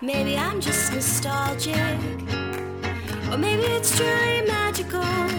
Maybe 0.00 0.36
I'm 0.36 0.60
just 0.60 0.92
nostalgic, 0.92 1.76
or 3.30 3.38
maybe 3.38 3.62
it's 3.62 3.96
truly 3.96 4.42
magical. 4.46 5.33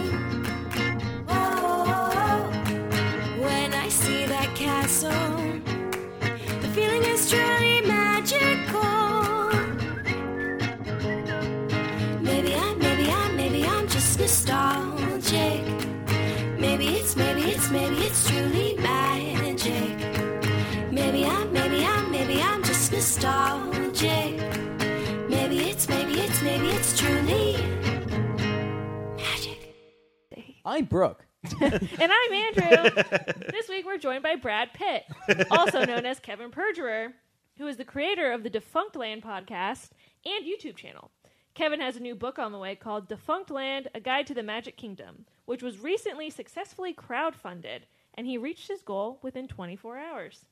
I'm 30.66 30.86
Brooke. 30.86 31.28
And 31.62 32.12
I'm 32.12 32.34
Andrew. 32.34 33.04
this 33.52 33.70
week 33.70 33.86
we're 33.86 34.00
joined 34.00 34.24
by 34.24 34.36
Brad 34.36 34.70
Pitt, 34.74 35.04
also 35.52 35.86
known 35.86 36.08
as 36.08 36.20
Kevin 36.20 36.50
Perjurer, 36.50 37.14
who 37.60 37.68
is 37.68 37.78
the 37.78 37.86
creator 37.86 38.32
of 38.32 38.42
the 38.42 38.50
Defunctland 38.50 39.22
podcast 39.24 39.92
and 40.26 40.44
YouTube 40.44 40.76
channel. 40.76 41.12
Kevin 41.54 41.82
has 41.82 41.98
a 41.98 42.02
new 42.02 42.16
book 42.16 42.40
on 42.40 42.52
the 42.52 42.58
way 42.58 42.76
called 42.76 43.08
Defunctland 43.08 43.86
A 43.94 44.00
Guide 44.00 44.26
to 44.26 44.34
the 44.34 44.42
Magic 44.42 44.76
Kingdom, 44.76 45.26
which 45.46 45.62
was 45.62 45.78
recently 45.78 46.32
successfully 46.32 46.96
crowdfunded, 46.96 47.82
and 48.16 48.26
he 48.26 48.40
reached 48.40 48.68
his 48.68 48.82
goal 48.82 49.20
within 49.22 49.48
24 49.48 50.00
hours. 50.00 50.46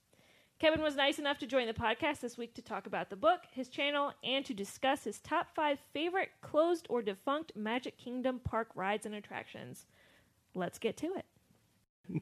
Kevin 0.60 0.84
was 0.84 0.96
nice 0.96 1.18
enough 1.18 1.40
to 1.40 1.48
join 1.48 1.66
the 1.66 1.74
podcast 1.74 2.20
this 2.20 2.38
week 2.38 2.54
to 2.54 2.62
talk 2.62 2.86
about 2.86 3.10
the 3.10 3.16
book, 3.16 3.42
his 3.52 3.68
channel, 3.68 4.14
and 4.24 4.46
to 4.46 4.54
discuss 4.54 5.04
his 5.04 5.20
top 5.20 5.48
five 5.56 5.80
favorite 5.92 6.30
closed 6.42 6.86
or 6.90 7.02
defunct 7.02 7.52
Magic 7.56 7.98
Kingdom 7.98 8.40
park 8.40 8.70
rides 8.76 9.08
and 9.08 9.16
attractions. 9.16 9.88
Let's 10.56 10.80
get 10.80 10.98
to 10.98 11.08
it. 11.16 11.26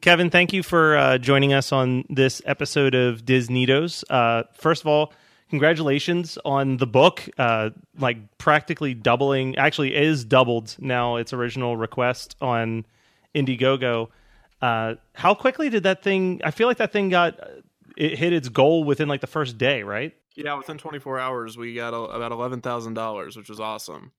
Kevin, 0.00 0.30
thank 0.30 0.52
you 0.52 0.62
for 0.62 0.96
uh, 0.96 1.18
joining 1.18 1.52
us 1.52 1.72
on 1.72 2.04
this 2.08 2.40
episode 2.46 2.94
of 2.94 3.24
DisNeato. 3.24 4.04
Uh, 4.08 4.44
first 4.54 4.82
of 4.82 4.86
all, 4.86 5.12
congratulations 5.50 6.38
on 6.44 6.76
the 6.76 6.86
book, 6.86 7.28
uh, 7.36 7.70
like 7.98 8.16
practically 8.38 8.94
doubling, 8.94 9.56
actually 9.56 9.94
is 9.94 10.24
doubled 10.24 10.76
now 10.78 11.16
its 11.16 11.32
original 11.32 11.76
request 11.76 12.36
on 12.40 12.86
Indiegogo. 13.34 14.08
Uh, 14.62 14.94
how 15.14 15.34
quickly 15.34 15.68
did 15.68 15.82
that 15.82 16.02
thing? 16.02 16.40
I 16.44 16.52
feel 16.52 16.68
like 16.68 16.78
that 16.78 16.92
thing 16.92 17.08
got 17.08 17.38
it 17.96 18.16
hit 18.16 18.32
its 18.32 18.48
goal 18.48 18.84
within 18.84 19.08
like 19.08 19.20
the 19.20 19.26
first 19.26 19.58
day, 19.58 19.82
right? 19.82 20.14
Yeah, 20.36 20.54
within 20.54 20.78
24 20.78 21.18
hours, 21.18 21.58
we 21.58 21.74
got 21.74 21.92
a, 21.92 21.98
about 21.98 22.32
eleven 22.32 22.60
thousand 22.62 22.94
dollars, 22.94 23.36
which 23.36 23.50
was 23.50 23.60
awesome. 23.60 24.12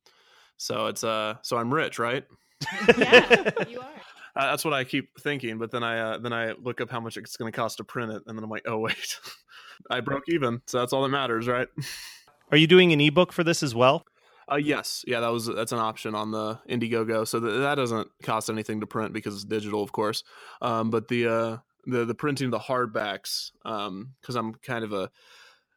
So 0.57 0.87
it's 0.87 1.03
uh, 1.03 1.35
so 1.41 1.57
I'm 1.57 1.73
rich, 1.73 1.97
right? 1.97 2.25
Yeah, 2.97 3.51
you 3.67 3.79
are. 3.79 3.87
Uh, 4.35 4.49
that's 4.49 4.65
what 4.65 4.73
I 4.73 4.83
keep 4.83 5.19
thinking, 5.19 5.59
but 5.59 5.71
then 5.71 5.83
I 5.83 5.99
uh, 5.99 6.17
then 6.17 6.33
I 6.33 6.53
look 6.53 6.81
up 6.81 6.89
how 6.89 6.99
much 6.99 7.17
it's 7.17 7.37
going 7.37 7.51
to 7.51 7.55
cost 7.55 7.77
to 7.77 7.83
print 7.83 8.11
it, 8.11 8.23
and 8.25 8.37
then 8.37 8.43
I'm 8.43 8.49
like, 8.49 8.65
oh 8.67 8.79
wait, 8.79 9.19
I 9.89 9.99
broke 9.99 10.23
even. 10.27 10.61
So 10.65 10.79
that's 10.79 10.93
all 10.93 11.03
that 11.03 11.09
matters, 11.09 11.47
right? 11.47 11.67
Are 12.51 12.57
you 12.57 12.67
doing 12.67 12.93
an 12.93 13.01
ebook 13.01 13.31
for 13.31 13.43
this 13.43 13.63
as 13.63 13.75
well? 13.75 14.05
Uh, 14.51 14.57
yes, 14.57 15.05
yeah, 15.07 15.19
that 15.19 15.29
was 15.29 15.45
that's 15.45 15.71
an 15.71 15.79
option 15.79 16.15
on 16.15 16.31
the 16.31 16.59
Indiegogo. 16.67 17.27
So 17.27 17.39
th- 17.39 17.59
that 17.59 17.75
doesn't 17.75 18.09
cost 18.23 18.49
anything 18.49 18.81
to 18.81 18.87
print 18.87 19.13
because 19.13 19.35
it's 19.35 19.45
digital, 19.45 19.83
of 19.83 19.91
course. 19.91 20.23
Um, 20.61 20.89
but 20.89 21.07
the 21.07 21.27
uh, 21.27 21.57
the 21.85 22.05
the 22.05 22.15
printing 22.15 22.49
the 22.49 22.59
hardbacks, 22.59 23.51
because 23.63 24.35
I'm 24.35 24.55
kind 24.55 24.83
of 24.83 24.93
a 24.93 25.11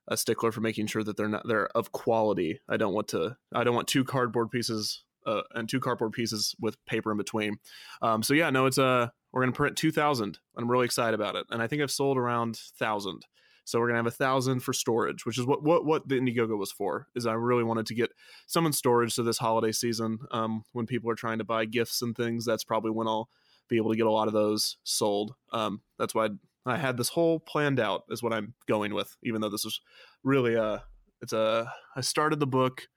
a 0.08 0.16
stickler 0.16 0.52
for 0.52 0.60
making 0.60 0.86
sure 0.86 1.02
that 1.02 1.16
they're 1.16 1.28
not 1.28 1.46
they're 1.46 1.68
of 1.68 1.92
quality. 1.92 2.60
I 2.68 2.76
don't 2.76 2.94
want 2.94 3.08
to 3.08 3.36
I 3.54 3.64
don't 3.64 3.74
want 3.74 3.88
two 3.88 4.04
cardboard 4.04 4.50
pieces 4.50 5.02
uh, 5.26 5.42
and 5.54 5.68
two 5.68 5.80
cardboard 5.80 6.12
pieces 6.12 6.54
with 6.60 6.82
paper 6.86 7.10
in 7.10 7.18
between. 7.18 7.58
Um, 8.00 8.22
so 8.22 8.32
yeah, 8.34 8.50
no, 8.50 8.66
it's 8.66 8.78
uh 8.78 9.08
we're 9.32 9.42
gonna 9.42 9.52
print 9.52 9.76
two 9.76 9.92
thousand. 9.92 10.38
I'm 10.56 10.70
really 10.70 10.86
excited 10.86 11.18
about 11.18 11.36
it, 11.36 11.46
and 11.50 11.62
I 11.62 11.66
think 11.66 11.82
I've 11.82 11.90
sold 11.90 12.16
around 12.16 12.56
thousand. 12.56 13.26
So 13.64 13.80
we're 13.80 13.88
gonna 13.88 13.98
have 13.98 14.06
a 14.06 14.12
thousand 14.12 14.60
for 14.60 14.72
storage, 14.72 15.26
which 15.26 15.38
is 15.38 15.44
what 15.44 15.62
what 15.62 15.84
what 15.84 16.08
the 16.08 16.14
Indiegogo 16.14 16.56
was 16.56 16.72
for. 16.72 17.08
Is 17.14 17.26
I 17.26 17.32
really 17.32 17.64
wanted 17.64 17.86
to 17.86 17.94
get 17.94 18.12
some 18.46 18.64
in 18.64 18.72
storage 18.72 19.12
so 19.12 19.22
this 19.22 19.38
holiday 19.38 19.72
season, 19.72 20.20
um, 20.30 20.64
when 20.72 20.86
people 20.86 21.10
are 21.10 21.16
trying 21.16 21.38
to 21.38 21.44
buy 21.44 21.64
gifts 21.64 22.00
and 22.00 22.16
things, 22.16 22.44
that's 22.44 22.64
probably 22.64 22.92
when 22.92 23.08
I'll 23.08 23.28
be 23.68 23.76
able 23.76 23.90
to 23.90 23.96
get 23.96 24.06
a 24.06 24.12
lot 24.12 24.28
of 24.28 24.34
those 24.34 24.76
sold. 24.84 25.34
Um, 25.52 25.80
that's 25.98 26.14
why 26.14 26.28
I 26.64 26.76
had 26.76 26.96
this 26.96 27.08
whole 27.08 27.40
planned 27.40 27.80
out 27.80 28.04
is 28.08 28.22
what 28.22 28.32
I'm 28.32 28.54
going 28.66 28.94
with, 28.94 29.16
even 29.24 29.40
though 29.40 29.50
this 29.50 29.64
is 29.64 29.80
really 30.22 30.56
uh 30.56 30.78
it's 31.20 31.32
a 31.32 31.72
I 31.96 32.00
started 32.02 32.38
the 32.38 32.46
book 32.46 32.88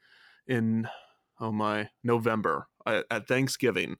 in 0.47 0.87
oh 1.39 1.51
my 1.51 1.89
November 2.03 2.67
at 2.85 3.27
Thanksgiving. 3.27 3.97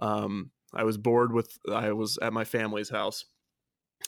Um, 0.00 0.50
I 0.74 0.84
was 0.84 0.96
bored 0.96 1.32
with 1.32 1.58
I 1.70 1.92
was 1.92 2.18
at 2.20 2.32
my 2.32 2.44
family's 2.44 2.90
house. 2.90 3.24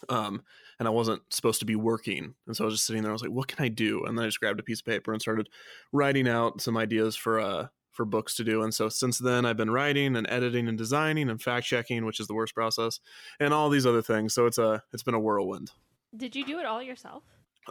Um, 0.09 0.43
and 0.79 0.87
I 0.87 0.91
wasn't 0.93 1.23
supposed 1.31 1.59
to 1.61 1.67
be 1.67 1.77
working. 1.77 2.35
And 2.47 2.57
so 2.57 2.65
I 2.65 2.67
was 2.67 2.75
just 2.75 2.87
sitting 2.87 3.03
there. 3.03 3.11
I 3.11 3.13
was 3.13 3.23
like, 3.23 3.33
what 3.33 3.49
can 3.49 3.63
I 3.63 3.69
do? 3.69 4.05
And 4.05 4.17
then 4.17 4.25
I 4.25 4.29
just 4.29 4.41
grabbed 4.41 4.61
a 4.61 4.63
piece 4.63 4.81
of 4.81 4.87
paper 4.87 5.13
and 5.13 5.21
started 5.21 5.49
writing 5.93 6.29
out 6.29 6.61
some 6.61 6.77
ideas 6.77 7.17
for 7.17 7.41
uh 7.41 7.67
for 7.93 8.05
books 8.05 8.35
to 8.37 8.45
do. 8.45 8.63
And 8.63 8.73
so 8.73 8.89
since 8.89 9.19
then 9.19 9.45
I've 9.45 9.57
been 9.57 9.71
writing 9.71 10.17
and 10.17 10.27
editing 10.31 10.69
and 10.69 10.79
designing 10.79 11.29
and 11.29 11.43
fact 11.43 11.67
checking, 11.67 12.07
which 12.07 12.21
is 12.21 12.29
the 12.29 12.35
worst 12.35 12.55
process, 12.55 13.01
and 13.41 13.53
all 13.53 13.69
these 13.69 13.85
other 13.85 14.01
things. 14.01 14.33
So 14.33 14.47
it's 14.47 14.59
a 14.59 14.83
it's 14.93 15.03
been 15.03 15.15
a 15.15 15.21
whirlwind. 15.21 15.73
Did 16.17 16.35
you 16.35 16.45
do 16.45 16.59
it 16.59 16.67
all 16.67 16.83
yourself? 16.83 17.25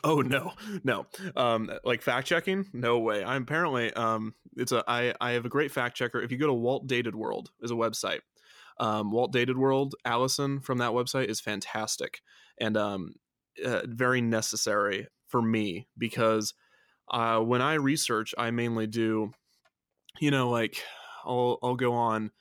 Oh 0.04 0.22
no, 0.22 0.54
no. 0.84 1.06
Um, 1.36 1.72
like 1.84 2.02
fact 2.02 2.28
checking? 2.28 2.66
No 2.74 3.00
way. 3.00 3.24
I'm 3.24 3.44
apparently 3.44 3.92
um, 3.94 4.34
it's 4.56 4.72
a 4.72 4.84
I 4.88 5.14
I 5.20 5.32
have 5.32 5.46
a 5.46 5.50
great 5.50 5.72
fact 5.72 5.98
checker. 5.98 6.22
If 6.22 6.32
you 6.32 6.38
go 6.38 6.48
to 6.48 6.54
Walt 6.54 6.88
Dated 6.88 7.16
World 7.16 7.52
is 7.62 7.72
a 7.72 7.76
website. 7.76 8.20
Um, 8.80 9.12
Walt 9.12 9.34
Dated 9.34 9.58
World, 9.58 9.96
Allison 10.06 10.62
from 10.62 10.78
that 10.78 10.92
website 10.92 11.28
is 11.28 11.42
fantastic 11.42 12.22
and 12.60 12.78
um, 12.78 13.16
uh, 13.64 13.82
very 13.86 14.22
necessary 14.22 15.08
for 15.28 15.42
me 15.42 15.88
because 15.98 16.54
uh, 17.12 17.40
when 17.40 17.62
I 17.62 17.74
research, 17.74 18.34
I 18.38 18.52
mainly 18.52 18.88
do, 18.88 19.32
you 20.20 20.32
know, 20.32 20.50
like 20.50 20.82
I'll 21.26 21.60
I'll 21.62 21.76
go 21.76 21.94
on 21.94 22.32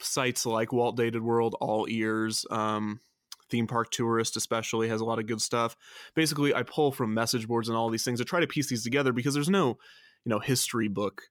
sites 0.00 0.46
like 0.46 0.72
Walt 0.72 0.96
Dated 0.96 1.22
World, 1.22 1.56
All 1.60 1.86
Ears, 1.88 2.44
um, 2.50 3.00
theme 3.50 3.66
park 3.66 3.90
tourist 3.90 4.36
especially 4.36 4.88
has 4.88 5.00
a 5.00 5.04
lot 5.04 5.18
of 5.18 5.26
good 5.26 5.40
stuff. 5.40 5.76
Basically 6.14 6.54
i 6.54 6.62
pull 6.62 6.92
from 6.92 7.14
message 7.14 7.46
boards 7.46 7.68
and 7.68 7.76
all 7.76 7.90
these 7.90 8.04
things 8.04 8.18
to 8.20 8.24
try 8.24 8.40
to 8.40 8.46
piece 8.46 8.68
these 8.68 8.84
together 8.84 9.12
because 9.12 9.34
there's 9.34 9.48
no 9.48 9.68
you 10.24 10.30
know 10.30 10.38
history 10.38 10.88
book 10.88 11.22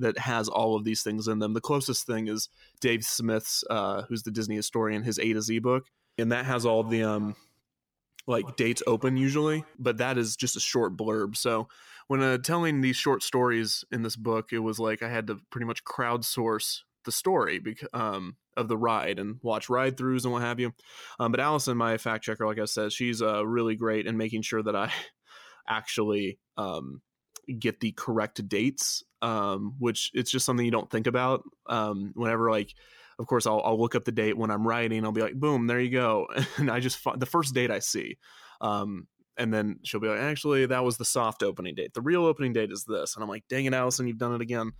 that 0.00 0.18
has 0.18 0.48
all 0.48 0.76
of 0.76 0.84
these 0.84 1.02
things 1.02 1.28
in 1.28 1.40
them. 1.40 1.52
The 1.52 1.60
closest 1.60 2.06
thing 2.06 2.28
is 2.28 2.48
dave 2.80 3.04
smith's 3.04 3.64
uh, 3.70 4.02
who's 4.08 4.22
the 4.22 4.30
disney 4.30 4.56
historian 4.56 5.02
his 5.02 5.18
a 5.18 5.32
to 5.32 5.42
z 5.42 5.58
book. 5.58 5.86
And 6.16 6.30
that 6.32 6.44
has 6.44 6.64
all 6.64 6.84
the 6.84 7.02
um 7.02 7.36
like 8.26 8.56
dates 8.56 8.82
open 8.86 9.16
usually 9.16 9.64
but 9.78 9.98
that 9.98 10.16
is 10.16 10.36
just 10.36 10.56
a 10.56 10.60
short 10.60 10.96
blurb. 10.96 11.36
So 11.36 11.68
when 12.06 12.22
uh, 12.22 12.38
telling 12.38 12.80
these 12.80 12.96
short 12.96 13.22
stories 13.22 13.84
in 13.90 14.02
this 14.02 14.16
book 14.16 14.52
it 14.52 14.58
was 14.58 14.78
like 14.78 15.02
i 15.02 15.08
had 15.08 15.26
to 15.26 15.40
pretty 15.50 15.66
much 15.66 15.84
crowdsource 15.84 16.80
the 17.04 17.12
story 17.12 17.58
because 17.58 17.88
um, 17.92 18.36
of 18.56 18.68
the 18.68 18.76
ride 18.76 19.18
and 19.18 19.38
watch 19.42 19.68
ride 19.68 19.96
throughs 19.96 20.24
and 20.24 20.32
what 20.32 20.42
have 20.42 20.60
you. 20.60 20.72
Um, 21.18 21.30
but 21.30 21.40
Allison, 21.40 21.76
my 21.76 21.98
fact 21.98 22.24
checker, 22.24 22.46
like 22.46 22.58
I 22.58 22.64
said, 22.64 22.92
she's 22.92 23.22
uh, 23.22 23.46
really 23.46 23.76
great 23.76 24.06
in 24.06 24.16
making 24.16 24.42
sure 24.42 24.62
that 24.62 24.76
I 24.76 24.92
actually 25.68 26.38
um, 26.56 27.00
get 27.58 27.80
the 27.80 27.92
correct 27.92 28.46
dates, 28.48 29.02
um, 29.22 29.74
which 29.78 30.10
it's 30.14 30.30
just 30.30 30.46
something 30.46 30.64
you 30.64 30.72
don't 30.72 30.90
think 30.90 31.06
about. 31.06 31.42
Um, 31.68 32.12
whenever, 32.14 32.50
like, 32.50 32.74
of 33.18 33.26
course, 33.26 33.46
I'll, 33.46 33.62
I'll 33.64 33.80
look 33.80 33.94
up 33.94 34.04
the 34.04 34.12
date 34.12 34.36
when 34.36 34.50
I'm 34.50 34.66
writing. 34.66 35.04
I'll 35.04 35.12
be 35.12 35.22
like, 35.22 35.38
boom, 35.38 35.66
there 35.66 35.80
you 35.80 35.90
go. 35.90 36.26
And 36.56 36.70
I 36.70 36.80
just, 36.80 36.98
the 37.16 37.26
first 37.26 37.54
date 37.54 37.70
I 37.70 37.78
see. 37.78 38.18
Um, 38.60 39.06
and 39.36 39.52
then 39.52 39.80
she'll 39.82 40.00
be 40.00 40.08
like, 40.08 40.20
actually, 40.20 40.66
that 40.66 40.84
was 40.84 40.96
the 40.96 41.04
soft 41.04 41.42
opening 41.42 41.74
date. 41.74 41.94
The 41.94 42.00
real 42.00 42.24
opening 42.24 42.52
date 42.52 42.70
is 42.70 42.84
this. 42.84 43.14
And 43.14 43.22
I'm 43.22 43.28
like, 43.28 43.44
dang 43.48 43.64
it, 43.64 43.74
Allison, 43.74 44.06
you've 44.06 44.18
done 44.18 44.34
it 44.34 44.40
again. 44.40 44.72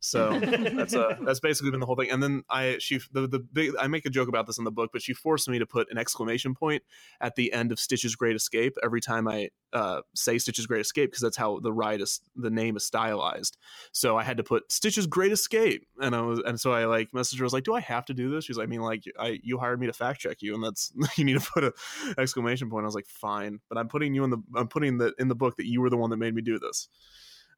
So 0.00 0.38
that's 0.38 0.94
uh 0.94 1.16
that's 1.24 1.40
basically 1.40 1.70
been 1.70 1.80
the 1.80 1.86
whole 1.86 1.96
thing. 1.96 2.10
And 2.10 2.22
then 2.22 2.42
I 2.50 2.76
she 2.78 3.00
the 3.12 3.26
the 3.26 3.38
big 3.38 3.72
I 3.78 3.86
make 3.86 4.04
a 4.06 4.10
joke 4.10 4.28
about 4.28 4.46
this 4.46 4.58
in 4.58 4.64
the 4.64 4.70
book, 4.70 4.90
but 4.92 5.02
she 5.02 5.14
forced 5.14 5.48
me 5.48 5.58
to 5.58 5.66
put 5.66 5.90
an 5.90 5.98
exclamation 5.98 6.54
point 6.54 6.82
at 7.20 7.34
the 7.36 7.52
end 7.52 7.72
of 7.72 7.80
Stitch's 7.80 8.16
Great 8.16 8.36
Escape 8.36 8.76
every 8.82 9.00
time 9.00 9.28
I 9.28 9.50
uh, 9.72 10.02
say 10.14 10.38
Stitch's 10.38 10.66
Great 10.66 10.80
Escape 10.80 11.10
because 11.10 11.22
that's 11.22 11.36
how 11.36 11.58
the 11.60 11.72
ride 11.72 12.00
is 12.00 12.20
the 12.36 12.50
name 12.50 12.76
is 12.76 12.84
stylized. 12.84 13.56
So 13.92 14.16
I 14.16 14.22
had 14.22 14.36
to 14.36 14.42
put 14.42 14.70
Stitch's 14.70 15.06
Great 15.06 15.32
Escape, 15.32 15.86
and 16.00 16.14
I 16.14 16.20
was 16.20 16.40
and 16.44 16.60
so 16.60 16.72
I 16.72 16.84
like. 16.84 17.08
I 17.14 17.18
was 17.18 17.52
like, 17.52 17.64
"Do 17.64 17.74
I 17.74 17.80
have 17.80 18.04
to 18.06 18.14
do 18.14 18.30
this?" 18.30 18.44
She's 18.44 18.56
like, 18.56 18.66
"I 18.66 18.70
mean, 18.70 18.80
like 18.80 19.04
I 19.18 19.38
you 19.42 19.58
hired 19.58 19.80
me 19.80 19.86
to 19.86 19.92
fact 19.92 20.20
check 20.20 20.42
you, 20.42 20.54
and 20.54 20.62
that's 20.62 20.92
you 21.16 21.24
need 21.24 21.40
to 21.40 21.50
put 21.52 21.64
a 21.64 21.72
exclamation 22.18 22.70
point." 22.70 22.84
I 22.84 22.86
was 22.86 22.94
like, 22.94 23.06
"Fine," 23.06 23.60
but 23.68 23.78
I'm 23.78 23.88
putting 23.88 24.14
you 24.14 24.24
in 24.24 24.30
the 24.30 24.38
I'm 24.54 24.68
putting 24.68 24.98
the 24.98 25.14
in 25.18 25.28
the 25.28 25.34
book 25.34 25.56
that 25.56 25.66
you 25.66 25.80
were 25.80 25.90
the 25.90 25.96
one 25.96 26.10
that 26.10 26.18
made 26.18 26.34
me 26.34 26.42
do 26.42 26.58
this, 26.58 26.88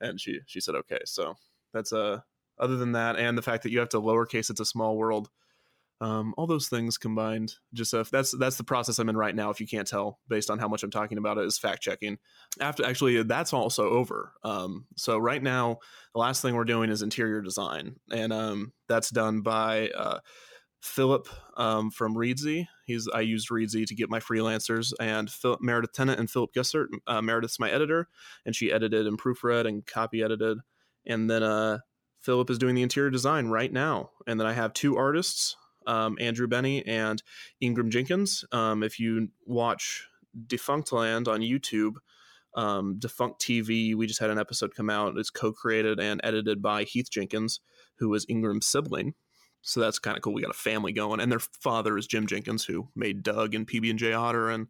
and 0.01 0.21
she 0.21 0.41
she 0.47 0.61
said 0.61 0.75
okay. 0.77 1.01
So 1.05 1.35
that's 1.73 1.93
uh 1.93 2.21
other 2.59 2.77
than 2.77 2.93
that, 2.93 3.17
and 3.17 3.37
the 3.37 3.43
fact 3.43 3.65
that 3.65 3.73
you 3.73 3.81
have 3.81 3.89
to 3.91 4.01
lowercase 4.01 4.51
it's 4.51 4.61
a 4.61 4.65
small 4.65 4.97
world. 4.97 5.31
Um, 6.01 6.35
all 6.37 6.47
those 6.47 6.69
things 6.69 6.99
combined. 6.99 7.55
Just 7.73 7.95
uh, 7.95 8.05
that's 8.11 8.37
that's 8.37 8.57
the 8.57 8.65
process 8.65 8.99
I'm 8.99 9.09
in 9.09 9.17
right 9.17 9.35
now. 9.35 9.51
If 9.51 9.61
you 9.61 9.67
can't 9.67 9.87
tell, 9.87 10.19
based 10.29 10.51
on 10.51 10.59
how 10.59 10.69
much 10.69 10.83
I'm 10.83 10.91
talking 10.91 11.19
about 11.19 11.39
it, 11.39 11.45
is 11.45 11.59
fact 11.59 11.83
checking. 11.83 12.19
After 12.61 12.85
actually, 12.85 13.23
that's 13.23 13.53
also 13.53 13.89
over. 13.91 14.33
Um, 14.43 14.87
so 14.97 15.19
right 15.19 15.43
now, 15.43 15.79
the 16.13 16.21
last 16.21 16.43
thing 16.43 16.55
we're 16.55 16.65
doing 16.65 16.91
is 16.91 17.03
interior 17.03 17.41
design, 17.41 17.97
and 18.11 18.33
um, 18.33 18.73
that's 18.89 19.11
done 19.11 19.43
by 19.43 19.91
uh, 19.91 20.19
Philip 20.83 21.29
um, 21.57 21.91
from 21.91 22.15
Reedsy. 22.15 22.67
He's 22.87 23.09
I 23.09 23.21
used 23.21 23.49
Reedsy 23.49 23.87
to 23.87 23.95
get 23.95 24.11
my 24.11 24.21
freelancers, 24.21 24.93
and 24.99 25.31
Phil, 25.31 25.59
Meredith 25.61 25.93
Tennant 25.93 26.19
and 26.19 26.31
Philip 26.31 26.53
Gussert. 26.55 26.89
Uh, 27.07 27.23
Meredith's 27.23 27.61
my 27.61 27.71
editor, 27.71 28.09
and 28.45 28.55
she 28.55 28.73
edited 28.73 29.07
and 29.07 29.21
proofread 29.21 29.67
and 29.67 29.87
copy 29.87 30.23
edited, 30.23 30.59
and 31.07 31.31
then 31.31 31.45
uh, 31.45 31.79
Philip 32.21 32.51
is 32.51 32.59
doing 32.59 32.75
the 32.75 32.83
interior 32.83 33.11
design 33.11 33.47
right 33.47 33.73
now. 33.73 34.11
And 34.27 34.41
then 34.41 34.47
I 34.47 34.55
have 34.55 34.73
two 34.73 34.97
artists 34.97 35.57
um, 35.87 36.17
Andrew 36.21 36.47
Benny 36.47 36.85
and 36.87 37.23
Ingram 37.61 37.91
Jenkins. 37.91 38.45
Um, 38.53 38.83
if 38.83 38.99
you 38.99 39.29
watch 39.47 40.09
Defunctland 40.47 41.29
on 41.29 41.41
YouTube, 41.41 41.95
um, 42.55 42.97
Defunct 42.99 43.41
TV, 43.41 43.95
we 43.95 44.07
just 44.07 44.21
had 44.21 44.31
an 44.31 44.39
episode 44.39 44.75
come 44.75 44.91
out. 44.91 45.17
It's 45.17 45.31
co-created 45.31 45.99
and 45.99 46.21
edited 46.23 46.63
by 46.63 46.85
Heath 46.85 47.11
Jenkins, 47.11 47.61
who 47.99 48.13
is 48.15 48.27
Ingram's 48.29 48.67
sibling. 48.67 49.15
So 49.63 49.81
that's 49.81 49.99
kind 49.99 50.17
of 50.17 50.23
cool. 50.23 50.35
We 50.35 50.43
got 50.43 50.51
a 50.51 50.55
family 50.55 50.93
going, 50.93 51.21
and 51.21 51.33
their 51.33 51.39
father 51.41 51.97
is 51.97 52.07
Jim 52.07 52.27
Jenkins, 52.27 52.67
who 52.67 52.89
made 52.95 53.23
Doug 53.23 53.55
and 53.55 53.67
PB 53.67 53.91
and 53.91 53.99
J 53.99 54.13
Otter 54.13 54.51
and 54.51 54.69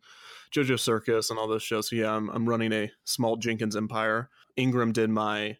JoJo 0.55 0.79
Circus 0.79 1.31
and 1.31 1.39
all 1.39 1.49
those 1.49 1.65
shows. 1.65 1.91
So 1.91 1.97
yeah, 1.97 2.15
I'm, 2.15 2.31
I'm 2.31 2.49
running 2.49 2.73
a 2.73 2.93
small 3.03 3.37
Jenkins 3.37 3.75
empire. 3.75 4.31
Ingram 4.57 4.93
did 4.93 5.11
my 5.11 5.57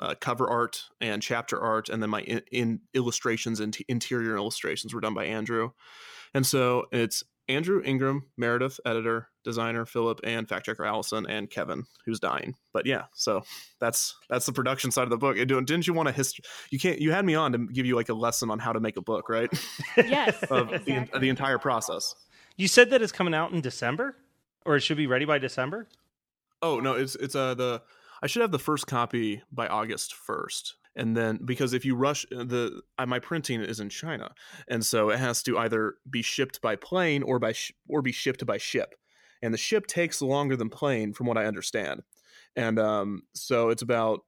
uh, 0.00 0.14
cover 0.20 0.48
art 0.48 0.84
and 1.00 1.22
chapter 1.22 1.60
art, 1.60 1.88
and 1.88 2.02
then 2.02 2.10
my 2.10 2.22
in, 2.22 2.42
in 2.50 2.80
illustrations 2.94 3.60
and 3.60 3.76
interior 3.88 4.36
illustrations 4.36 4.94
were 4.94 5.00
done 5.00 5.14
by 5.14 5.26
Andrew. 5.26 5.70
And 6.34 6.46
so 6.46 6.86
it's 6.90 7.22
Andrew 7.48 7.82
Ingram, 7.84 8.26
Meredith, 8.36 8.78
editor, 8.86 9.28
designer, 9.44 9.84
Philip, 9.84 10.20
and 10.24 10.48
fact 10.48 10.66
checker 10.66 10.84
Allison, 10.84 11.26
and 11.26 11.50
Kevin, 11.50 11.84
who's 12.06 12.20
dying. 12.20 12.54
But 12.72 12.86
yeah, 12.86 13.04
so 13.12 13.42
that's 13.80 14.16
that's 14.28 14.46
the 14.46 14.52
production 14.52 14.90
side 14.90 15.04
of 15.04 15.10
the 15.10 15.18
book. 15.18 15.36
Didn't 15.36 15.86
you 15.86 15.92
want 15.92 16.08
a 16.08 16.12
history? 16.12 16.44
You 16.70 16.78
can't. 16.78 17.00
You 17.00 17.12
had 17.12 17.24
me 17.24 17.34
on 17.34 17.52
to 17.52 17.58
give 17.58 17.86
you 17.86 17.96
like 17.96 18.08
a 18.08 18.14
lesson 18.14 18.50
on 18.50 18.58
how 18.58 18.72
to 18.72 18.80
make 18.80 18.96
a 18.96 19.02
book, 19.02 19.28
right? 19.28 19.50
Yes, 19.96 20.42
of 20.50 20.72
exactly. 20.72 21.08
the, 21.12 21.18
the 21.18 21.28
entire 21.28 21.58
process. 21.58 22.14
You 22.56 22.68
said 22.68 22.90
that 22.90 23.02
it's 23.02 23.12
coming 23.12 23.34
out 23.34 23.52
in 23.52 23.60
December, 23.60 24.16
or 24.64 24.76
it 24.76 24.80
should 24.80 24.96
be 24.96 25.06
ready 25.06 25.24
by 25.24 25.38
December. 25.38 25.88
Oh 26.62 26.78
no, 26.78 26.94
it's 26.94 27.16
it's 27.16 27.34
uh 27.34 27.54
the 27.54 27.82
I 28.22 28.26
should 28.26 28.42
have 28.42 28.52
the 28.52 28.58
first 28.58 28.86
copy 28.86 29.42
by 29.50 29.66
August 29.66 30.14
1st. 30.28 30.74
And 30.96 31.16
then 31.16 31.38
because 31.44 31.72
if 31.72 31.84
you 31.84 31.94
rush 31.94 32.26
uh, 32.34 32.44
the 32.44 32.82
my 33.06 33.20
printing 33.20 33.60
is 33.60 33.78
in 33.78 33.88
China, 33.90 34.32
and 34.68 34.84
so 34.84 35.10
it 35.10 35.20
has 35.20 35.40
to 35.44 35.56
either 35.56 35.94
be 36.10 36.20
shipped 36.20 36.60
by 36.60 36.74
plane 36.74 37.22
or 37.22 37.38
by 37.38 37.52
sh- 37.52 37.72
or 37.88 38.02
be 38.02 38.10
shipped 38.10 38.44
by 38.44 38.58
ship. 38.58 38.96
And 39.40 39.54
the 39.54 39.58
ship 39.58 39.86
takes 39.86 40.20
longer 40.20 40.56
than 40.56 40.68
plane 40.68 41.12
from 41.12 41.28
what 41.28 41.38
I 41.38 41.46
understand. 41.46 42.02
And 42.56 42.78
um 42.80 43.22
so 43.34 43.68
it's 43.68 43.82
about 43.82 44.22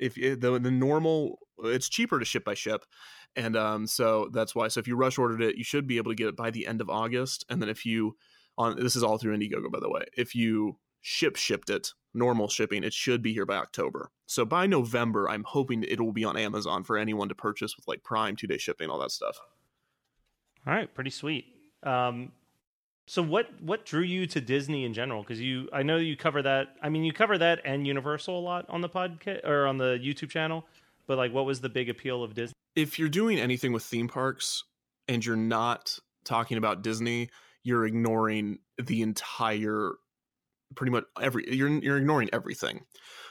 if 0.00 0.14
the 0.14 0.58
the 0.58 0.70
normal 0.70 1.38
it's 1.64 1.88
cheaper 1.88 2.18
to 2.18 2.24
ship 2.24 2.44
by 2.44 2.54
ship 2.54 2.84
and 3.36 3.56
um, 3.56 3.86
so 3.86 4.28
that's 4.32 4.54
why 4.54 4.68
so 4.68 4.80
if 4.80 4.88
you 4.88 4.96
rush 4.96 5.18
ordered 5.18 5.42
it 5.42 5.56
you 5.56 5.64
should 5.64 5.86
be 5.86 5.96
able 5.96 6.10
to 6.10 6.16
get 6.16 6.28
it 6.28 6.36
by 6.36 6.50
the 6.50 6.66
end 6.66 6.80
of 6.80 6.88
august 6.88 7.44
and 7.48 7.60
then 7.60 7.68
if 7.68 7.84
you 7.84 8.16
on 8.56 8.76
this 8.80 8.96
is 8.96 9.02
all 9.02 9.18
through 9.18 9.36
indiegogo 9.36 9.70
by 9.70 9.80
the 9.80 9.90
way 9.90 10.04
if 10.16 10.34
you 10.34 10.76
ship 11.00 11.36
shipped 11.36 11.70
it 11.70 11.92
normal 12.14 12.48
shipping 12.48 12.82
it 12.82 12.92
should 12.92 13.22
be 13.22 13.32
here 13.32 13.46
by 13.46 13.56
october. 13.56 14.10
So 14.26 14.44
by 14.44 14.66
november 14.66 15.28
i'm 15.28 15.44
hoping 15.44 15.84
it 15.84 16.00
will 16.00 16.12
be 16.12 16.24
on 16.24 16.36
amazon 16.36 16.84
for 16.84 16.96
anyone 16.96 17.28
to 17.28 17.34
purchase 17.34 17.76
with 17.76 17.86
like 17.86 18.02
prime 18.02 18.36
two 18.36 18.46
day 18.46 18.58
shipping 18.58 18.90
all 18.90 18.98
that 18.98 19.10
stuff. 19.10 19.38
All 20.66 20.72
right 20.72 20.92
pretty 20.94 21.10
sweet. 21.10 21.46
Um, 21.82 22.32
so 23.06 23.22
what 23.22 23.48
what 23.62 23.86
drew 23.86 24.02
you 24.02 24.26
to 24.26 24.40
disney 24.40 24.84
in 24.84 24.92
general? 24.92 25.22
Because 25.22 25.40
you 25.40 25.68
i 25.72 25.82
know 25.82 25.96
you 25.96 26.16
cover 26.16 26.42
that 26.42 26.76
i 26.82 26.88
mean 26.88 27.04
you 27.04 27.12
cover 27.12 27.38
that 27.38 27.60
and 27.64 27.86
universal 27.86 28.38
a 28.38 28.40
lot 28.40 28.66
on 28.68 28.80
the 28.80 28.88
podcast 28.88 29.46
or 29.46 29.66
on 29.66 29.78
the 29.78 29.98
youtube 30.02 30.30
channel 30.30 30.66
but 31.06 31.16
like 31.16 31.32
what 31.32 31.46
was 31.46 31.60
the 31.60 31.68
big 31.68 31.88
appeal 31.88 32.22
of 32.22 32.34
disney? 32.34 32.52
If 32.76 32.98
you're 32.98 33.08
doing 33.08 33.40
anything 33.40 33.72
with 33.72 33.82
theme 33.82 34.08
parks 34.08 34.62
and 35.08 35.24
you're 35.24 35.36
not 35.36 35.98
talking 36.24 36.58
about 36.58 36.82
disney 36.82 37.30
you're 37.62 37.86
ignoring 37.86 38.58
the 38.82 39.02
entire 39.02 39.92
pretty 40.74 40.90
much 40.90 41.04
every 41.20 41.44
you're 41.54 41.68
you're 41.68 41.98
ignoring 41.98 42.28
everything 42.32 42.84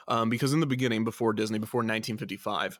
um, 0.07 0.29
because 0.29 0.53
in 0.53 0.59
the 0.59 0.65
beginning 0.65 1.03
before 1.03 1.33
disney 1.33 1.59
before 1.59 1.79
1955 1.79 2.79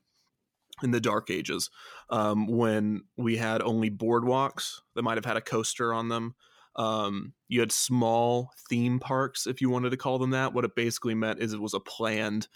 in 0.84 0.92
the 0.92 1.00
dark 1.00 1.30
ages 1.30 1.70
um, 2.10 2.48
when 2.48 3.02
we 3.18 3.38
had 3.38 3.62
only 3.62 3.90
boardwalks 3.90 4.82
that 4.96 5.04
might 5.04 5.18
have 5.18 5.26
had 5.26 5.38
a 5.38 5.42
coaster 5.42 5.94
on 5.94 6.10
them 6.10 6.36
um, 6.78 7.34
you 7.48 7.60
had 7.60 7.72
small 7.72 8.52
theme 8.70 9.00
parks 9.00 9.48
if 9.48 9.62
you 9.62 9.70
wanted 9.70 9.90
to 9.90 9.98
call 9.98 10.20
them 10.20 10.30
that. 10.32 10.54
What 10.54 10.66
it 10.66 10.76
basically 10.76 11.16
meant 11.16 11.40
is 11.42 11.54
it 11.54 11.62
was 11.62 11.74
a 11.74 11.80
planned 11.80 12.48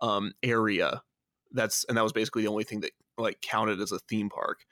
um, 0.00 0.32
area. 0.42 1.02
That's 1.52 1.84
and 1.88 1.96
that 1.96 2.02
was 2.02 2.12
basically 2.12 2.42
the 2.42 2.48
only 2.48 2.64
thing 2.64 2.80
that 2.80 2.90
like 3.16 3.40
counted 3.40 3.80
as 3.80 3.92
a 3.92 4.00
theme 4.00 4.28
park. 4.28 4.64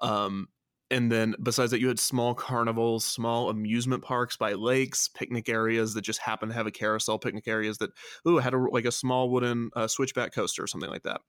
Um, 0.00 0.48
and 0.94 1.10
then 1.10 1.34
besides 1.42 1.72
that 1.72 1.80
you 1.80 1.88
had 1.88 1.98
small 1.98 2.34
carnivals 2.34 3.04
small 3.04 3.50
amusement 3.50 4.02
parks 4.02 4.36
by 4.36 4.52
lakes 4.52 5.08
picnic 5.08 5.48
areas 5.48 5.92
that 5.92 6.02
just 6.02 6.20
happened 6.20 6.52
to 6.52 6.56
have 6.56 6.68
a 6.68 6.70
carousel 6.70 7.18
picnic 7.18 7.48
areas 7.48 7.78
that 7.78 7.90
ooh 8.28 8.38
had 8.38 8.54
a 8.54 8.58
like 8.58 8.84
a 8.84 8.92
small 8.92 9.28
wooden 9.28 9.70
uh, 9.74 9.88
switchback 9.88 10.32
coaster 10.32 10.62
or 10.62 10.66
something 10.66 10.90
like 10.90 11.02
that. 11.02 11.20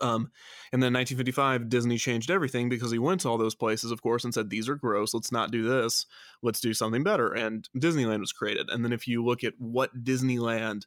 Um, 0.00 0.30
and 0.72 0.80
then 0.80 0.92
1955 0.92 1.68
disney 1.68 1.98
changed 1.98 2.30
everything 2.30 2.68
because 2.68 2.92
he 2.92 3.00
went 3.00 3.22
to 3.22 3.28
all 3.28 3.36
those 3.36 3.56
places 3.56 3.90
of 3.90 4.00
course 4.00 4.22
and 4.22 4.32
said 4.32 4.48
these 4.48 4.68
are 4.68 4.76
gross. 4.76 5.12
Let's 5.12 5.32
not 5.32 5.50
do 5.50 5.68
this. 5.68 6.06
Let's 6.40 6.60
do 6.60 6.72
something 6.72 7.02
better. 7.02 7.32
And 7.32 7.68
disneyland 7.76 8.20
was 8.20 8.32
created. 8.32 8.70
And 8.70 8.84
then 8.84 8.92
if 8.92 9.08
you 9.08 9.24
look 9.24 9.42
at 9.42 9.54
what 9.58 10.04
disneyland 10.04 10.82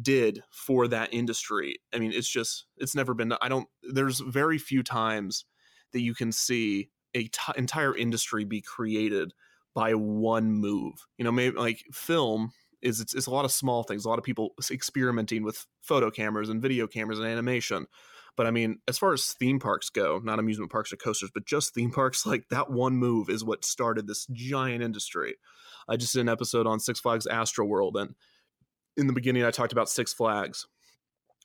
did 0.00 0.44
for 0.52 0.86
that 0.86 1.12
industry 1.12 1.80
i 1.92 1.98
mean 1.98 2.12
it's 2.12 2.28
just 2.28 2.66
it's 2.76 2.94
never 2.94 3.12
been 3.12 3.32
i 3.42 3.48
don't 3.48 3.66
there's 3.82 4.20
very 4.20 4.56
few 4.56 4.84
times 4.84 5.44
that 5.92 6.00
you 6.00 6.14
can 6.14 6.30
see 6.30 6.88
a 7.14 7.24
t- 7.24 7.52
entire 7.56 7.96
industry 7.96 8.44
be 8.44 8.60
created 8.60 9.32
by 9.74 9.94
one 9.94 10.52
move. 10.52 11.06
You 11.18 11.24
know, 11.24 11.32
maybe 11.32 11.56
like 11.56 11.84
film 11.92 12.52
is 12.82 13.00
it's, 13.00 13.14
it's 13.14 13.26
a 13.26 13.30
lot 13.30 13.44
of 13.44 13.52
small 13.52 13.82
things, 13.82 14.04
a 14.04 14.08
lot 14.08 14.18
of 14.18 14.24
people 14.24 14.54
experimenting 14.70 15.42
with 15.42 15.66
photo 15.82 16.10
cameras 16.10 16.48
and 16.48 16.62
video 16.62 16.86
cameras 16.86 17.18
and 17.18 17.28
animation. 17.28 17.86
But 18.36 18.46
I 18.46 18.50
mean, 18.50 18.78
as 18.88 18.96
far 18.96 19.12
as 19.12 19.32
theme 19.32 19.58
parks 19.58 19.90
go, 19.90 20.20
not 20.22 20.38
amusement 20.38 20.72
parks 20.72 20.92
or 20.92 20.96
coasters, 20.96 21.30
but 21.32 21.46
just 21.46 21.74
theme 21.74 21.90
parks, 21.90 22.24
like 22.26 22.48
that 22.50 22.70
one 22.70 22.96
move 22.96 23.28
is 23.28 23.44
what 23.44 23.64
started 23.64 24.06
this 24.06 24.26
giant 24.32 24.82
industry. 24.82 25.34
I 25.88 25.96
just 25.96 26.12
did 26.12 26.20
an 26.20 26.28
episode 26.28 26.66
on 26.66 26.80
Six 26.80 27.00
Flags 27.00 27.26
Astro 27.26 27.66
World, 27.66 27.96
and 27.96 28.14
in 28.96 29.06
the 29.06 29.12
beginning, 29.12 29.44
I 29.44 29.50
talked 29.50 29.72
about 29.72 29.88
Six 29.88 30.12
Flags 30.12 30.66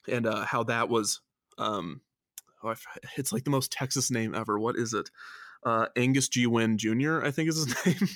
and 0.08 0.26
uh, 0.26 0.44
how 0.44 0.64
that 0.64 0.88
was. 0.88 1.20
Um, 1.58 2.02
oh, 2.62 2.74
it's 3.16 3.32
like 3.32 3.44
the 3.44 3.50
most 3.50 3.72
Texas 3.72 4.10
name 4.10 4.34
ever. 4.34 4.58
What 4.58 4.76
is 4.76 4.92
it? 4.94 5.10
Uh, 5.64 5.86
Angus 5.96 6.28
G. 6.28 6.46
Wynne 6.46 6.78
Jr. 6.78 7.24
I 7.24 7.30
think 7.30 7.48
is 7.48 7.64
his 7.64 7.86
name. 8.00 8.08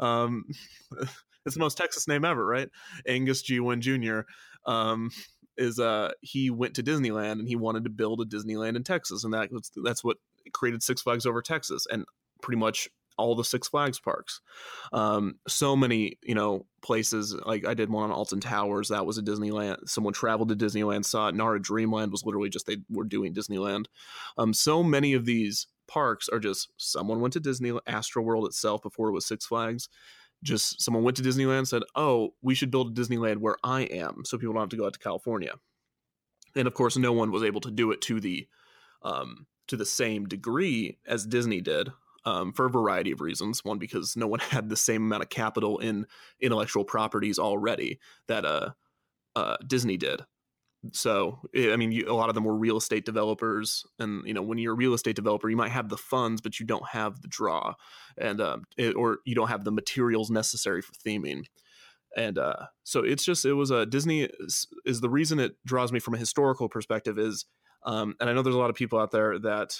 um, 0.00 0.44
it's 1.44 1.54
the 1.54 1.60
most 1.60 1.78
Texas 1.78 2.08
name 2.08 2.24
ever, 2.24 2.44
right? 2.44 2.68
Angus 3.06 3.42
G. 3.42 3.60
Wynne 3.60 3.80
Jr. 3.80 4.20
Um, 4.64 5.10
is 5.58 5.80
uh 5.80 6.12
he 6.20 6.50
went 6.50 6.74
to 6.74 6.82
Disneyland 6.82 7.32
and 7.32 7.48
he 7.48 7.56
wanted 7.56 7.84
to 7.84 7.90
build 7.90 8.20
a 8.20 8.24
Disneyland 8.24 8.76
in 8.76 8.84
Texas, 8.84 9.24
and 9.24 9.32
that 9.32 9.50
was 9.52 9.70
that's 9.82 10.04
what 10.04 10.18
created 10.52 10.82
Six 10.82 11.02
Flags 11.02 11.26
Over 11.26 11.42
Texas, 11.42 11.86
and 11.90 12.04
pretty 12.42 12.58
much 12.58 12.88
all 13.18 13.34
the 13.34 13.44
Six 13.44 13.68
Flags 13.68 13.98
parks. 13.98 14.40
Um, 14.92 15.36
so 15.48 15.74
many, 15.74 16.18
you 16.22 16.34
know, 16.34 16.66
places. 16.82 17.34
Like 17.34 17.66
I 17.66 17.74
did 17.74 17.90
one 17.90 18.04
on 18.04 18.12
Alton 18.12 18.40
Towers. 18.40 18.88
That 18.88 19.06
was 19.06 19.18
a 19.18 19.22
Disneyland. 19.22 19.88
Someone 19.88 20.12
traveled 20.12 20.48
to 20.50 20.56
Disneyland, 20.56 21.04
saw 21.04 21.28
it. 21.28 21.34
Nara 21.34 21.60
Dreamland 21.60 22.12
was 22.12 22.24
literally 22.24 22.50
just 22.50 22.66
they 22.66 22.78
were 22.90 23.04
doing 23.04 23.34
Disneyland. 23.34 23.86
Um, 24.36 24.52
so 24.52 24.82
many 24.82 25.14
of 25.14 25.24
these 25.24 25.66
parks 25.86 26.28
are 26.28 26.38
just 26.38 26.68
someone 26.76 27.20
went 27.20 27.32
to 27.34 27.40
Disney 27.40 27.72
Astro 27.86 28.22
World 28.22 28.46
itself 28.46 28.82
before 28.82 29.08
it 29.08 29.12
was 29.12 29.26
Six 29.26 29.46
Flags. 29.46 29.88
Just 30.42 30.82
someone 30.82 31.02
went 31.02 31.16
to 31.16 31.22
Disneyland 31.22 31.58
and 31.58 31.68
said, 31.68 31.82
"Oh, 31.94 32.34
we 32.42 32.54
should 32.54 32.70
build 32.70 32.96
a 32.96 33.00
Disneyland 33.00 33.38
where 33.38 33.56
I 33.64 33.82
am, 33.82 34.22
so 34.24 34.36
people 34.38 34.52
don't 34.52 34.62
have 34.62 34.68
to 34.70 34.76
go 34.76 34.86
out 34.86 34.92
to 34.92 34.98
California." 34.98 35.54
And 36.54 36.66
of 36.66 36.74
course, 36.74 36.96
no 36.96 37.12
one 37.12 37.30
was 37.30 37.42
able 37.42 37.60
to 37.62 37.70
do 37.70 37.90
it 37.90 38.00
to 38.02 38.20
the 38.20 38.46
um, 39.02 39.46
to 39.68 39.76
the 39.76 39.86
same 39.86 40.26
degree 40.26 40.98
as 41.06 41.26
Disney 41.26 41.60
did 41.60 41.90
um, 42.24 42.52
for 42.52 42.66
a 42.66 42.70
variety 42.70 43.12
of 43.12 43.20
reasons. 43.20 43.64
One, 43.64 43.78
because 43.78 44.16
no 44.16 44.26
one 44.26 44.40
had 44.50 44.68
the 44.68 44.76
same 44.76 45.04
amount 45.04 45.22
of 45.22 45.30
capital 45.30 45.78
in 45.78 46.06
intellectual 46.40 46.84
properties 46.84 47.38
already 47.38 47.98
that 48.28 48.44
uh, 48.44 48.70
uh, 49.34 49.56
Disney 49.66 49.96
did 49.96 50.22
so 50.92 51.40
i 51.56 51.76
mean 51.76 51.92
you, 51.92 52.10
a 52.10 52.14
lot 52.14 52.28
of 52.28 52.34
them 52.34 52.44
were 52.44 52.56
real 52.56 52.76
estate 52.76 53.04
developers 53.04 53.84
and 53.98 54.26
you 54.26 54.34
know 54.34 54.42
when 54.42 54.58
you're 54.58 54.74
a 54.74 54.76
real 54.76 54.94
estate 54.94 55.16
developer 55.16 55.48
you 55.48 55.56
might 55.56 55.70
have 55.70 55.88
the 55.88 55.96
funds 55.96 56.40
but 56.40 56.58
you 56.58 56.66
don't 56.66 56.86
have 56.88 57.20
the 57.22 57.28
draw 57.28 57.74
and 58.18 58.40
um, 58.40 58.64
it, 58.76 58.94
or 58.94 59.18
you 59.24 59.34
don't 59.34 59.48
have 59.48 59.64
the 59.64 59.72
materials 59.72 60.30
necessary 60.30 60.82
for 60.82 60.92
theming 60.92 61.44
and 62.16 62.38
uh, 62.38 62.66
so 62.82 63.00
it's 63.00 63.24
just 63.24 63.44
it 63.44 63.52
was 63.52 63.70
a 63.70 63.86
disney 63.86 64.22
is, 64.22 64.66
is, 64.84 65.00
the 65.00 65.10
reason 65.10 65.38
it 65.38 65.52
draws 65.66 65.92
me 65.92 65.98
from 65.98 66.14
a 66.14 66.18
historical 66.18 66.68
perspective 66.68 67.18
is 67.18 67.44
um, 67.84 68.14
and 68.20 68.30
i 68.30 68.32
know 68.32 68.42
there's 68.42 68.56
a 68.56 68.58
lot 68.58 68.70
of 68.70 68.76
people 68.76 68.98
out 68.98 69.10
there 69.10 69.38
that 69.38 69.78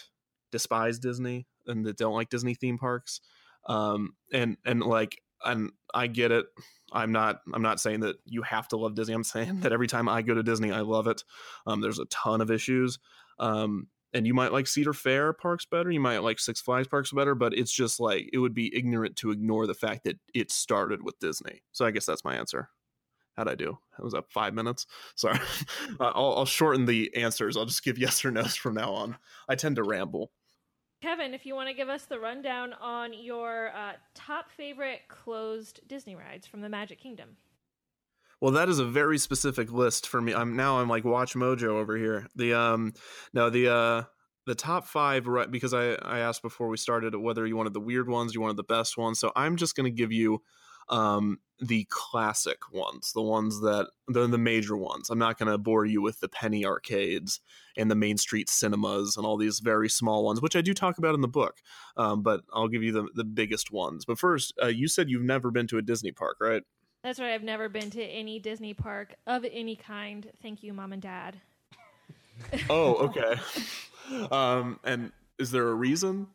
despise 0.52 0.98
disney 0.98 1.46
and 1.66 1.84
that 1.86 1.96
don't 1.96 2.14
like 2.14 2.30
Disney 2.30 2.54
theme 2.54 2.78
parks. 2.78 3.20
Um, 3.68 4.14
and 4.32 4.56
and 4.64 4.80
like 4.82 5.20
and 5.44 5.70
I 5.94 6.06
get 6.06 6.32
it. 6.32 6.46
I'm 6.92 7.12
not 7.12 7.40
I'm 7.52 7.62
not 7.62 7.80
saying 7.80 8.00
that 8.00 8.16
you 8.24 8.42
have 8.42 8.68
to 8.68 8.76
love 8.76 8.94
Disney. 8.94 9.14
I'm 9.14 9.24
saying 9.24 9.60
that 9.60 9.72
every 9.72 9.86
time 9.86 10.08
I 10.08 10.22
go 10.22 10.34
to 10.34 10.42
Disney, 10.42 10.72
I 10.72 10.80
love 10.80 11.06
it. 11.06 11.24
Um, 11.66 11.80
there's 11.80 11.98
a 11.98 12.06
ton 12.06 12.40
of 12.40 12.50
issues. 12.50 12.98
Um, 13.38 13.88
and 14.12 14.26
you 14.26 14.32
might 14.32 14.52
like 14.52 14.66
Cedar 14.66 14.94
Fair 14.94 15.32
parks 15.32 15.66
better. 15.66 15.90
You 15.90 16.00
might 16.00 16.18
like 16.18 16.38
Six 16.38 16.60
Flags 16.60 16.88
parks 16.88 17.12
better, 17.12 17.34
but 17.34 17.52
it's 17.52 17.72
just 17.72 18.00
like 18.00 18.30
it 18.32 18.38
would 18.38 18.54
be 18.54 18.74
ignorant 18.74 19.16
to 19.16 19.30
ignore 19.30 19.66
the 19.66 19.74
fact 19.74 20.04
that 20.04 20.18
it 20.32 20.50
started 20.50 21.02
with 21.02 21.18
Disney. 21.18 21.62
So 21.72 21.84
I 21.84 21.90
guess 21.90 22.06
that's 22.06 22.24
my 22.24 22.34
answer. 22.36 22.70
How'd 23.36 23.48
I 23.48 23.54
do? 23.54 23.78
That 23.96 24.04
was 24.04 24.14
up 24.14 24.30
five 24.30 24.54
minutes? 24.54 24.86
Sorry. 25.16 25.38
I'll, 26.00 26.34
I'll 26.38 26.46
shorten 26.46 26.86
the 26.86 27.14
answers. 27.14 27.56
I'll 27.56 27.66
just 27.66 27.84
give 27.84 27.98
yes 27.98 28.24
or 28.24 28.30
no's 28.30 28.56
from 28.56 28.74
now 28.74 28.92
on. 28.92 29.16
I 29.48 29.54
tend 29.54 29.76
to 29.76 29.82
ramble. 29.82 30.30
Kevin, 31.02 31.34
if 31.34 31.44
you 31.44 31.54
want 31.54 31.68
to 31.68 31.74
give 31.74 31.88
us 31.88 32.04
the 32.06 32.18
rundown 32.18 32.72
on 32.74 33.12
your 33.12 33.70
uh, 33.74 33.92
top 34.14 34.50
favorite 34.50 35.00
closed 35.08 35.80
Disney 35.86 36.16
rides 36.16 36.46
from 36.46 36.62
the 36.62 36.68
Magic 36.68 37.00
Kingdom. 37.00 37.36
Well, 38.40 38.52
that 38.52 38.68
is 38.68 38.78
a 38.78 38.84
very 38.84 39.18
specific 39.18 39.72
list 39.72 40.06
for 40.08 40.20
me. 40.20 40.34
I'm 40.34 40.56
now 40.56 40.78
I'm 40.78 40.88
like 40.88 41.04
WatchMojo 41.04 41.68
over 41.68 41.96
here. 41.96 42.26
The 42.34 42.54
um 42.54 42.92
no 43.32 43.48
the 43.48 43.72
uh 43.72 44.02
the 44.46 44.54
top 44.54 44.86
five 44.86 45.26
right 45.26 45.50
because 45.50 45.72
I 45.72 45.92
I 45.94 46.18
asked 46.18 46.42
before 46.42 46.68
we 46.68 46.76
started 46.76 47.14
whether 47.16 47.46
you 47.46 47.56
wanted 47.56 47.72
the 47.72 47.80
weird 47.80 48.08
ones, 48.08 48.34
you 48.34 48.42
wanted 48.42 48.58
the 48.58 48.64
best 48.64 48.98
ones. 48.98 49.18
So 49.18 49.32
I'm 49.34 49.56
just 49.56 49.74
gonna 49.74 49.90
give 49.90 50.12
you 50.12 50.42
um 50.88 51.38
the 51.58 51.86
classic 51.88 52.58
ones, 52.70 53.12
the 53.14 53.22
ones 53.22 53.60
that 53.60 53.88
the 54.08 54.26
the 54.26 54.38
major 54.38 54.76
ones. 54.76 55.08
I'm 55.08 55.18
not 55.18 55.38
gonna 55.38 55.58
bore 55.58 55.86
you 55.86 56.02
with 56.02 56.20
the 56.20 56.28
penny 56.28 56.66
arcades 56.66 57.40
and 57.76 57.90
the 57.90 57.94
Main 57.94 58.18
Street 58.18 58.50
cinemas 58.50 59.16
and 59.16 59.24
all 59.24 59.36
these 59.36 59.60
very 59.60 59.88
small 59.88 60.24
ones, 60.24 60.42
which 60.42 60.56
I 60.56 60.60
do 60.60 60.74
talk 60.74 60.98
about 60.98 61.14
in 61.14 61.22
the 61.22 61.28
book. 61.28 61.60
Um, 61.96 62.22
but 62.22 62.42
I'll 62.52 62.68
give 62.68 62.82
you 62.82 62.92
the 62.92 63.08
the 63.14 63.24
biggest 63.24 63.72
ones. 63.72 64.04
But 64.04 64.18
first, 64.18 64.52
uh, 64.62 64.66
you 64.66 64.88
said 64.88 65.08
you've 65.08 65.22
never 65.22 65.50
been 65.50 65.66
to 65.68 65.78
a 65.78 65.82
Disney 65.82 66.12
park, 66.12 66.36
right? 66.40 66.62
That's 67.02 67.20
right. 67.20 67.32
I've 67.32 67.42
never 67.44 67.68
been 67.68 67.90
to 67.90 68.02
any 68.02 68.38
Disney 68.38 68.74
park 68.74 69.14
of 69.26 69.44
any 69.50 69.76
kind. 69.76 70.30
Thank 70.42 70.62
you, 70.62 70.72
mom 70.72 70.92
and 70.92 71.00
dad. 71.00 71.40
oh, 72.68 72.94
okay. 73.16 73.40
um, 74.30 74.80
and 74.84 75.12
is 75.38 75.50
there 75.50 75.68
a 75.68 75.74
reason? 75.74 76.26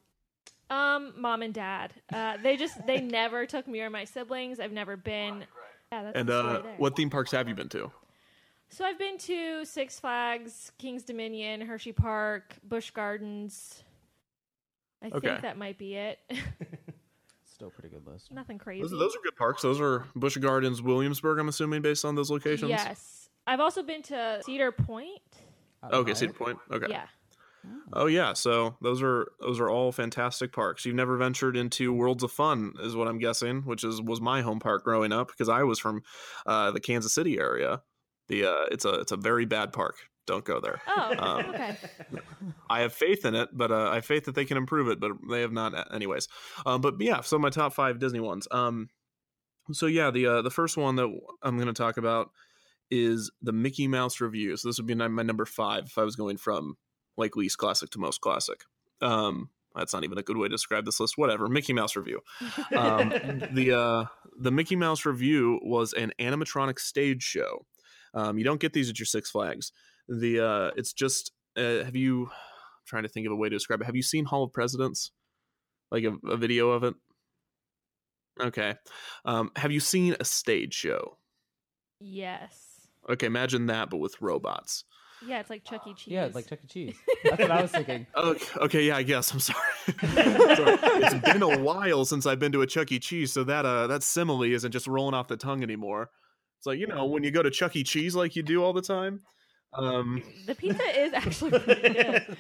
Um, 0.71 1.13
mom 1.17 1.41
and 1.41 1.53
dad. 1.53 1.93
Uh, 2.13 2.37
they 2.41 2.55
just 2.55 2.85
they 2.87 3.01
never 3.01 3.45
took 3.45 3.67
me 3.67 3.81
or 3.81 3.89
my 3.89 4.05
siblings. 4.05 4.59
I've 4.59 4.71
never 4.71 4.95
been. 4.95 5.43
Yeah, 5.91 6.03
that's 6.03 6.17
and 6.17 6.29
uh, 6.29 6.61
what 6.77 6.95
theme 6.95 7.09
parks 7.09 7.31
have 7.31 7.49
you 7.49 7.55
been 7.55 7.67
to? 7.69 7.91
So 8.69 8.85
I've 8.85 8.97
been 8.97 9.17
to 9.17 9.65
Six 9.65 9.99
Flags, 9.99 10.71
King's 10.77 11.03
Dominion, 11.03 11.67
Hersheypark, 11.67 12.43
Busch 12.63 12.89
Gardens. 12.91 13.83
I 15.03 15.07
Okay. 15.07 15.27
think 15.27 15.41
that 15.41 15.57
might 15.57 15.77
be 15.77 15.95
it. 15.95 16.19
Still 17.45 17.67
a 17.67 17.71
pretty 17.71 17.89
good 17.93 18.07
list. 18.07 18.31
Nothing 18.31 18.57
crazy. 18.57 18.81
Those, 18.81 18.91
those 18.91 19.13
are 19.15 19.19
good 19.23 19.35
parks. 19.35 19.61
Those 19.61 19.81
are 19.81 20.05
Busch 20.15 20.37
Gardens, 20.37 20.81
Williamsburg. 20.81 21.37
I'm 21.39 21.49
assuming 21.49 21.81
based 21.81 22.05
on 22.05 22.15
those 22.15 22.31
locations. 22.31 22.69
Yes. 22.69 23.29
I've 23.45 23.59
also 23.59 23.83
been 23.83 24.03
to 24.03 24.41
Cedar 24.45 24.71
Point. 24.71 25.19
Okay, 25.91 26.13
Cedar 26.13 26.31
Point. 26.33 26.59
Okay. 26.71 26.85
Yeah. 26.89 27.07
Oh 27.93 28.07
yeah. 28.07 28.33
So 28.33 28.75
those 28.81 29.01
are 29.01 29.31
those 29.39 29.59
are 29.59 29.69
all 29.69 29.91
fantastic 29.91 30.53
parks. 30.53 30.85
You've 30.85 30.95
never 30.95 31.17
ventured 31.17 31.57
into 31.57 31.93
Worlds 31.93 32.23
of 32.23 32.31
Fun, 32.31 32.73
is 32.81 32.95
what 32.95 33.07
I'm 33.07 33.19
guessing, 33.19 33.61
which 33.63 33.83
is 33.83 34.01
was 34.01 34.21
my 34.21 34.41
home 34.41 34.59
park 34.59 34.83
growing 34.83 35.11
up 35.11 35.27
because 35.27 35.49
I 35.49 35.63
was 35.63 35.79
from 35.79 36.01
uh, 36.45 36.71
the 36.71 36.79
Kansas 36.79 37.13
City 37.13 37.39
area. 37.39 37.81
The 38.29 38.45
uh, 38.45 38.65
it's 38.71 38.85
a 38.85 39.01
it's 39.01 39.11
a 39.11 39.17
very 39.17 39.45
bad 39.45 39.73
park. 39.73 39.95
Don't 40.27 40.45
go 40.45 40.59
there. 40.59 40.81
Oh, 40.87 41.15
Um, 41.17 41.45
okay. 41.49 41.77
I 42.69 42.81
have 42.81 42.93
faith 42.93 43.25
in 43.25 43.35
it, 43.35 43.49
but 43.51 43.71
uh, 43.71 43.89
I 43.89 43.95
have 43.95 44.05
faith 44.05 44.25
that 44.25 44.35
they 44.35 44.45
can 44.45 44.55
improve 44.57 44.87
it, 44.87 44.99
but 44.99 45.11
they 45.29 45.41
have 45.41 45.51
not, 45.51 45.93
anyways. 45.93 46.27
Um, 46.65 46.79
but 46.79 46.95
yeah, 46.99 47.21
so 47.21 47.39
my 47.39 47.49
top 47.49 47.73
five 47.73 47.99
Disney 47.99 48.19
ones. 48.19 48.47
Um, 48.51 48.89
so 49.71 49.87
yeah, 49.87 50.11
the 50.11 50.27
uh, 50.27 50.41
the 50.41 50.51
first 50.51 50.77
one 50.77 50.95
that 50.95 51.19
I'm 51.41 51.55
going 51.57 51.67
to 51.67 51.73
talk 51.73 51.97
about 51.97 52.29
is 52.89 53.31
the 53.41 53.51
Mickey 53.51 53.87
Mouse 53.87 54.21
Revue. 54.21 54.55
So 54.57 54.69
this 54.69 54.77
would 54.77 54.87
be 54.87 54.95
my 54.95 55.07
my 55.07 55.23
number 55.23 55.45
five 55.45 55.85
if 55.85 55.97
I 55.97 56.03
was 56.03 56.15
going 56.15 56.37
from 56.37 56.77
like 57.17 57.35
least 57.35 57.57
classic 57.57 57.89
to 57.91 57.99
most 57.99 58.21
classic. 58.21 58.63
Um, 59.01 59.49
that's 59.75 59.93
not 59.93 60.03
even 60.03 60.17
a 60.17 60.23
good 60.23 60.37
way 60.37 60.47
to 60.47 60.53
describe 60.53 60.85
this 60.85 60.99
list. 60.99 61.17
Whatever, 61.17 61.47
Mickey 61.47 61.73
Mouse 61.73 61.95
Revue. 61.95 62.19
Um, 62.75 63.09
the 63.53 63.77
uh, 63.77 64.05
the 64.39 64.51
Mickey 64.51 64.75
Mouse 64.75 65.05
Revue 65.05 65.59
was 65.63 65.93
an 65.93 66.11
animatronic 66.19 66.79
stage 66.79 67.23
show. 67.23 67.65
Um, 68.13 68.37
you 68.37 68.43
don't 68.43 68.59
get 68.59 68.73
these 68.73 68.89
at 68.89 68.99
your 68.99 69.05
Six 69.05 69.31
Flags. 69.31 69.71
The 70.07 70.45
uh, 70.45 70.71
it's 70.75 70.93
just 70.93 71.31
uh, 71.57 71.83
have 71.83 71.95
you? 71.95 72.25
I'm 72.25 72.85
trying 72.85 73.03
to 73.03 73.09
think 73.09 73.25
of 73.25 73.31
a 73.31 73.35
way 73.35 73.49
to 73.49 73.55
describe 73.55 73.81
it. 73.81 73.85
Have 73.85 73.95
you 73.95 74.03
seen 74.03 74.25
Hall 74.25 74.43
of 74.43 74.51
Presidents? 74.51 75.11
Like 75.89 76.03
a, 76.03 76.15
a 76.27 76.37
video 76.37 76.69
of 76.69 76.83
it? 76.83 76.95
Okay. 78.39 78.75
Um, 79.25 79.51
have 79.55 79.71
you 79.71 79.79
seen 79.79 80.15
a 80.19 80.25
stage 80.25 80.73
show? 80.73 81.17
yes. 81.99 82.67
Okay, 83.09 83.25
imagine 83.25 83.65
that, 83.65 83.89
but 83.89 83.97
with 83.97 84.21
robots. 84.21 84.83
Yeah, 85.27 85.39
it's 85.39 85.49
like 85.49 85.63
Chuck 85.63 85.85
E. 85.87 85.93
Cheese. 85.93 86.07
Yeah, 86.13 86.25
it's 86.25 86.35
like 86.35 86.47
Chuck 86.47 86.59
E. 86.63 86.67
Cheese. 86.67 86.95
That's 87.23 87.41
what 87.41 87.51
I 87.51 87.61
was 87.61 87.71
thinking. 87.71 88.07
Okay, 88.17 88.45
okay, 88.59 88.83
yeah, 88.87 88.97
I 88.97 89.03
guess. 89.03 89.31
I'm 89.31 89.39
sorry. 89.39 89.59
Sorry. 90.01 90.77
It's 91.03 91.13
been 91.33 91.43
a 91.43 91.59
while 91.59 92.05
since 92.05 92.25
I've 92.25 92.39
been 92.39 92.51
to 92.53 92.61
a 92.61 92.67
Chuck 92.67 92.91
E. 92.91 92.99
Cheese, 92.99 93.31
so 93.31 93.43
that 93.43 93.65
uh 93.65 93.87
that 93.87 94.03
simile 94.03 94.43
isn't 94.43 94.71
just 94.71 94.87
rolling 94.87 95.13
off 95.13 95.27
the 95.27 95.37
tongue 95.37 95.63
anymore. 95.63 96.09
It's 96.57 96.65
like 96.65 96.79
you 96.79 96.87
know 96.87 97.05
when 97.05 97.23
you 97.23 97.31
go 97.31 97.41
to 97.43 97.51
Chuck 97.51 97.75
E. 97.75 97.83
Cheese 97.83 98.15
like 98.15 98.35
you 98.35 98.43
do 98.43 98.63
all 98.63 98.73
the 98.73 98.81
time. 98.81 99.21
Um, 99.73 100.21
the 100.45 100.55
pizza 100.55 100.81
is 100.99 101.13
actually 101.13 101.59
pretty 101.59 101.89
good. 101.93 102.37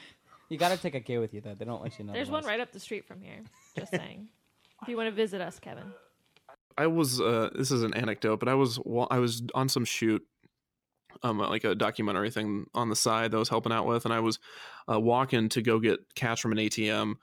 You 0.49 0.57
gotta 0.57 0.77
take 0.77 0.95
a 0.95 0.99
K 0.99 1.17
with 1.17 1.33
you 1.33 1.41
though. 1.41 1.53
They 1.55 1.65
don't 1.65 1.81
let 1.81 1.97
you 1.97 2.05
know. 2.05 2.13
There's 2.13 2.29
one 2.29 2.45
right 2.45 2.59
up 2.59 2.71
the 2.71 2.79
street 2.79 3.07
from 3.07 3.21
here. 3.21 3.41
Just 3.77 3.91
saying. 3.91 4.27
If 4.81 4.87
you 4.89 4.97
want 4.97 5.07
to 5.07 5.15
visit 5.15 5.39
us, 5.41 5.59
Kevin. 5.59 5.93
I 6.77 6.87
was 6.87 7.21
uh 7.21 7.49
this 7.55 7.71
is 7.71 7.83
an 7.83 7.93
anecdote, 7.93 8.39
but 8.39 8.49
I 8.49 8.53
was 8.55 8.79
wa- 8.79 9.07
I 9.11 9.19
was 9.19 9.43
on 9.55 9.69
some 9.69 9.85
shoot 9.85 10.25
um 11.23 11.39
like 11.39 11.63
a 11.63 11.75
documentary 11.75 12.31
thing 12.31 12.65
on 12.73 12.89
the 12.89 12.95
side 12.95 13.31
that 13.31 13.37
I 13.37 13.39
was 13.39 13.49
helping 13.49 13.71
out 13.71 13.85
with 13.85 14.05
and 14.05 14.13
I 14.13 14.19
was 14.19 14.39
uh, 14.91 14.99
walking 14.99 15.49
to 15.49 15.61
go 15.61 15.79
get 15.79 15.99
cash 16.15 16.41
from 16.41 16.51
an 16.51 16.57
ATM 16.57 17.15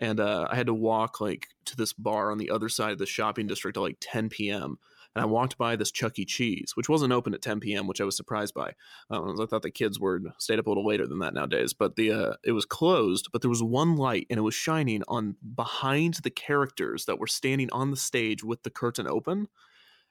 and 0.00 0.18
uh, 0.18 0.48
I 0.50 0.56
had 0.56 0.66
to 0.66 0.74
walk 0.74 1.20
like 1.20 1.48
to 1.66 1.76
this 1.76 1.92
bar 1.92 2.32
on 2.32 2.38
the 2.38 2.50
other 2.50 2.68
side 2.68 2.92
of 2.92 2.98
the 2.98 3.06
shopping 3.06 3.46
district 3.46 3.76
at 3.76 3.80
like 3.80 3.98
10 4.00 4.30
p.m. 4.30 4.78
and 5.14 5.22
I 5.22 5.26
walked 5.26 5.58
by 5.58 5.76
this 5.76 5.90
Chuck 5.90 6.18
E. 6.18 6.24
Cheese, 6.24 6.72
which 6.74 6.88
wasn't 6.88 7.12
open 7.12 7.34
at 7.34 7.42
10 7.42 7.60
p.m., 7.60 7.86
which 7.86 8.00
I 8.00 8.04
was 8.04 8.16
surprised 8.16 8.54
by. 8.54 8.72
Um, 9.10 9.38
I 9.38 9.46
thought 9.46 9.62
the 9.62 9.70
kids 9.70 10.00
were 10.00 10.20
stayed 10.38 10.58
up 10.58 10.66
a 10.66 10.70
little 10.70 10.86
later 10.86 11.06
than 11.06 11.18
that 11.20 11.34
nowadays, 11.34 11.74
but 11.74 11.96
the 11.96 12.12
uh, 12.12 12.32
it 12.44 12.52
was 12.52 12.64
closed. 12.64 13.28
But 13.30 13.42
there 13.42 13.50
was 13.50 13.62
one 13.62 13.96
light, 13.96 14.26
and 14.30 14.38
it 14.38 14.42
was 14.42 14.54
shining 14.54 15.02
on 15.06 15.36
behind 15.54 16.14
the 16.22 16.30
characters 16.30 17.04
that 17.04 17.18
were 17.18 17.26
standing 17.26 17.70
on 17.70 17.90
the 17.90 17.96
stage 17.96 18.42
with 18.42 18.62
the 18.62 18.70
curtain 18.70 19.06
open, 19.06 19.48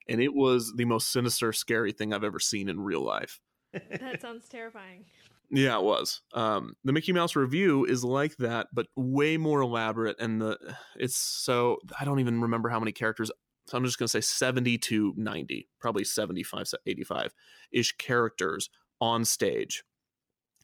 and 0.10 0.22
it 0.22 0.34
was 0.34 0.74
the 0.76 0.86
most 0.86 1.12
sinister, 1.12 1.54
scary 1.54 1.92
thing 1.92 2.14
I've 2.14 2.24
ever 2.24 2.40
seen 2.40 2.70
in 2.70 2.80
real 2.80 3.02
life. 3.02 3.40
That 3.74 4.22
sounds 4.22 4.48
terrifying. 4.50 5.06
Yeah, 5.52 5.78
it 5.78 5.84
was. 5.84 6.22
Um, 6.34 6.76
the 6.84 6.94
Mickey 6.94 7.12
Mouse 7.12 7.36
Revue 7.36 7.86
is 7.86 8.04
like 8.04 8.38
that, 8.38 8.68
but 8.72 8.88
way 8.96 9.38
more 9.38 9.62
elaborate. 9.62 10.20
And 10.20 10.42
the 10.42 10.58
it's 10.96 11.18
so 11.18 11.78
I 12.00 12.06
don't 12.06 12.20
even 12.20 12.42
remember 12.42 12.70
how 12.70 12.80
many 12.80 12.92
characters. 12.92 13.32
So 13.68 13.78
I'm 13.78 13.86
just 13.86 13.98
gonna 13.98 14.10
say 14.10 14.22
70 14.22 14.78
to 14.78 15.14
90, 15.18 15.70
probably 15.80 16.04
75, 16.04 16.72
85 16.86 17.34
ish 17.72 17.98
characters 17.98 18.70
on 19.02 19.26
stage. 19.26 19.84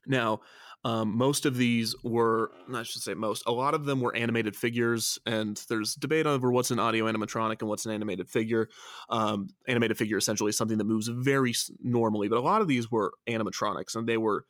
Now, 0.07 0.41
um, 0.85 1.17
most 1.17 1.47
of 1.47 1.57
these 1.57 1.95
were, 2.03 2.51
I 2.71 2.83
should 2.83 3.01
say 3.01 3.15
most, 3.15 3.41
a 3.47 3.51
lot 3.51 3.73
of 3.73 3.85
them 3.85 4.01
were 4.01 4.15
animated 4.15 4.55
figures, 4.55 5.17
and 5.25 5.59
there's 5.67 5.95
debate 5.95 6.27
over 6.27 6.51
what's 6.51 6.69
an 6.69 6.77
audio 6.77 7.11
animatronic 7.11 7.59
and 7.61 7.67
what's 7.67 7.87
an 7.87 7.91
animated 7.91 8.29
figure. 8.29 8.69
Um, 9.09 9.49
animated 9.67 9.97
figure 9.97 10.17
essentially 10.17 10.49
is 10.49 10.57
something 10.57 10.77
that 10.77 10.83
moves 10.83 11.07
very 11.07 11.55
normally, 11.81 12.27
but 12.29 12.37
a 12.37 12.41
lot 12.41 12.61
of 12.61 12.67
these 12.67 12.91
were 12.91 13.13
animatronics, 13.27 13.95
and 13.95 14.07
they 14.07 14.17
were 14.17 14.45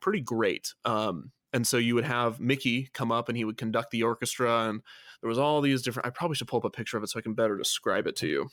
pretty 0.00 0.20
great. 0.20 0.74
Um, 0.84 1.30
and 1.52 1.64
so 1.64 1.76
you 1.76 1.94
would 1.94 2.04
have 2.04 2.40
Mickey 2.40 2.90
come 2.92 3.12
up 3.12 3.28
and 3.28 3.38
he 3.38 3.44
would 3.44 3.56
conduct 3.56 3.92
the 3.92 4.02
orchestra, 4.02 4.68
and 4.68 4.82
there 5.20 5.28
was 5.28 5.38
all 5.38 5.60
these 5.60 5.82
different. 5.82 6.08
I 6.08 6.10
probably 6.10 6.34
should 6.34 6.48
pull 6.48 6.58
up 6.58 6.64
a 6.64 6.70
picture 6.70 6.96
of 6.96 7.04
it 7.04 7.10
so 7.10 7.20
I 7.20 7.22
can 7.22 7.34
better 7.34 7.56
describe 7.56 8.08
it 8.08 8.16
to 8.16 8.26
you. 8.26 8.50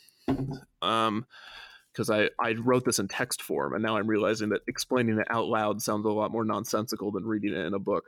Um, 0.83 1.25
because 1.95 2.09
I, 2.09 2.29
I 2.39 2.53
wrote 2.53 2.83
this 2.83 2.99
in 2.99 3.07
text 3.07 3.41
form, 3.41 3.73
and 3.73 3.81
now 3.81 3.95
I'm 3.95 4.07
realizing 4.07 4.49
that 4.49 4.61
explaining 4.67 5.17
it 5.17 5.27
out 5.29 5.47
loud 5.47 5.81
sounds 5.81 6.05
a 6.05 6.09
lot 6.09 6.31
more 6.31 6.43
nonsensical 6.43 7.11
than 7.11 7.25
reading 7.25 7.53
it 7.53 7.65
in 7.65 7.73
a 7.73 7.79
book. 7.79 8.03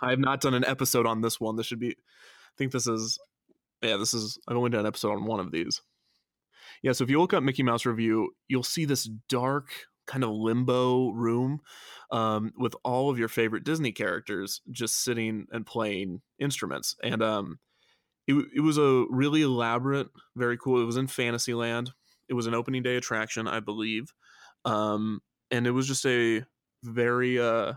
I 0.00 0.10
have 0.10 0.18
not 0.18 0.40
done 0.40 0.54
an 0.54 0.64
episode 0.64 1.06
on 1.06 1.20
this 1.20 1.38
one. 1.38 1.56
This 1.56 1.66
should 1.66 1.78
be, 1.78 1.90
I 1.90 2.56
think 2.56 2.72
this 2.72 2.86
is, 2.86 3.18
yeah, 3.82 3.98
this 3.98 4.14
is, 4.14 4.38
I've 4.48 4.56
only 4.56 4.70
done 4.70 4.80
an 4.80 4.86
episode 4.86 5.12
on 5.12 5.26
one 5.26 5.38
of 5.38 5.52
these. 5.52 5.82
Yeah, 6.82 6.92
so 6.92 7.04
if 7.04 7.10
you 7.10 7.20
look 7.20 7.34
up 7.34 7.42
Mickey 7.42 7.62
Mouse 7.62 7.84
Revue, 7.84 8.28
you'll 8.48 8.62
see 8.62 8.86
this 8.86 9.04
dark 9.28 9.70
kind 10.06 10.24
of 10.24 10.30
limbo 10.30 11.10
room 11.10 11.60
um, 12.10 12.52
with 12.56 12.74
all 12.84 13.10
of 13.10 13.18
your 13.18 13.28
favorite 13.28 13.64
Disney 13.64 13.92
characters 13.92 14.62
just 14.70 15.04
sitting 15.04 15.46
and 15.52 15.66
playing 15.66 16.22
instruments. 16.38 16.96
And 17.02 17.22
um, 17.22 17.58
it, 18.26 18.34
it 18.56 18.60
was 18.60 18.78
a 18.78 19.04
really 19.10 19.42
elaborate, 19.42 20.08
very 20.34 20.56
cool. 20.56 20.80
It 20.80 20.86
was 20.86 20.96
in 20.96 21.06
Fantasyland. 21.06 21.92
It 22.30 22.34
was 22.34 22.46
an 22.46 22.54
opening 22.54 22.82
day 22.82 22.96
attraction, 22.96 23.46
I 23.46 23.60
believe. 23.60 24.14
Um, 24.64 25.20
and 25.50 25.66
it 25.66 25.72
was 25.72 25.86
just 25.86 26.06
a 26.06 26.44
very 26.84 27.38
uh, 27.38 27.74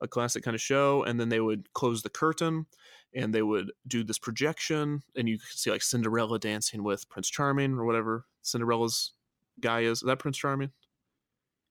a 0.00 0.08
classic 0.08 0.44
kind 0.44 0.54
of 0.54 0.60
show, 0.60 1.02
and 1.02 1.18
then 1.18 1.28
they 1.28 1.40
would 1.40 1.72
close 1.74 2.02
the 2.02 2.08
curtain 2.08 2.66
and 3.14 3.34
they 3.34 3.42
would 3.42 3.72
do 3.86 4.04
this 4.04 4.18
projection, 4.18 5.02
and 5.16 5.28
you 5.28 5.38
could 5.38 5.58
see 5.58 5.70
like 5.70 5.82
Cinderella 5.82 6.38
dancing 6.38 6.84
with 6.84 7.08
Prince 7.08 7.28
Charming 7.30 7.72
or 7.74 7.84
whatever 7.84 8.26
Cinderella's 8.42 9.12
guy 9.60 9.80
is. 9.80 9.98
Is 9.98 10.06
that 10.06 10.18
Prince 10.18 10.36
Charming? 10.36 10.70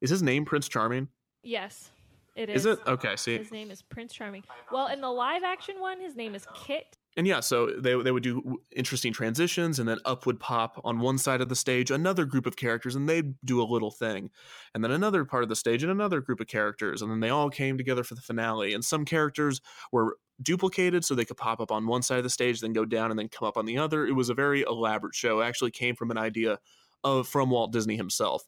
Is 0.02 0.10
his 0.10 0.24
name 0.24 0.46
Prince 0.46 0.68
Charming? 0.68 1.08
Yes, 1.44 1.92
it 2.36 2.50
is. 2.50 2.66
Is 2.66 2.74
it? 2.74 2.80
Okay, 2.88 3.16
see. 3.16 3.38
His 3.38 3.52
name 3.52 3.72
is 3.72 3.82
Prince 3.84 4.14
Charming. 4.14 4.44
Well, 4.72 4.88
in 4.88 5.00
the 5.00 5.10
live 5.10 5.44
action 5.44 5.80
one, 5.80 6.02
his 6.02 6.16
name 6.16 6.36
is 6.36 6.46
Kit. 6.56 6.97
And 7.18 7.26
yeah, 7.28 7.40
so 7.42 7.68
they 7.68 8.00
they 8.02 8.12
would 8.12 8.24
do 8.24 8.60
interesting 8.76 9.12
transitions, 9.12 9.80
and 9.80 9.90
then 9.90 9.98
up 10.06 10.26
would 10.28 10.40
pop 10.40 10.80
on 10.86 11.00
one 11.00 11.18
side 11.18 11.42
of 11.42 11.50
the 11.50 11.56
stage 11.56 11.92
another 11.92 12.26
group 12.26 12.46
of 12.46 12.56
characters, 12.56 12.96
and 12.96 13.10
they'd 13.10 13.34
do 13.44 13.62
a 13.62 13.66
little 13.66 13.92
thing, 13.92 14.30
and 14.76 14.84
then 14.84 14.92
another 14.92 15.26
part 15.26 15.44
of 15.44 15.50
the 15.50 15.56
stage 15.56 15.82
and 15.84 15.92
another 15.92 16.22
group 16.22 16.40
of 16.40 16.48
characters, 16.48 17.02
and 17.02 17.12
then 17.12 17.20
they 17.20 17.30
all 17.32 17.50
came 17.50 17.78
together 17.78 18.04
for 18.04 18.16
the 18.16 18.22
finale. 18.22 18.74
And 18.74 18.86
some 18.86 19.04
characters 19.04 19.62
were 19.92 20.18
duplicated, 20.44 21.04
so 21.04 21.16
they 21.16 21.26
could 21.26 21.38
pop 21.38 21.60
up 21.60 21.72
on 21.72 21.88
one 21.88 22.04
side 22.04 22.20
of 22.20 22.24
the 22.24 22.30
stage, 22.30 22.62
then 22.62 22.74
go 22.74 22.86
down, 22.86 23.10
and 23.12 23.20
then 23.20 23.30
come 23.30 23.48
up 23.48 23.58
on 23.58 23.66
the 23.66 23.80
other. 23.80 24.06
It 24.06 24.14
was 24.14 24.30
a 24.30 24.36
very 24.36 24.62
elaborate 24.62 25.16
show. 25.16 25.42
It 25.42 25.46
actually 25.46 25.72
came 25.72 25.96
from 25.96 26.12
an 26.12 26.18
idea 26.20 26.60
of 27.04 27.28
from 27.28 27.50
Walt 27.50 27.74
Disney 27.74 27.98
himself, 27.98 28.44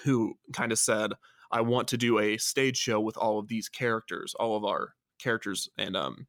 who 0.00 0.34
kind 0.52 0.72
of 0.72 0.78
said, 0.78 1.12
"I 1.50 1.60
want 1.62 1.88
to 1.88 1.96
do 1.96 2.18
a 2.18 2.36
stage 2.38 2.76
show 2.76 3.00
with 3.00 3.16
all 3.16 3.38
of 3.38 3.48
these 3.48 3.68
characters, 3.68 4.34
all 4.34 4.56
of 4.56 4.64
our 4.64 4.94
characters," 5.18 5.68
and 5.78 5.96
um 5.96 6.26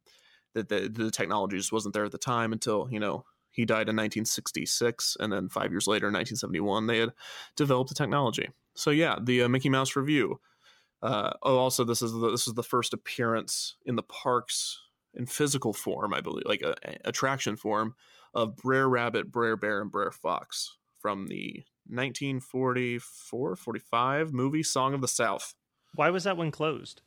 the, 0.62 0.88
the 0.88 1.10
technology 1.10 1.56
just 1.56 1.72
wasn't 1.72 1.94
there 1.94 2.04
at 2.04 2.12
the 2.12 2.18
time 2.18 2.52
until 2.52 2.88
you 2.90 3.00
know 3.00 3.24
he 3.50 3.64
died 3.64 3.88
in 3.88 3.96
1966 3.96 5.16
and 5.20 5.32
then 5.32 5.48
five 5.48 5.70
years 5.70 5.86
later 5.86 6.08
in 6.08 6.14
1971 6.14 6.86
they 6.86 6.98
had 6.98 7.12
developed 7.56 7.88
the 7.88 7.94
technology 7.94 8.48
so 8.74 8.90
yeah 8.90 9.16
the 9.22 9.42
uh, 9.42 9.48
Mickey 9.48 9.68
Mouse 9.68 9.94
Revue 9.96 10.38
uh, 11.02 11.30
oh 11.42 11.58
also 11.58 11.84
this 11.84 12.02
is 12.02 12.12
the, 12.12 12.30
this 12.30 12.46
is 12.46 12.54
the 12.54 12.62
first 12.62 12.92
appearance 12.92 13.76
in 13.84 13.96
the 13.96 14.02
parks 14.02 14.80
in 15.14 15.26
physical 15.26 15.72
form 15.72 16.12
i 16.12 16.20
believe 16.20 16.44
like 16.46 16.62
a, 16.62 16.74
a 16.84 16.96
attraction 17.04 17.56
form 17.56 17.94
of 18.34 18.56
brer 18.56 18.88
rabbit 18.88 19.30
brer 19.30 19.56
bear 19.56 19.80
and 19.80 19.90
brer 19.90 20.10
fox 20.10 20.76
from 21.00 21.28
the 21.28 21.64
1944 21.86 23.56
45 23.56 24.32
movie 24.32 24.62
song 24.62 24.92
of 24.94 25.00
the 25.00 25.08
south 25.08 25.54
Why 25.94 26.10
was 26.10 26.24
that 26.24 26.36
one 26.36 26.50
closed? 26.50 27.00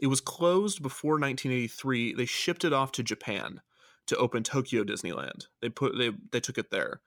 It 0.00 0.06
was 0.06 0.20
closed 0.20 0.82
before 0.82 1.12
1983. 1.12 2.14
They 2.14 2.24
shipped 2.24 2.64
it 2.64 2.72
off 2.72 2.90
to 2.92 3.02
Japan 3.02 3.60
to 4.06 4.16
open 4.16 4.42
Tokyo 4.42 4.82
Disneyland. 4.82 5.46
They 5.60 5.68
put 5.68 5.96
they 5.96 6.10
they 6.32 6.40
took 6.40 6.58
it 6.58 6.70
there. 6.70 7.00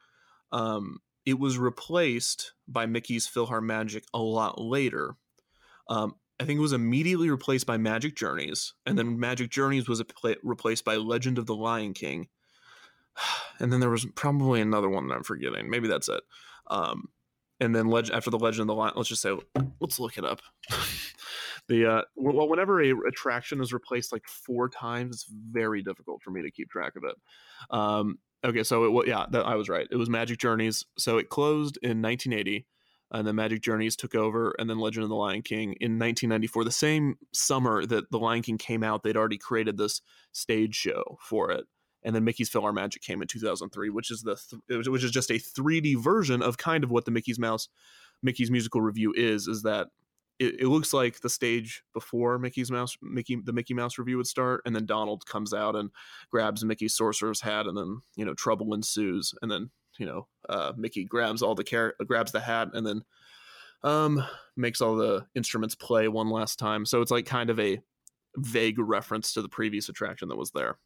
Um, 0.51 0.99
it 1.25 1.39
was 1.39 1.57
replaced 1.57 2.53
by 2.67 2.85
Mickey's 2.85 3.27
PhilharMagic 3.27 4.03
a 4.13 4.19
lot 4.19 4.61
later. 4.61 5.15
Um, 5.89 6.15
I 6.39 6.45
think 6.45 6.57
it 6.57 6.61
was 6.61 6.73
immediately 6.73 7.29
replaced 7.29 7.65
by 7.65 7.77
Magic 7.77 8.15
Journeys, 8.15 8.73
and 8.85 8.97
then 8.97 9.19
Magic 9.19 9.49
Journeys 9.49 9.87
was 9.87 10.01
pla- 10.03 10.35
replaced 10.43 10.85
by 10.85 10.95
Legend 10.95 11.39
of 11.39 11.45
the 11.45 11.55
Lion 11.55 11.93
King. 11.93 12.27
And 13.59 13.71
then 13.71 13.79
there 13.79 13.91
was 13.91 14.07
probably 14.15 14.61
another 14.61 14.89
one 14.89 15.07
that 15.07 15.13
I'm 15.13 15.23
forgetting. 15.23 15.69
Maybe 15.69 15.87
that's 15.87 16.09
it. 16.09 16.23
Um, 16.71 17.09
and 17.59 17.73
then 17.73 17.87
leg- 17.87 18.09
after 18.11 18.31
the 18.31 18.39
Legend 18.39 18.61
of 18.61 18.67
the 18.67 18.73
Lion, 18.73 18.93
let's 18.95 19.07
just 19.07 19.21
say, 19.21 19.37
let's 19.79 19.99
look 19.99 20.17
it 20.17 20.25
up. 20.25 20.41
the 21.67 21.85
uh, 21.85 22.01
well, 22.15 22.49
whenever 22.49 22.81
a 22.81 22.93
attraction 23.07 23.61
is 23.61 23.73
replaced 23.73 24.11
like 24.11 24.27
four 24.27 24.69
times, 24.69 25.15
it's 25.15 25.27
very 25.51 25.81
difficult 25.81 26.21
for 26.21 26.31
me 26.31 26.41
to 26.41 26.51
keep 26.51 26.69
track 26.69 26.93
of 26.95 27.03
it. 27.03 27.15
Um, 27.69 28.19
okay, 28.43 28.63
so 28.63 28.83
it 28.85 28.91
wa- 28.91 29.03
yeah, 29.05 29.25
that, 29.31 29.45
I 29.45 29.55
was 29.55 29.69
right. 29.69 29.87
It 29.89 29.95
was 29.95 30.09
Magic 30.09 30.39
Journeys. 30.39 30.85
So 30.97 31.17
it 31.17 31.29
closed 31.29 31.77
in 31.81 32.01
1980, 32.01 32.65
and 33.11 33.25
then 33.25 33.35
Magic 33.35 33.61
Journeys 33.61 33.95
took 33.95 34.13
over, 34.13 34.53
and 34.59 34.69
then 34.69 34.79
Legend 34.79 35.03
of 35.03 35.09
the 35.09 35.15
Lion 35.15 35.41
King 35.41 35.75
in 35.79 35.99
1994. 35.99 36.65
The 36.65 36.71
same 36.71 37.15
summer 37.31 37.85
that 37.85 38.11
the 38.11 38.19
Lion 38.19 38.41
King 38.41 38.57
came 38.57 38.83
out, 38.83 39.03
they'd 39.03 39.17
already 39.17 39.37
created 39.37 39.77
this 39.77 40.01
stage 40.33 40.75
show 40.75 41.17
for 41.21 41.51
it. 41.51 41.65
And 42.05 42.13
then 42.13 42.25
Mickey's 42.25 42.49
Fill 42.49 42.65
Our 42.65 42.73
PhilharMagic 42.73 42.99
came 42.99 43.21
in 43.21 43.29
2003, 43.29 43.89
which 43.89 44.11
is 44.11 44.23
the 44.23 44.35
th- 44.69 44.87
which 44.89 45.05
is 45.05 45.11
just 45.11 45.31
a 45.31 45.35
3D 45.35 45.97
version 45.97 46.41
of 46.41 46.57
kind 46.57 46.83
of 46.83 46.91
what 46.91 47.05
the 47.05 47.11
Mickey's 47.11 47.39
Mouse 47.39 47.69
Mickey's 48.21 48.51
musical 48.51 48.81
review 48.81 49.13
is. 49.15 49.47
Is 49.47 49.61
that 49.63 49.87
it, 50.39 50.61
it 50.61 50.67
looks 50.67 50.93
like 50.93 51.19
the 51.19 51.29
stage 51.29 51.83
before 51.93 52.39
Mickey's 52.39 52.71
Mouse 52.71 52.97
Mickey 53.01 53.37
the 53.43 53.53
Mickey 53.53 53.73
Mouse 53.73 53.97
Revue 53.97 54.17
would 54.17 54.27
start, 54.27 54.61
and 54.65 54.75
then 54.75 54.85
Donald 54.85 55.25
comes 55.25 55.53
out 55.53 55.75
and 55.75 55.89
grabs 56.31 56.63
Mickey's 56.63 56.95
sorcerer's 56.95 57.41
hat, 57.41 57.67
and 57.67 57.77
then 57.77 58.01
you 58.15 58.25
know 58.25 58.33
trouble 58.33 58.73
ensues, 58.73 59.33
and 59.41 59.51
then 59.51 59.69
you 59.99 60.05
know 60.05 60.27
uh, 60.49 60.73
Mickey 60.75 61.03
grabs 61.05 61.41
all 61.41 61.55
the 61.55 61.63
car- 61.63 61.95
grabs 62.05 62.31
the 62.31 62.39
hat, 62.39 62.69
and 62.73 62.85
then 62.85 63.03
um 63.83 64.23
makes 64.55 64.81
all 64.81 64.95
the 64.95 65.25
instruments 65.35 65.75
play 65.75 66.07
one 66.07 66.29
last 66.29 66.57
time. 66.57 66.85
So 66.85 67.01
it's 67.01 67.11
like 67.11 67.25
kind 67.25 67.49
of 67.49 67.59
a 67.59 67.79
vague 68.37 68.79
reference 68.79 69.33
to 69.33 69.41
the 69.41 69.49
previous 69.49 69.89
attraction 69.89 70.29
that 70.29 70.37
was 70.37 70.51
there. 70.51 70.77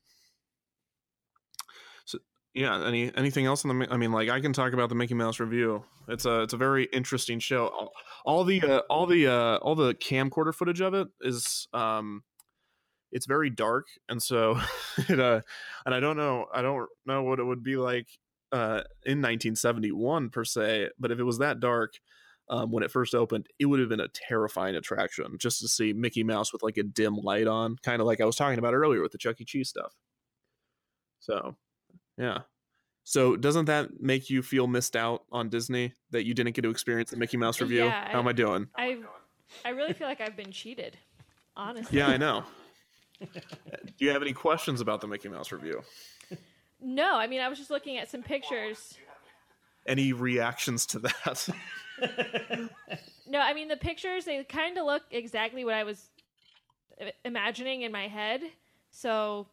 Yeah, 2.54 2.88
any 2.88 3.16
anything 3.16 3.46
else 3.46 3.64
in 3.64 3.78
the? 3.78 3.88
I 3.92 3.98
mean, 3.98 4.12
like 4.12 4.30
I 4.30 4.40
can 4.40 4.52
talk 4.52 4.74
about 4.74 4.90
the 4.90 4.96
Mickey 4.96 5.14
Mouse 5.14 5.40
Revue. 5.40 5.84
It's 6.08 6.26
a 6.26 6.42
it's 6.42 6.54
a 6.54 6.58
very 6.58 6.86
interesting 6.86 7.40
show. 7.40 7.68
All, 7.68 7.92
all 8.26 8.44
the 8.44 8.62
uh, 8.62 8.82
all 8.90 9.06
the 9.06 9.28
uh, 9.28 9.58
all 9.58 9.76
the 9.76 9.94
camcorder 9.94 10.54
footage 10.54 10.82
of 10.82 10.94
it 10.94 11.08
is 11.22 11.68
um, 11.74 12.24
it's 13.12 13.26
very 13.26 13.50
dark, 13.50 13.86
and 14.10 14.22
so 14.22 14.60
it 15.10 15.20
uh, 15.20 15.42
and 15.86 15.94
I 15.94 16.00
don't 16.00 16.18
know 16.18 16.48
I 16.54 16.62
don't 16.62 16.88
know 17.06 17.24
what 17.24 17.40
it 17.40 17.44
would 17.44 17.64
be 17.64 17.76
like 17.76 18.08
uh 18.54 18.82
in 19.06 19.22
1971 19.22 20.30
per 20.30 20.44
se, 20.44 20.90
but 20.98 21.12
if 21.12 21.20
it 21.20 21.24
was 21.24 21.40
that 21.40 21.60
dark. 21.60 21.94
Um, 22.50 22.72
when 22.72 22.82
it 22.82 22.92
first 22.92 23.14
opened, 23.14 23.48
it 23.60 23.66
would 23.66 23.82
have 23.82 23.90
been 23.90 24.00
a 24.00 24.08
terrifying 24.08 24.74
attraction 24.78 25.36
just 25.38 25.60
to 25.60 25.68
see 25.68 25.92
Mickey 25.92 26.24
Mouse 26.24 26.54
with 26.54 26.64
like 26.64 26.78
a 26.78 26.84
dim 26.84 27.18
light 27.18 27.46
on, 27.46 27.76
kind 27.84 28.00
of 28.00 28.08
like 28.08 28.22
I 28.22 28.26
was 28.26 28.38
talking 28.38 28.58
about 28.58 28.74
earlier 28.74 29.02
with 29.02 29.12
the 29.12 29.18
Chuck 29.18 29.42
E. 29.42 29.44
Cheese 29.44 29.68
stuff. 29.68 29.96
So, 31.20 31.58
yeah. 32.18 32.40
So, 33.04 33.38
doesn't 33.38 33.66
that 33.66 34.02
make 34.02 34.30
you 34.30 34.42
feel 34.42 34.68
missed 34.68 34.96
out 34.98 35.24
on 35.32 35.48
Disney 35.48 35.94
that 36.12 36.26
you 36.26 36.34
didn't 36.34 36.56
get 36.56 36.64
to 36.64 36.70
experience 36.70 37.12
the 37.12 37.18
Mickey 37.18 37.38
Mouse 37.38 37.62
Revue? 37.62 37.86
Yeah, 37.86 38.12
How 38.12 38.20
am 38.20 38.28
I- 38.28 38.32
I 38.32 38.34
doing? 38.34 38.68
I 38.76 38.98
I 39.64 39.70
really 39.70 39.94
feel 39.94 40.08
like 40.08 40.20
I've 40.20 40.36
been 40.36 40.52
cheated. 40.52 40.98
Honestly. 41.56 41.98
Yeah, 41.98 42.08
I 42.08 42.18
know. 42.26 42.44
Do 43.22 44.06
you 44.06 44.10
have 44.10 44.22
any 44.22 44.34
questions 44.34 44.82
about 44.82 45.00
the 45.02 45.08
Mickey 45.08 45.30
Mouse 45.30 45.52
Revue? 45.54 45.82
No, 46.82 47.16
I 47.16 47.28
mean 47.28 47.40
I 47.42 47.48
was 47.48 47.58
just 47.58 47.72
looking 47.72 47.98
at 47.98 48.10
some 48.12 48.22
pictures. 48.24 48.98
Any 49.88 50.12
reactions 50.14 50.86
to 50.88 51.00
that? 51.00 51.50
No, 53.30 53.40
I 53.40 53.54
mean 53.54 53.68
the 53.68 53.76
pictures 53.78 54.26
they 54.26 54.44
kind 54.46 54.78
of 54.78 54.86
look 54.86 55.04
exactly 55.12 55.66
what 55.66 55.74
I 55.74 55.84
was 55.84 56.10
imagining 57.26 57.82
in 57.82 57.92
my 57.92 58.08
head. 58.08 58.42
So 58.92 59.48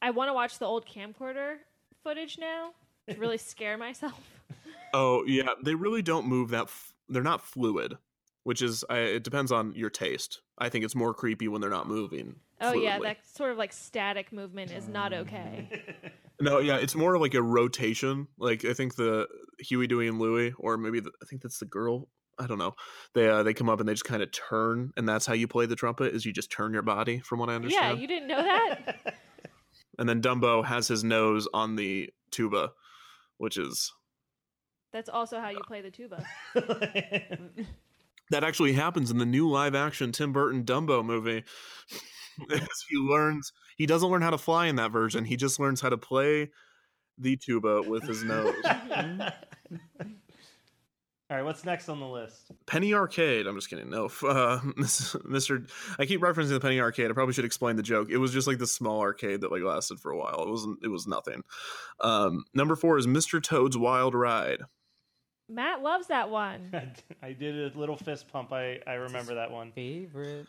I 0.00 0.10
want 0.10 0.28
to 0.28 0.32
watch 0.34 0.58
the 0.58 0.66
old 0.66 0.86
camcorder 0.86 1.56
footage 2.06 2.38
now 2.38 2.70
to 3.08 3.18
really 3.18 3.38
scare 3.52 3.76
myself. 3.76 4.20
oh, 4.94 5.24
yeah. 5.26 5.50
They 5.64 5.74
really 5.74 6.02
don't 6.02 6.26
move 6.26 6.50
that. 6.50 6.64
F- 6.64 6.94
they're 7.08 7.22
not 7.22 7.42
fluid, 7.42 7.98
which 8.44 8.62
is, 8.62 8.84
I, 8.88 8.98
it 8.98 9.24
depends 9.24 9.50
on 9.50 9.74
your 9.74 9.90
taste. 9.90 10.40
I 10.58 10.68
think 10.68 10.84
it's 10.84 10.94
more 10.94 11.12
creepy 11.12 11.48
when 11.48 11.60
they're 11.60 11.70
not 11.70 11.88
moving. 11.88 12.36
Oh 12.60 12.72
yeah, 12.72 12.98
that 13.00 13.18
sort 13.26 13.50
of 13.50 13.58
like 13.58 13.72
static 13.72 14.32
movement 14.32 14.70
is 14.72 14.88
not 14.88 15.12
okay. 15.12 15.68
No, 16.38 16.58
yeah, 16.58 16.76
it's 16.76 16.94
more 16.94 17.18
like 17.18 17.32
a 17.32 17.40
rotation. 17.40 18.28
Like 18.38 18.66
I 18.66 18.74
think 18.74 18.96
the 18.96 19.26
Huey, 19.58 19.86
Dewey, 19.86 20.06
and 20.06 20.18
Louie, 20.18 20.52
or 20.58 20.76
maybe 20.76 21.00
the, 21.00 21.10
I 21.22 21.24
think 21.24 21.40
that's 21.40 21.58
the 21.58 21.64
girl. 21.64 22.10
I 22.38 22.46
don't 22.46 22.58
know. 22.58 22.74
They 23.14 23.26
uh, 23.26 23.42
they 23.42 23.54
come 23.54 23.70
up 23.70 23.80
and 23.80 23.88
they 23.88 23.94
just 23.94 24.04
kind 24.04 24.22
of 24.22 24.30
turn, 24.32 24.92
and 24.98 25.08
that's 25.08 25.24
how 25.24 25.32
you 25.32 25.48
play 25.48 25.64
the 25.64 25.76
trumpet. 25.76 26.14
Is 26.14 26.26
you 26.26 26.34
just 26.34 26.52
turn 26.52 26.74
your 26.74 26.82
body, 26.82 27.20
from 27.20 27.38
what 27.38 27.48
I 27.48 27.54
understand. 27.54 27.82
yeah, 27.82 27.90
understand. 27.90 28.00
you 28.02 28.06
didn't 28.06 28.28
know 28.28 28.42
that? 28.42 29.14
and 29.98 30.08
then 30.08 30.20
Dumbo 30.20 30.64
has 30.64 30.88
his 30.88 31.04
nose 31.04 31.48
on 31.52 31.76
the 31.76 32.10
tuba, 32.30 32.72
which 33.38 33.56
is 33.56 33.92
That's 34.92 35.08
also 35.08 35.40
how 35.40 35.50
you 35.50 35.60
play 35.66 35.80
the 35.80 35.90
tuba. 35.90 36.24
that 38.30 38.44
actually 38.44 38.72
happens 38.72 39.10
in 39.10 39.18
the 39.18 39.26
new 39.26 39.48
live 39.48 39.74
action 39.74 40.12
Tim 40.12 40.32
Burton 40.32 40.64
Dumbo 40.64 41.04
movie. 41.04 41.44
As 42.50 42.68
he 42.90 42.98
learns, 42.98 43.52
he 43.76 43.86
doesn't 43.86 44.10
learn 44.10 44.20
how 44.20 44.30
to 44.30 44.36
fly 44.38 44.66
in 44.66 44.76
that 44.76 44.90
version. 44.90 45.24
He 45.24 45.36
just 45.36 45.58
learns 45.58 45.80
how 45.80 45.88
to 45.88 45.96
play 45.96 46.50
the 47.16 47.36
tuba 47.36 47.80
with 47.82 48.02
his 48.02 48.22
nose. 48.22 48.54
All 51.28 51.36
right, 51.36 51.44
what's 51.44 51.64
next 51.64 51.88
on 51.88 51.98
the 51.98 52.06
list? 52.06 52.52
Penny 52.66 52.94
Arcade. 52.94 53.48
I'm 53.48 53.56
just 53.56 53.68
kidding. 53.68 53.90
No, 53.90 54.04
uh, 54.04 54.60
Mr. 54.78 55.68
I 55.98 56.06
keep 56.06 56.20
referencing 56.20 56.50
the 56.50 56.60
Penny 56.60 56.78
Arcade. 56.78 57.10
I 57.10 57.14
probably 57.14 57.34
should 57.34 57.44
explain 57.44 57.74
the 57.74 57.82
joke. 57.82 58.10
It 58.10 58.18
was 58.18 58.32
just 58.32 58.46
like 58.46 58.58
the 58.58 58.66
small 58.66 59.00
arcade 59.00 59.40
that 59.40 59.50
like 59.50 59.62
lasted 59.62 59.98
for 59.98 60.12
a 60.12 60.16
while. 60.16 60.44
It 60.44 60.48
wasn't. 60.48 60.78
It 60.84 60.88
was 60.88 61.08
nothing. 61.08 61.42
Um, 62.00 62.44
number 62.54 62.76
four 62.76 62.96
is 62.96 63.08
Mr. 63.08 63.42
Toad's 63.42 63.76
Wild 63.76 64.14
Ride. 64.14 64.62
Matt 65.48 65.82
loves 65.82 66.06
that 66.08 66.30
one. 66.30 66.70
I 67.22 67.32
did 67.32 67.74
a 67.74 67.78
little 67.78 67.96
fist 67.96 68.28
pump. 68.28 68.52
I, 68.52 68.80
I 68.86 68.94
remember 68.94 69.34
that 69.34 69.50
one. 69.50 69.72
Favorite. 69.72 70.46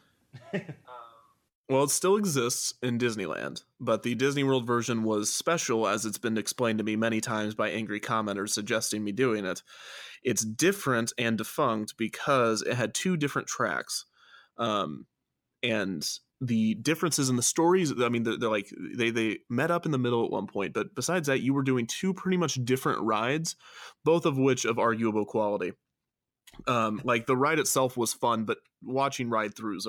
Well, 1.70 1.84
it 1.84 1.90
still 1.90 2.16
exists 2.16 2.76
in 2.82 2.98
Disneyland, 2.98 3.64
but 3.80 4.04
the 4.04 4.16
Disney 4.16 4.44
World 4.44 4.66
version 4.66 5.04
was 5.04 5.32
special 5.32 5.86
as 5.86 6.06
it's 6.06 6.18
been 6.18 6.38
explained 6.38 6.78
to 6.78 6.86
me 6.86 6.96
many 6.96 7.20
times 7.20 7.56
by 7.56 7.70
angry 7.70 8.00
commenters 8.00 8.52
suggesting 8.52 9.04
me 9.04 9.12
doing 9.12 9.46
it. 9.46 9.64
It's 10.24 10.46
different 10.46 11.12
and 11.18 11.38
defunct 11.38 11.98
because 11.98 12.62
it 12.62 12.76
had 12.76 12.94
two 12.94 13.18
different 13.18 13.50
tracks. 13.50 14.06
Um, 14.58 15.08
and 15.62 16.08
the 16.40 16.76
differences 16.76 17.30
in 17.30 17.36
the 17.36 17.42
stories 17.42 17.92
i 18.00 18.10
mean 18.10 18.22
they're, 18.22 18.38
they're 18.38 18.50
like 18.50 18.72
they 18.96 19.10
they 19.10 19.40
met 19.50 19.72
up 19.72 19.88
in 19.88 19.92
the 19.92 19.98
middle 19.98 20.24
at 20.24 20.30
one 20.30 20.46
point 20.46 20.72
but 20.72 20.94
besides 20.94 21.28
that 21.28 21.42
you 21.42 21.52
were 21.52 21.64
doing 21.64 21.88
two 21.88 22.14
pretty 22.14 22.38
much 22.38 22.64
different 22.64 23.02
rides 23.02 23.56
both 24.06 24.24
of 24.24 24.38
which 24.38 24.64
of 24.64 24.78
arguable 24.78 25.26
quality 25.26 25.72
um 26.68 27.02
like 27.04 27.28
the 27.28 27.38
ride 27.38 27.60
itself 27.60 27.98
was 27.98 28.14
fun 28.14 28.46
but 28.46 28.58
watching 28.84 29.30
ride 29.30 29.54
throughs 29.54 29.86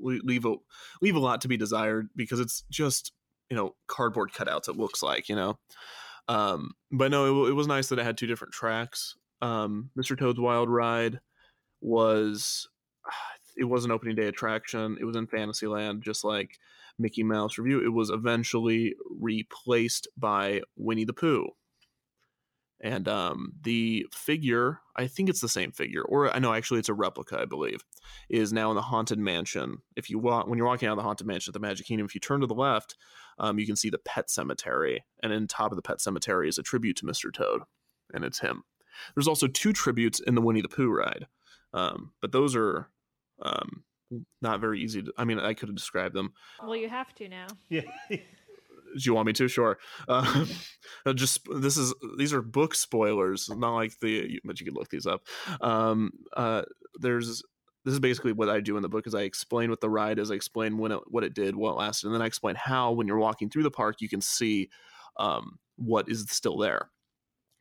leave 0.00 0.44
a 0.44 0.54
leave 1.02 1.16
a 1.16 1.20
lot 1.20 1.40
to 1.40 1.48
be 1.48 1.56
desired 1.56 2.08
because 2.16 2.40
it's 2.40 2.64
just 2.70 3.12
you 3.50 3.56
know 3.56 3.74
cardboard 3.86 4.32
cutouts 4.32 4.68
it 4.68 4.76
looks 4.76 5.02
like 5.02 5.28
you 5.28 5.36
know 5.36 5.58
um 6.28 6.72
but 6.90 7.10
no 7.10 7.44
it, 7.44 7.50
it 7.50 7.52
was 7.52 7.66
nice 7.66 7.88
that 7.88 7.98
it 7.98 8.04
had 8.04 8.16
two 8.16 8.26
different 8.26 8.52
tracks 8.54 9.16
um 9.42 9.90
mr 9.98 10.18
toad's 10.18 10.40
wild 10.40 10.68
ride 10.68 11.20
was 11.80 12.68
it 13.58 13.64
was 13.64 13.84
an 13.84 13.90
opening 13.90 14.14
day 14.14 14.26
attraction. 14.26 14.96
It 15.00 15.04
was 15.04 15.16
in 15.16 15.26
Fantasyland, 15.26 16.02
just 16.02 16.24
like 16.24 16.58
Mickey 16.98 17.24
Mouse 17.24 17.58
Revue. 17.58 17.84
It 17.84 17.92
was 17.92 18.08
eventually 18.08 18.94
replaced 19.20 20.08
by 20.16 20.62
Winnie 20.76 21.04
the 21.04 21.12
Pooh. 21.12 21.48
And 22.80 23.08
um, 23.08 23.54
the 23.62 24.06
figure, 24.12 24.80
I 24.94 25.08
think 25.08 25.28
it's 25.28 25.40
the 25.40 25.48
same 25.48 25.72
figure, 25.72 26.02
or 26.02 26.34
I 26.34 26.38
know 26.38 26.54
actually 26.54 26.78
it's 26.78 26.88
a 26.88 26.94
replica, 26.94 27.40
I 27.40 27.44
believe, 27.44 27.82
is 28.28 28.52
now 28.52 28.70
in 28.70 28.76
the 28.76 28.82
Haunted 28.82 29.18
Mansion. 29.18 29.78
If 29.96 30.08
you 30.08 30.18
want 30.18 30.48
when 30.48 30.58
you're 30.58 30.66
walking 30.66 30.88
out 30.88 30.92
of 30.92 30.98
the 30.98 31.02
Haunted 31.02 31.26
Mansion 31.26 31.50
at 31.50 31.54
the 31.54 31.66
Magic 31.66 31.86
Kingdom, 31.86 32.06
if 32.06 32.14
you 32.14 32.20
turn 32.20 32.40
to 32.40 32.46
the 32.46 32.54
left, 32.54 32.96
um, 33.40 33.58
you 33.58 33.66
can 33.66 33.74
see 33.74 33.90
the 33.90 33.98
Pet 33.98 34.30
Cemetery, 34.30 35.04
and 35.22 35.32
in 35.32 35.48
top 35.48 35.72
of 35.72 35.76
the 35.76 35.82
Pet 35.82 36.00
Cemetery 36.00 36.48
is 36.48 36.58
a 36.58 36.62
tribute 36.62 36.96
to 36.98 37.06
Mr. 37.06 37.32
Toad, 37.32 37.62
and 38.14 38.24
it's 38.24 38.38
him. 38.38 38.62
There's 39.14 39.28
also 39.28 39.48
two 39.48 39.72
tributes 39.72 40.20
in 40.20 40.36
the 40.36 40.40
Winnie 40.40 40.62
the 40.62 40.68
Pooh 40.68 40.90
ride, 40.90 41.26
um, 41.72 42.12
but 42.20 42.30
those 42.30 42.54
are 42.54 42.90
um, 43.42 43.82
not 44.40 44.60
very 44.60 44.80
easy 44.80 45.02
to. 45.02 45.12
I 45.16 45.24
mean, 45.24 45.40
I 45.40 45.54
could 45.54 45.68
have 45.68 45.76
described 45.76 46.14
them. 46.14 46.32
Well, 46.62 46.76
you 46.76 46.88
have 46.88 47.12
to 47.16 47.28
now. 47.28 47.48
Yeah. 47.68 47.82
Do 48.96 49.02
you 49.02 49.14
want 49.14 49.26
me 49.26 49.32
to? 49.34 49.48
Sure. 49.48 49.78
Uh, 50.06 50.46
just 51.14 51.40
this 51.60 51.76
is 51.76 51.94
these 52.16 52.32
are 52.32 52.42
book 52.42 52.74
spoilers, 52.74 53.48
not 53.48 53.74
like 53.74 53.98
the. 54.00 54.40
But 54.44 54.60
you 54.60 54.66
can 54.66 54.74
look 54.74 54.90
these 54.90 55.06
up. 55.06 55.22
Um, 55.60 56.12
uh, 56.36 56.62
there's 57.00 57.42
this 57.84 57.94
is 57.94 58.00
basically 58.00 58.32
what 58.32 58.48
I 58.48 58.60
do 58.60 58.76
in 58.76 58.82
the 58.82 58.88
book 58.88 59.06
is 59.06 59.14
I 59.14 59.22
explain 59.22 59.70
what 59.70 59.80
the 59.80 59.90
ride 59.90 60.18
is, 60.18 60.30
I 60.30 60.34
explain 60.34 60.78
when 60.78 60.92
it, 60.92 61.00
what 61.06 61.24
it 61.24 61.34
did, 61.34 61.56
what 61.56 61.70
it 61.70 61.78
lasted, 61.78 62.08
and 62.08 62.14
then 62.14 62.22
I 62.22 62.26
explain 62.26 62.54
how 62.54 62.92
when 62.92 63.06
you're 63.06 63.18
walking 63.18 63.48
through 63.48 63.62
the 63.62 63.70
park 63.70 63.96
you 64.00 64.08
can 64.08 64.20
see 64.20 64.68
um, 65.18 65.58
what 65.76 66.08
is 66.08 66.26
still 66.28 66.58
there. 66.58 66.90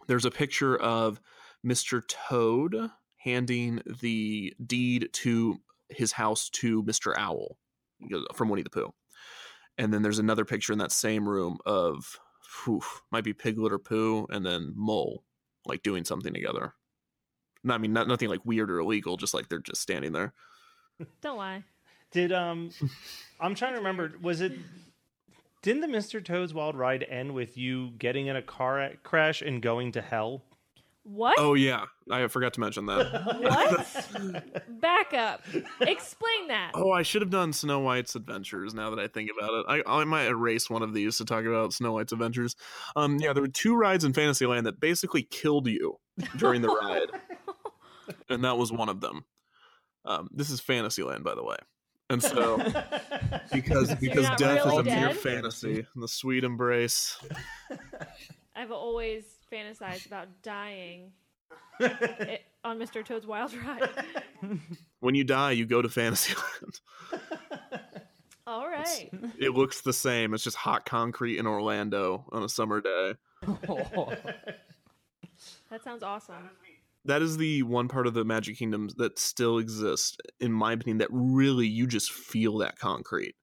There's 0.08 0.26
a 0.26 0.32
picture 0.32 0.76
of 0.78 1.20
Mr. 1.66 2.02
Toad 2.08 2.76
handing 3.18 3.82
the 4.02 4.54
deed 4.66 5.10
to 5.12 5.58
his 5.90 6.12
house 6.12 6.50
to 6.50 6.84
Mr. 6.84 7.14
Owl 7.18 7.58
from 8.34 8.50
Winnie 8.50 8.64
the 8.64 8.70
Pooh. 8.70 8.94
And 9.78 9.94
then 9.94 10.02
there's 10.02 10.20
another 10.20 10.46
picture 10.46 10.74
in 10.74 10.80
that 10.80 10.92
same 10.92 11.28
room 11.28 11.58
of 11.66 12.20
whew, 12.64 12.82
might 13.12 13.24
be 13.24 13.34
Piglet 13.34 13.72
or 13.72 13.80
Pooh 13.80 14.26
and 14.30 14.46
then 14.46 14.74
Mole 14.76 15.24
like 15.66 15.84
doing 15.84 16.04
something 16.04 16.34
together. 16.34 16.74
No, 17.64 17.74
I 17.74 17.78
mean 17.78 17.94
not 17.94 18.08
nothing 18.08 18.30
like 18.30 18.46
weird 18.46 18.72
or 18.72 18.80
illegal, 18.80 19.18
just 19.18 19.34
like 19.34 19.50
they're 19.50 19.60
just 19.60 19.82
standing 19.82 20.14
there. 20.14 20.34
Don't 21.22 21.38
lie. 21.38 21.64
Did 22.12 22.32
um, 22.32 22.72
I'm 23.40 23.56
trying 23.56 23.74
to 23.74 23.80
remember. 23.80 24.14
Was 24.22 24.42
it? 24.42 24.54
Didn't 25.62 25.82
the 25.82 25.88
Mr. 25.88 26.24
Toad's 26.24 26.54
Wild 26.54 26.76
Ride 26.76 27.06
end 27.10 27.34
with 27.34 27.58
you 27.58 27.92
getting 27.98 28.28
in 28.28 28.36
a 28.36 28.42
car 28.42 28.92
crash 29.04 29.42
and 29.42 29.62
going 29.62 29.92
to 29.94 30.02
hell? 30.02 30.44
What? 31.08 31.36
Oh 31.40 31.54
yeah, 31.54 31.86
I 32.12 32.28
forgot 32.28 32.54
to 32.56 32.60
mention 32.60 32.86
that. 32.88 33.24
What? 33.40 34.64
Back 34.82 35.14
up. 35.14 35.42
Explain 35.80 36.50
that. 36.50 36.72
oh, 36.74 36.92
I 36.92 37.04
should 37.04 37.22
have 37.22 37.32
done 37.32 37.54
Snow 37.54 37.80
White's 37.80 38.16
Adventures. 38.16 38.74
Now 38.74 38.90
that 38.90 39.00
I 39.00 39.08
think 39.08 39.32
about 39.32 39.54
it, 39.54 39.66
I, 39.70 40.00
I 40.00 40.04
might 40.04 40.28
erase 40.28 40.70
one 40.70 40.84
of 40.84 40.94
these 40.94 41.18
to 41.20 41.26
talk 41.26 41.46
about 41.46 41.72
Snow 41.72 41.94
White's 41.94 42.12
Adventures. 42.12 42.58
Um, 42.98 43.20
yeah, 43.20 43.32
there 43.32 43.42
were 43.42 43.48
two 43.48 43.74
rides 43.74 44.04
in 44.04 44.12
Fantasyland 44.12 44.66
that 44.66 44.82
basically 44.82 45.24
killed 45.24 45.68
you 45.68 45.98
during 46.36 46.62
the 46.62 46.68
ride, 46.68 47.08
and 48.30 48.44
that 48.44 48.58
was 48.58 48.74
one 48.74 48.90
of 48.90 49.00
them. 49.00 49.24
Um, 50.04 50.28
this 50.34 50.50
is 50.50 50.60
Fantasyland, 50.60 51.24
by 51.24 51.36
the 51.36 51.44
way, 51.44 51.56
and 52.10 52.22
so 52.22 52.58
because 53.54 53.96
because 53.96 54.28
death 54.38 54.66
really 54.66 54.80
is 54.80 54.80
a 54.80 54.84
mere 54.84 55.08
dead? 55.08 55.18
fantasy, 55.18 55.86
the 55.96 56.08
sweet 56.10 56.44
embrace. 56.44 57.18
I've 58.54 58.72
always 58.72 59.24
fantasized 59.52 60.06
about 60.06 60.28
dying 60.42 61.12
it, 61.80 62.42
on 62.64 62.80
Mr. 62.80 63.04
Toad's 63.06 63.26
Wild 63.28 63.54
Ride. 63.54 63.90
When 65.00 65.14
you 65.14 65.24
die, 65.24 65.52
you 65.52 65.66
go 65.68 65.82
to 65.82 65.90
Fantasyland. 65.90 66.80
All 68.48 68.68
right. 68.68 69.10
it 69.38 69.52
looks 69.54 69.82
the 69.82 69.94
same. 69.94 70.34
It's 70.34 70.44
just 70.44 70.58
hot 70.58 70.86
concrete 70.86 71.38
in 71.38 71.46
Orlando 71.46 72.26
on 72.32 72.42
a 72.44 72.50
summer 72.50 72.82
day. 72.82 73.14
That 75.70 75.84
sounds 75.84 76.02
awesome. 76.02 76.50
that 77.06 77.22
is 77.22 77.38
the 77.38 77.62
one 77.64 77.88
part 77.88 78.08
of 78.08 78.14
the 78.16 78.26
Magic 78.26 78.58
Kingdoms 78.58 78.96
that 78.96 79.20
still 79.20 79.60
exists, 79.60 80.18
in 80.40 80.52
my 80.52 80.74
opinion, 80.74 80.98
that 80.98 81.10
really 81.12 81.68
you 81.68 81.86
just 81.86 82.12
feel 82.12 82.58
that 82.60 82.80
concrete. 82.80 83.36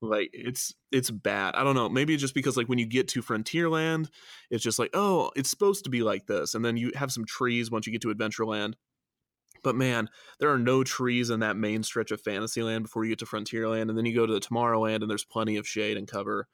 Like 0.00 0.30
it's 0.32 0.74
it's 0.92 1.10
bad. 1.10 1.54
I 1.54 1.64
don't 1.64 1.74
know. 1.74 1.88
Maybe 1.88 2.14
it's 2.14 2.20
just 2.20 2.34
because 2.34 2.56
like 2.56 2.68
when 2.68 2.78
you 2.78 2.86
get 2.86 3.08
to 3.08 3.22
Frontierland, 3.22 4.08
it's 4.50 4.62
just 4.62 4.78
like, 4.78 4.90
oh, 4.94 5.30
it's 5.34 5.50
supposed 5.50 5.84
to 5.84 5.90
be 5.90 6.02
like 6.02 6.26
this. 6.26 6.54
And 6.54 6.64
then 6.64 6.76
you 6.76 6.92
have 6.94 7.10
some 7.10 7.24
trees 7.24 7.70
once 7.70 7.86
you 7.86 7.92
get 7.92 8.02
to 8.02 8.14
Adventureland. 8.14 8.74
But 9.64 9.74
man, 9.74 10.08
there 10.38 10.50
are 10.50 10.58
no 10.58 10.84
trees 10.84 11.30
in 11.30 11.40
that 11.40 11.56
main 11.56 11.82
stretch 11.82 12.12
of 12.12 12.20
Fantasyland 12.20 12.84
before 12.84 13.04
you 13.04 13.10
get 13.10 13.18
to 13.20 13.26
Frontierland. 13.26 13.88
And 13.88 13.98
then 13.98 14.06
you 14.06 14.14
go 14.14 14.26
to 14.26 14.32
the 14.32 14.40
Tomorrowland 14.40 15.02
and 15.02 15.10
there's 15.10 15.24
plenty 15.24 15.56
of 15.56 15.66
shade 15.66 15.96
and 15.96 16.06
cover. 16.06 16.46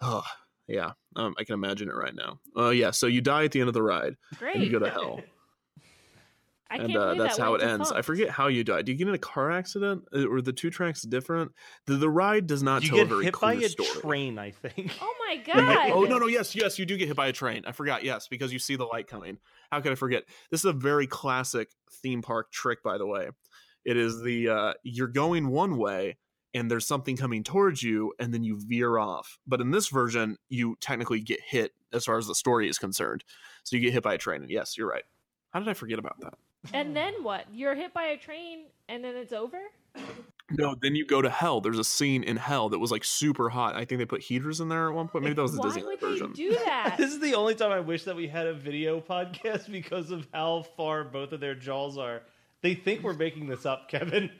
Oh, 0.00 0.22
yeah. 0.68 0.92
Um, 1.16 1.34
I 1.36 1.42
can 1.44 1.54
imagine 1.54 1.88
it 1.88 1.96
right 1.96 2.14
now. 2.14 2.38
Oh, 2.54 2.70
yeah. 2.70 2.92
So 2.92 3.08
you 3.08 3.20
die 3.20 3.44
at 3.44 3.52
the 3.52 3.60
end 3.60 3.68
of 3.68 3.74
the 3.74 3.82
ride 3.82 4.14
Great. 4.38 4.54
and 4.54 4.64
you 4.64 4.70
go 4.70 4.78
to 4.78 4.90
hell. 4.90 5.20
I 6.70 6.76
and 6.76 6.86
can't 6.88 6.98
uh, 6.98 7.14
that's 7.14 7.36
that 7.36 7.42
how 7.42 7.54
it 7.54 7.60
went 7.60 7.72
ends. 7.72 7.92
I 7.92 8.02
forget 8.02 8.30
how 8.30 8.48
you 8.48 8.64
die. 8.64 8.82
Do 8.82 8.90
you 8.92 8.98
get 8.98 9.06
in 9.08 9.14
a 9.14 9.18
car 9.18 9.50
accident, 9.50 10.04
Uh, 10.14 10.26
or 10.26 10.40
the 10.40 10.52
two 10.52 10.70
tracks 10.70 11.02
different? 11.02 11.52
The, 11.86 11.96
the 11.96 12.08
ride 12.08 12.46
does 12.46 12.62
not 12.62 12.82
you 12.82 12.88
tell 12.88 12.98
get 12.98 13.06
a 13.06 13.08
very 13.10 13.24
hit 13.24 13.40
by 13.40 13.54
clear 13.56 13.66
a 13.66 13.70
story. 13.70 13.88
train, 14.00 14.38
I 14.38 14.50
think. 14.50 14.92
Oh 15.00 15.14
my 15.28 15.36
god. 15.46 15.90
Oh 15.92 16.04
no 16.04 16.18
no 16.18 16.26
yes 16.26 16.54
yes 16.54 16.78
you 16.78 16.86
do 16.86 16.96
get 16.96 17.08
hit 17.08 17.16
by 17.16 17.26
a 17.28 17.32
train. 17.32 17.64
I 17.66 17.72
forgot 17.72 18.02
yes 18.02 18.28
because 18.28 18.52
you 18.52 18.58
see 18.58 18.76
the 18.76 18.84
light 18.86 19.06
coming. 19.06 19.38
How 19.70 19.80
could 19.80 19.92
I 19.92 19.96
forget? 19.96 20.24
This 20.50 20.60
is 20.60 20.64
a 20.66 20.72
very 20.72 21.06
classic 21.06 21.68
theme 22.02 22.22
park 22.22 22.50
trick, 22.50 22.82
by 22.82 22.98
the 22.98 23.06
way. 23.06 23.28
It 23.84 23.96
is 23.98 24.22
the 24.22 24.48
uh, 24.48 24.72
you're 24.82 25.08
going 25.08 25.48
one 25.48 25.76
way 25.76 26.16
and 26.54 26.70
there's 26.70 26.86
something 26.86 27.16
coming 27.16 27.42
towards 27.42 27.82
you, 27.82 28.12
and 28.20 28.32
then 28.32 28.44
you 28.44 28.56
veer 28.64 28.96
off. 28.96 29.38
But 29.44 29.60
in 29.60 29.72
this 29.72 29.88
version, 29.88 30.38
you 30.48 30.76
technically 30.80 31.20
get 31.20 31.40
hit 31.44 31.72
as 31.92 32.04
far 32.04 32.16
as 32.16 32.28
the 32.28 32.34
story 32.34 32.68
is 32.68 32.78
concerned. 32.78 33.24
So 33.64 33.74
you 33.74 33.82
get 33.82 33.92
hit 33.92 34.04
by 34.04 34.14
a 34.14 34.18
train. 34.18 34.42
And 34.42 34.50
yes, 34.50 34.78
you're 34.78 34.88
right. 34.88 35.02
How 35.50 35.58
did 35.58 35.68
I 35.68 35.74
forget 35.74 35.98
about 35.98 36.20
that? 36.20 36.34
And 36.72 36.96
then 36.96 37.14
what? 37.22 37.46
You're 37.52 37.74
hit 37.74 37.92
by 37.92 38.04
a 38.04 38.16
train 38.16 38.64
and 38.88 39.04
then 39.04 39.16
it's 39.16 39.32
over? 39.32 39.58
No, 40.50 40.74
then 40.80 40.94
you 40.94 41.06
go 41.06 41.22
to 41.22 41.30
hell. 41.30 41.60
There's 41.60 41.78
a 41.78 41.84
scene 41.84 42.22
in 42.22 42.36
hell 42.36 42.68
that 42.68 42.78
was 42.78 42.90
like 42.90 43.04
super 43.04 43.48
hot. 43.48 43.76
I 43.76 43.84
think 43.84 43.98
they 43.98 44.04
put 44.04 44.20
heaters 44.22 44.60
in 44.60 44.68
there 44.68 44.88
at 44.88 44.94
one 44.94 45.08
point. 45.08 45.24
Maybe 45.24 45.34
that 45.34 45.42
was 45.42 45.56
the 45.56 45.62
Disney. 45.62 45.82
Why 45.82 45.96
Disneyland 45.96 46.00
would 46.02 46.10
version. 46.10 46.28
they 46.28 46.42
do 46.42 46.50
that? 46.64 46.96
This 46.98 47.12
is 47.12 47.20
the 47.20 47.34
only 47.34 47.54
time 47.54 47.72
I 47.72 47.80
wish 47.80 48.04
that 48.04 48.14
we 48.14 48.28
had 48.28 48.46
a 48.46 48.54
video 48.54 49.00
podcast 49.00 49.70
because 49.70 50.10
of 50.10 50.26
how 50.32 50.66
far 50.76 51.04
both 51.04 51.32
of 51.32 51.40
their 51.40 51.54
jaws 51.54 51.96
are. 51.96 52.22
They 52.60 52.74
think 52.74 53.02
we're 53.02 53.14
making 53.14 53.46
this 53.48 53.66
up, 53.66 53.88
Kevin. 53.88 54.30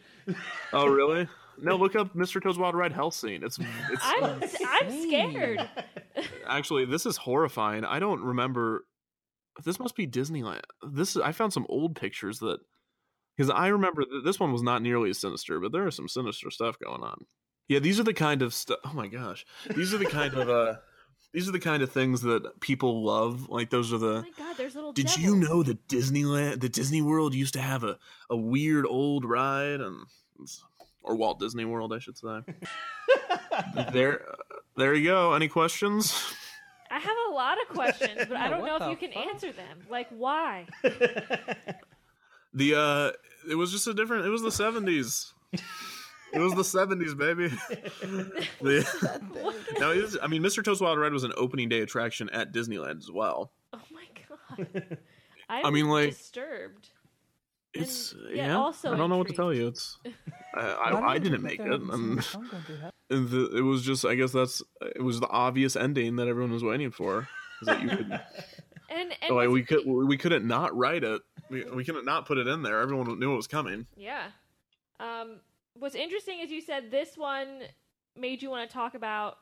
Oh, 0.72 0.86
really? 0.88 1.28
No, 1.60 1.76
look 1.76 1.94
up 1.94 2.14
Mr. 2.14 2.42
Toad's 2.42 2.58
Wild 2.58 2.74
Ride 2.74 2.92
hell 2.92 3.10
scene. 3.10 3.42
It's 3.44 3.58
it's 3.90 4.02
I'm 4.02 4.42
I'm 4.66 5.02
scared. 5.02 5.68
actually 6.46 6.84
this 6.84 7.06
is 7.06 7.16
horrifying. 7.16 7.84
I 7.84 7.98
don't 7.98 8.22
remember. 8.22 8.84
This 9.62 9.78
must 9.78 9.96
be 9.96 10.06
Disneyland. 10.06 10.62
This 10.82 11.16
is, 11.16 11.22
I 11.22 11.32
found 11.32 11.52
some 11.52 11.66
old 11.68 11.94
pictures 11.94 12.40
that 12.40 12.58
because 13.36 13.50
I 13.50 13.68
remember 13.68 14.04
that 14.04 14.22
this 14.24 14.40
one 14.40 14.52
was 14.52 14.62
not 14.62 14.82
nearly 14.82 15.10
as 15.10 15.18
sinister, 15.18 15.60
but 15.60 15.72
there 15.72 15.86
is 15.86 15.94
some 15.94 16.08
sinister 16.08 16.50
stuff 16.50 16.78
going 16.78 17.02
on. 17.02 17.26
Yeah, 17.68 17.78
these 17.78 17.98
are 17.98 18.04
the 18.04 18.14
kind 18.14 18.42
of 18.42 18.52
stuff. 18.54 18.78
Oh 18.84 18.92
my 18.94 19.06
gosh, 19.06 19.44
these 19.74 19.94
are 19.94 19.98
the 19.98 20.06
kind 20.06 20.34
of 20.34 20.48
uh, 20.48 20.74
these 21.32 21.48
are 21.48 21.52
the 21.52 21.60
kind 21.60 21.82
of 21.82 21.90
things 21.90 22.22
that 22.22 22.60
people 22.60 23.04
love. 23.04 23.48
Like 23.48 23.70
those 23.70 23.92
are 23.92 23.98
the. 23.98 24.06
Oh 24.06 24.16
the. 24.16 24.22
my 24.22 24.30
god, 24.38 24.56
there's 24.56 24.74
little 24.74 24.92
Did 24.92 25.06
devils. 25.06 25.24
you 25.24 25.36
know 25.36 25.62
that 25.62 25.86
Disneyland, 25.88 26.60
the 26.60 26.68
Disney 26.68 27.02
World, 27.02 27.34
used 27.34 27.54
to 27.54 27.60
have 27.60 27.84
a, 27.84 27.98
a 28.30 28.36
weird 28.36 28.86
old 28.86 29.24
ride, 29.24 29.80
and 29.80 30.06
or 31.02 31.16
Walt 31.16 31.38
Disney 31.38 31.64
World, 31.64 31.92
I 31.92 31.98
should 31.98 32.16
say. 32.16 32.40
there, 33.92 34.24
there 34.76 34.94
you 34.94 35.04
go. 35.04 35.34
Any 35.34 35.48
questions? 35.48 36.14
I 36.94 36.98
have 36.98 37.16
a 37.28 37.32
lot 37.34 37.60
of 37.60 37.68
questions, 37.68 38.20
but 38.28 38.36
I 38.36 38.48
don't 38.48 38.64
know 38.64 38.76
if 38.76 38.88
you 38.90 38.96
can 38.96 39.12
fuck? 39.12 39.26
answer 39.26 39.50
them. 39.52 39.80
Like 39.90 40.08
why? 40.10 40.66
The 42.56 42.74
uh, 42.76 43.10
it 43.50 43.56
was 43.56 43.72
just 43.72 43.86
a 43.88 43.94
different. 43.94 44.26
It 44.26 44.28
was 44.28 44.42
the 44.42 44.52
seventies. 44.52 45.32
It 46.32 46.38
was 46.38 46.54
the 46.54 46.62
seventies, 46.64 47.14
baby. 47.14 47.48
The- 48.60 49.20
no, 49.80 49.90
it 49.90 49.96
is, 49.98 50.18
I 50.22 50.28
mean, 50.28 50.40
Mr. 50.42 50.64
Toad's 50.64 50.80
Wild 50.80 50.98
Ride 51.00 51.12
was 51.12 51.24
an 51.24 51.32
opening 51.36 51.68
day 51.68 51.80
attraction 51.80 52.30
at 52.30 52.52
Disneyland 52.52 52.98
as 52.98 53.10
well. 53.10 53.50
Oh 53.72 53.80
my 53.92 54.04
god. 54.28 54.98
I'm 55.48 55.66
I 55.66 55.70
mean, 55.70 55.88
like- 55.88 56.10
disturbed. 56.10 56.90
It's 57.74 58.12
And 58.12 58.36
yet 58.36 58.46
yeah. 58.48 58.56
also 58.56 58.92
I 58.92 58.96
don't 58.96 59.10
know 59.10 59.18
what 59.18 59.28
to 59.28 59.32
tell 59.32 59.52
you. 59.52 59.68
It's 59.68 59.98
I, 60.54 60.60
I, 60.60 61.12
I 61.14 61.18
didn't 61.18 61.42
make 61.42 61.60
it. 61.60 61.66
And 61.66 62.18
the 62.18 62.22
song 62.22 62.48
going 62.50 62.62
through 62.62 62.76
hell. 62.76 62.90
And 63.10 63.28
the, 63.28 63.56
it 63.56 63.60
was 63.60 63.82
just 63.82 64.04
i 64.06 64.14
guess 64.14 64.32
that's 64.32 64.62
it 64.96 65.02
was 65.02 65.20
the 65.20 65.28
obvious 65.28 65.76
ending 65.76 66.16
that 66.16 66.26
everyone 66.26 66.52
was 66.52 66.64
waiting 66.64 66.90
for 66.90 67.28
is 67.60 67.66
that 67.66 67.82
you 67.82 67.88
could 67.88 68.08
And 68.90 69.12
and 69.22 69.34
like 69.34 69.48
we 69.48 69.62
could 69.62 69.84
we 69.86 70.16
couldn't 70.16 70.46
not 70.46 70.76
write 70.76 71.04
it 71.04 71.20
we, 71.50 71.64
we 71.64 71.84
couldn't 71.84 72.04
not 72.04 72.26
put 72.26 72.38
it 72.38 72.46
in 72.46 72.62
there 72.62 72.80
everyone 72.80 73.18
knew 73.18 73.32
it 73.32 73.36
was 73.36 73.46
coming 73.46 73.86
yeah. 73.96 74.26
Um, 75.00 75.40
what's 75.74 75.94
interesting 75.94 76.40
is 76.40 76.50
you 76.50 76.60
said 76.60 76.90
this 76.90 77.16
one 77.16 77.62
made 78.16 78.42
you 78.42 78.50
want 78.50 78.68
to 78.68 78.72
talk 78.72 78.94
about 78.94 79.38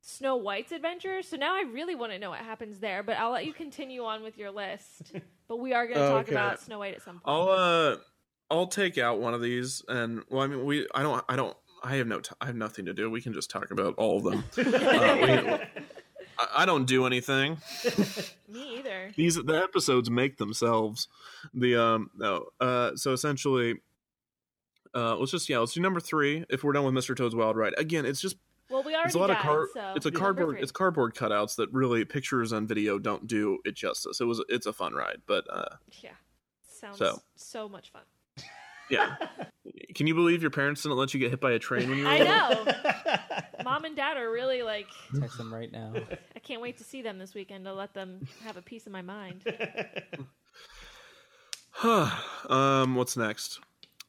Snow 0.00 0.36
White's 0.36 0.72
adventures. 0.72 1.28
So 1.28 1.36
now 1.36 1.54
I 1.54 1.64
really 1.72 1.94
want 1.94 2.12
to 2.12 2.18
know 2.18 2.30
what 2.30 2.40
happens 2.40 2.78
there. 2.78 3.02
But 3.02 3.16
I'll 3.16 3.30
let 3.30 3.46
you 3.46 3.52
continue 3.52 4.04
on 4.04 4.22
with 4.22 4.38
your 4.38 4.50
list. 4.50 5.12
But 5.48 5.58
we 5.58 5.72
are 5.74 5.86
going 5.86 5.98
to 5.98 6.08
talk 6.08 6.22
Okay. 6.26 6.32
about 6.34 6.60
Snow 6.60 6.78
White 6.78 6.94
at 6.94 7.02
some 7.02 7.20
point. 7.20 7.24
i'll 7.26 7.48
uh 7.48 7.96
i'll 8.50 8.66
take 8.66 8.98
out 8.98 9.20
one 9.20 9.34
of 9.34 9.40
these 9.42 9.82
and 9.88 10.22
well 10.30 10.42
i 10.42 10.46
mean 10.46 10.64
we 10.64 10.86
i 10.94 11.02
don't 11.02 11.24
i 11.28 11.36
don't 11.36 11.56
i 11.82 11.96
have 11.96 12.06
no 12.06 12.20
t- 12.20 12.34
i 12.40 12.46
have 12.46 12.56
nothing 12.56 12.84
to 12.86 12.92
do 12.94 13.10
we 13.10 13.20
can 13.22 13.32
just 13.32 13.50
talk 13.50 13.70
about 13.70 13.94
all 13.96 14.18
of 14.18 14.24
them 14.24 14.44
uh, 14.58 15.16
we, 15.20 15.58
I, 16.56 16.64
don't 16.66 16.84
do 16.86 17.06
anything 17.06 17.58
Me 18.48 18.78
either. 18.78 19.12
these 19.16 19.36
the 19.36 19.62
episodes 19.62 20.10
make 20.10 20.36
themselves 20.36 21.08
the 21.54 21.74
um 21.80 22.10
no 22.16 22.46
uh 22.60 22.90
so 22.96 23.12
essentially 23.12 23.76
uh 24.94 25.16
let's 25.16 25.30
just 25.32 25.48
yeah 25.48 25.58
let's 25.58 25.72
do 25.72 25.80
number 25.80 26.00
three 26.00 26.44
if 26.50 26.62
we're 26.64 26.72
done 26.72 26.84
with 26.84 26.94
mr 26.94 27.16
toad's 27.16 27.34
wild 27.34 27.56
ride 27.56 27.74
again 27.78 28.04
it's 28.06 28.20
just 28.20 28.36
Well, 28.36 28.40
we 28.40 28.42
already 28.42 28.53
it's 29.06 29.14
a 29.14 29.18
lot 29.18 29.28
died, 29.28 29.36
of 29.38 29.42
car 29.42 29.68
so 29.72 29.92
it's 29.96 30.06
a 30.06 30.10
cardboard 30.10 30.56
three. 30.56 30.62
it's 30.62 30.72
cardboard 30.72 31.14
cutouts 31.14 31.56
that 31.56 31.72
really 31.72 32.04
pictures 32.04 32.52
and 32.52 32.68
video 32.68 32.98
don't 32.98 33.26
do 33.26 33.58
it 33.64 33.74
justice 33.74 34.20
it 34.20 34.24
was 34.24 34.42
it's 34.48 34.66
a 34.66 34.72
fun 34.72 34.94
ride 34.94 35.18
but 35.26 35.44
uh 35.52 35.64
yeah. 36.02 36.10
Sounds 36.68 36.98
So. 36.98 37.20
so 37.36 37.68
much 37.68 37.90
fun. 37.92 38.02
yeah 38.90 39.16
can 39.94 40.06
you 40.06 40.14
believe 40.14 40.42
your 40.42 40.50
parents 40.50 40.82
didn't 40.82 40.98
let 40.98 41.14
you 41.14 41.20
get 41.20 41.30
hit 41.30 41.40
by 41.40 41.52
a 41.52 41.58
train 41.58 41.88
when 41.88 41.98
you 41.98 42.04
were 42.04 42.10
I 42.10 42.18
little? 42.18 42.64
know. 42.66 42.72
Mom 43.64 43.84
and 43.84 43.96
Dad 43.96 44.16
are 44.18 44.30
really 44.30 44.62
like. 44.62 44.86
Text 45.18 45.38
them 45.38 45.54
right 45.54 45.70
now. 45.72 45.94
I 46.36 46.38
can't 46.40 46.60
wait 46.60 46.76
to 46.78 46.84
see 46.84 47.00
them 47.00 47.16
this 47.18 47.32
weekend 47.34 47.64
to 47.64 47.72
let 47.72 47.94
them 47.94 48.26
have 48.44 48.56
a 48.58 48.62
piece 48.62 48.86
of 48.86 48.92
my 48.92 49.00
mind. 49.02 49.42
Huh. 51.70 52.10
Um 52.50 52.94
what's 52.94 53.16
next 53.16 53.60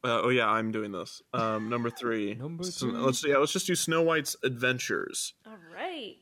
uh, 0.05 0.21
oh 0.23 0.29
yeah 0.29 0.47
i'm 0.49 0.71
doing 0.71 0.91
this 0.91 1.21
um 1.33 1.67
number 1.69 1.89
three 1.89 2.35
Number 2.35 2.63
So- 2.63 2.89
three. 2.89 2.97
let's 2.99 3.25
yeah 3.25 3.37
let's 3.37 3.51
just 3.51 3.67
do 3.67 3.75
snow 3.75 4.01
white's 4.03 4.35
adventures 4.43 5.33
All 5.45 5.57
right. 5.73 6.15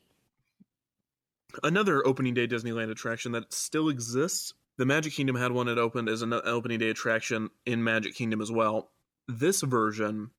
another 1.62 2.06
opening 2.06 2.34
day 2.34 2.46
Disneyland 2.46 2.90
attraction 2.90 3.32
that 3.32 3.52
still 3.52 3.88
exists. 3.88 4.54
The 4.76 4.86
Magic 4.86 5.12
Kingdom 5.12 5.36
had 5.36 5.52
one 5.52 5.66
that 5.66 5.78
opened 5.78 6.08
as 6.08 6.22
an 6.22 6.32
opening 6.32 6.80
day 6.80 6.88
attraction 6.90 7.50
in 7.64 7.84
Magic 7.84 8.14
Kingdom 8.14 8.40
as 8.40 8.50
well. 8.50 8.90
This 9.28 9.60
version 9.62 10.30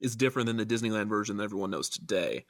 is 0.00 0.16
different 0.16 0.46
than 0.46 0.56
the 0.56 0.64
Disneyland 0.66 1.08
version 1.08 1.36
that 1.36 1.44
everyone 1.44 1.70
knows 1.70 1.90
today. 1.90 2.46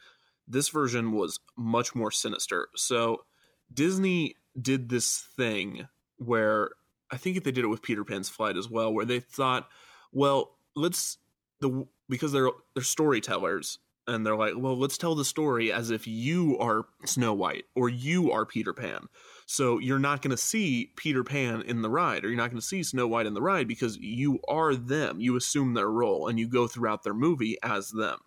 This 0.47 0.69
version 0.69 1.11
was 1.13 1.41
much 1.57 1.95
more 1.97 2.11
sinister. 2.13 2.69
So 2.77 3.25
Disney 3.73 4.37
did 4.61 4.89
this 4.89 5.19
thing 5.37 5.89
where 6.19 6.71
I 7.11 7.17
think 7.17 7.43
they 7.43 7.51
did 7.51 7.65
it 7.65 7.69
with 7.69 7.83
Peter 7.83 8.05
Pan's 8.05 8.29
flight 8.29 8.57
as 8.57 8.69
well, 8.71 8.93
where 8.93 9.05
they 9.05 9.19
thought, 9.21 9.69
well, 10.15 10.57
let's 10.75 11.19
the 11.61 11.87
because 12.09 12.33
they're 12.33 12.51
they're 12.75 12.83
storytellers 12.83 13.79
and 14.07 14.25
they're 14.25 14.37
like, 14.37 14.53
well, 14.57 14.79
let's 14.79 14.99
tell 14.99 15.15
the 15.15 15.25
story 15.25 15.73
as 15.73 15.91
if 15.91 16.07
you 16.07 16.59
are 16.59 16.85
Snow 17.05 17.33
White 17.33 17.65
or 17.75 17.89
you 17.89 18.31
are 18.33 18.45
Peter 18.45 18.75
Pan. 18.75 19.07
So 19.47 19.79
you're 19.79 19.99
not 19.99 20.21
going 20.21 20.31
to 20.31 20.37
see 20.37 20.93
Peter 20.97 21.25
Pan 21.25 21.63
in 21.63 21.83
the 21.83 21.89
ride 21.89 22.25
or 22.25 22.29
you're 22.29 22.37
not 22.37 22.51
going 22.51 22.61
to 22.61 22.67
see 22.67 22.83
Snow 22.83 23.07
White 23.07 23.27
in 23.27 23.35
the 23.35 23.41
ride 23.41 23.67
because 23.67 23.97
you 23.97 24.41
are 24.47 24.75
them. 24.75 25.21
You 25.21 25.37
assume 25.37 25.75
their 25.75 25.91
role 25.91 26.29
and 26.29 26.39
you 26.39 26.49
go 26.49 26.67
throughout 26.67 27.03
their 27.03 27.15
movie 27.15 27.57
as 27.63 27.91
them. 27.91 28.19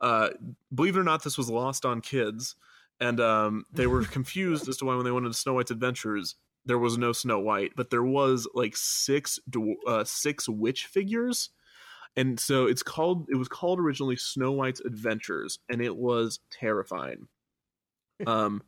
Uh, 0.00 0.30
believe 0.74 0.96
it 0.96 1.00
or 1.00 1.04
not, 1.04 1.24
this 1.24 1.38
was 1.38 1.48
lost 1.48 1.86
on 1.86 2.02
kids, 2.02 2.56
and 3.00 3.20
um, 3.20 3.64
they 3.72 3.86
were 3.86 4.04
confused 4.04 4.68
as 4.68 4.76
to 4.76 4.84
why 4.84 4.96
when 4.96 5.04
they 5.04 5.10
went 5.10 5.24
into 5.24 5.38
Snow 5.38 5.54
White's 5.54 5.70
Adventures, 5.70 6.34
there 6.66 6.78
was 6.78 6.96
no 6.98 7.12
Snow 7.12 7.40
White, 7.40 7.72
but 7.76 7.90
there 7.90 8.02
was 8.02 8.48
like 8.54 8.76
six 8.76 9.38
uh, 9.86 10.04
six 10.04 10.48
witch 10.48 10.86
figures. 10.86 11.50
And 12.16 12.38
so 12.38 12.66
it's 12.66 12.82
called 12.82 13.28
it 13.30 13.36
was 13.36 13.48
called 13.48 13.80
originally 13.80 14.16
snow 14.16 14.52
white's 14.52 14.80
adventures 14.80 15.58
and 15.68 15.80
it 15.80 15.96
was 15.96 16.40
terrifying. 16.50 17.28
Um 18.28 18.62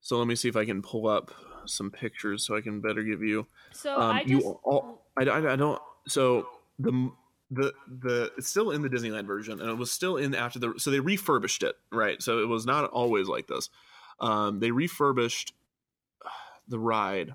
so 0.00 0.16
let 0.16 0.28
me 0.28 0.36
see 0.36 0.48
if 0.48 0.54
i 0.54 0.64
can 0.64 0.80
pull 0.82 1.08
up 1.08 1.32
some 1.66 1.90
pictures 1.90 2.46
so 2.46 2.56
i 2.56 2.60
can 2.60 2.80
better 2.80 3.02
give 3.02 3.22
you. 3.22 3.44
So 3.72 3.96
um 4.00 4.16
I 4.16 4.22
just 4.22 4.30
you 4.30 4.60
all 4.62 5.04
I, 5.16 5.24
I, 5.24 5.52
I 5.54 5.56
don't 5.56 5.82
so 6.06 6.46
the 6.78 7.10
the 7.50 7.74
the 7.88 8.30
it's 8.38 8.48
still 8.48 8.70
in 8.70 8.82
the 8.82 8.88
disneyland 8.88 9.26
version 9.26 9.60
and 9.60 9.68
it 9.68 9.74
was 9.74 9.90
still 9.90 10.16
in 10.16 10.32
after 10.36 10.60
the 10.60 10.74
so 10.78 10.92
they 10.92 11.00
refurbished 11.00 11.64
it 11.64 11.74
right? 11.90 12.22
So 12.22 12.38
it 12.38 12.46
was 12.46 12.64
not 12.64 12.88
always 12.90 13.26
like 13.26 13.48
this. 13.48 13.68
Um 14.20 14.60
they 14.60 14.70
refurbished 14.70 15.54
the 16.68 16.78
ride 16.78 17.34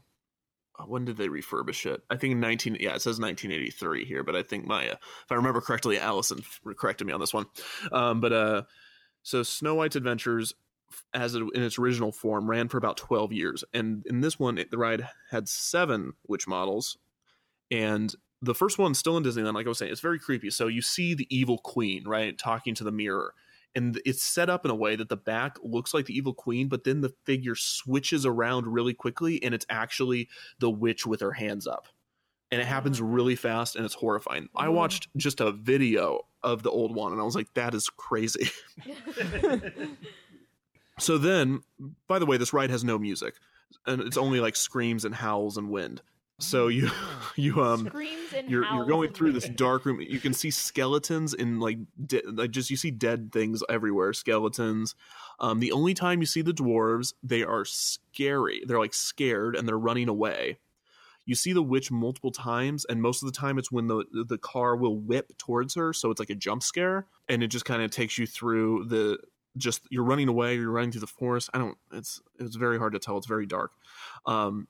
uh, 0.80 0.86
when 0.86 1.06
did 1.06 1.18
they 1.18 1.28
refurbish 1.28 1.86
it? 1.86 2.02
I 2.10 2.18
think 2.18 2.38
19 2.38 2.78
yeah, 2.80 2.96
it 2.96 3.02
says 3.02 3.20
1983 3.20 4.06
here, 4.06 4.24
but 4.24 4.36
I 4.36 4.44
think 4.44 4.66
my 4.66 4.90
uh, 4.90 4.94
if 4.94 5.32
I 5.32 5.36
remember 5.36 5.62
correctly 5.62 6.00
Allison 6.00 6.44
corrected 6.78 7.06
me 7.08 7.14
on 7.14 7.20
this 7.20 7.34
one. 7.34 7.46
Um, 7.92 8.22
but 8.22 8.34
uh 8.34 8.64
so 9.22 9.44
Snow 9.44 9.76
White's 9.76 9.96
Adventures 9.96 10.54
as 11.14 11.34
it, 11.36 11.44
in 11.56 11.64
its 11.64 11.80
original 11.80 12.12
form 12.12 12.50
ran 12.50 12.68
for 12.68 12.78
about 12.78 12.98
12 12.98 13.32
years 13.32 13.64
and 13.74 14.06
in 14.06 14.22
this 14.22 14.38
one 14.38 14.58
it, 14.58 14.70
the 14.70 14.78
ride 14.78 15.08
had 15.32 15.48
seven 15.48 16.14
witch 16.28 16.48
models 16.48 16.98
and 17.72 18.14
the 18.44 18.54
first 18.54 18.78
one's 18.78 19.00
still 19.00 19.18
in 19.18 19.24
Disneyland 19.24 19.56
like 19.56 19.66
I 19.66 19.70
was 19.70 19.78
saying 19.78 19.92
it's 19.92 20.02
very 20.02 20.20
creepy. 20.20 20.50
So 20.50 20.68
you 20.68 20.82
see 20.82 21.14
the 21.14 21.28
evil 21.36 21.58
queen, 21.58 22.04
right, 22.06 22.38
talking 22.38 22.76
to 22.76 22.84
the 22.84 22.92
mirror 22.92 23.34
and 23.76 24.00
it's 24.06 24.24
set 24.24 24.50
up 24.50 24.66
in 24.66 24.72
a 24.72 24.76
way 24.76 24.96
that 24.96 25.10
the 25.10 25.18
back 25.18 25.58
looks 25.64 25.94
like 25.94 26.06
the 26.06 26.16
evil 26.16 26.34
queen 26.34 26.68
but 26.68 26.84
then 26.84 27.02
the 27.02 27.14
figure 27.26 27.56
switches 27.56 28.26
around 28.26 28.68
really 28.68 28.94
quickly 28.94 29.42
and 29.44 29.54
it's 29.54 29.66
actually 29.70 30.30
the 30.60 30.70
witch 30.70 31.06
with 31.06 31.22
her 31.22 31.34
hands 31.34 31.68
up. 31.68 31.88
And 32.52 32.62
it 32.62 32.66
happens 32.66 33.02
mm. 33.02 33.16
really 33.16 33.36
fast 33.36 33.76
and 33.76 33.84
it's 33.84 33.96
horrifying. 33.96 34.48
I 34.56 34.68
mm. 34.68 34.74
watched 34.74 35.08
just 35.18 35.42
a 35.42 35.52
video 35.52 36.22
of 36.44 36.62
the 36.62 36.70
old 36.70 36.94
one 36.94 37.14
and 37.14 37.22
i 37.22 37.24
was 37.24 37.36
like 37.36 37.54
that 37.54 37.74
is 37.74 37.90
crazy. 37.90 38.50
So 41.00 41.18
then 41.18 41.62
by 42.08 42.20
the 42.20 42.26
way 42.26 42.38
this 42.38 42.54
ride 42.54 42.70
has 42.70 42.84
no 42.84 43.00
music 43.00 43.36
and 43.86 44.02
it's 44.02 44.18
only 44.18 44.40
like 44.40 44.56
screams 44.56 45.06
and 45.06 45.16
howls 45.16 45.58
and 45.58 45.70
wind 45.70 46.02
so 46.44 46.68
you 46.68 46.90
you 47.36 47.62
um 47.64 47.88
screams 47.88 48.34
and 48.34 48.50
you're 48.50 48.66
you're 48.66 48.86
going 48.86 49.12
through 49.12 49.32
this 49.32 49.50
dark 49.50 49.86
room. 49.86 50.02
You 50.02 50.20
can 50.20 50.34
see 50.34 50.52
skeletons 50.52 51.34
in 51.34 51.60
like 51.60 51.78
de- 52.06 52.24
like 52.26 52.52
just 52.52 52.70
you 52.70 52.78
see 52.78 52.92
dead 52.92 53.32
things 53.32 53.64
everywhere. 53.70 54.14
Skeletons. 54.14 54.96
Um, 55.40 55.60
the 55.60 55.72
only 55.72 55.94
time 55.94 56.22
you 56.22 56.26
see 56.26 56.42
the 56.42 56.54
dwarves, 56.54 57.14
they 57.24 57.44
are 57.44 57.66
scary. 57.66 58.62
They're 58.66 58.80
like 58.80 58.94
scared 58.94 59.56
and 59.56 59.68
they're 59.68 59.78
running 59.78 60.10
away. 60.10 60.58
You 61.26 61.36
see 61.36 61.54
the 61.54 61.64
witch 61.64 61.90
multiple 61.90 62.32
times, 62.32 62.86
and 62.86 63.02
most 63.02 63.24
of 63.24 63.32
the 63.32 63.38
time 63.38 63.58
it's 63.58 63.72
when 63.72 63.88
the 63.88 64.04
the 64.28 64.38
car 64.38 64.76
will 64.76 64.98
whip 64.98 65.32
towards 65.38 65.76
her, 65.76 65.94
so 65.94 66.12
it's 66.12 66.20
like 66.20 66.30
a 66.30 66.36
jump 66.36 66.64
scare, 66.64 67.08
and 67.30 67.42
it 67.42 67.48
just 67.48 67.64
kind 67.66 67.82
of 67.82 67.92
takes 67.92 68.18
you 68.18 68.28
through 68.28 68.86
the 68.86 69.18
just 69.58 69.88
you're 69.90 70.04
running 70.04 70.28
away, 70.28 70.56
you're 70.56 70.72
running 70.72 70.92
through 70.92 71.02
the 71.02 71.08
forest. 71.08 71.50
I 71.54 71.60
don't. 71.60 71.78
It's 71.94 72.22
it's 72.40 72.56
very 72.56 72.78
hard 72.78 72.94
to 72.94 73.00
tell. 73.00 73.18
It's 73.18 73.28
very 73.28 73.46
dark. 73.46 73.72
Um, 74.26 74.68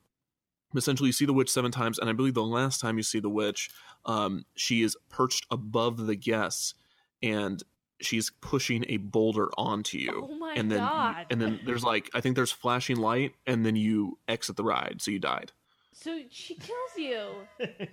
essentially 0.78 1.08
you 1.08 1.14
see 1.14 1.26
the 1.26 1.34
witch 1.34 1.50
seven 1.50 1.72
times 1.72 2.00
and 2.00 2.10
i 2.10 2.14
believe 2.14 2.34
the 2.34 2.44
last 2.44 2.82
time 2.82 2.98
you 2.98 3.04
see 3.04 3.20
the 3.20 3.30
witch 3.30 3.70
um, 4.06 4.46
she 4.56 4.82
is 4.82 4.98
perched 5.10 5.46
above 5.50 6.08
the 6.08 6.16
guests 6.16 6.74
and 7.22 7.64
she's 8.02 8.32
pushing 8.42 8.84
a 8.90 8.98
boulder 8.98 9.50
onto 9.58 9.98
you. 9.98 10.28
Oh 10.30 10.36
my 10.36 10.54
and 10.58 10.70
then 10.70 10.80
God. 10.80 11.26
and 11.30 11.42
then 11.42 11.60
there's 11.66 11.84
like 11.84 12.10
i 12.14 12.22
think 12.22 12.36
there's 12.36 12.52
flashing 12.52 12.98
light 12.98 13.34
and 13.48 13.66
then 13.66 13.76
you 13.76 14.20
exit 14.28 14.58
the 14.58 14.64
ride 14.64 14.98
so 15.02 15.12
you 15.12 15.20
died. 15.20 15.52
So 15.94 16.20
she 16.30 16.56
kills 16.56 16.98
you. 16.98 17.30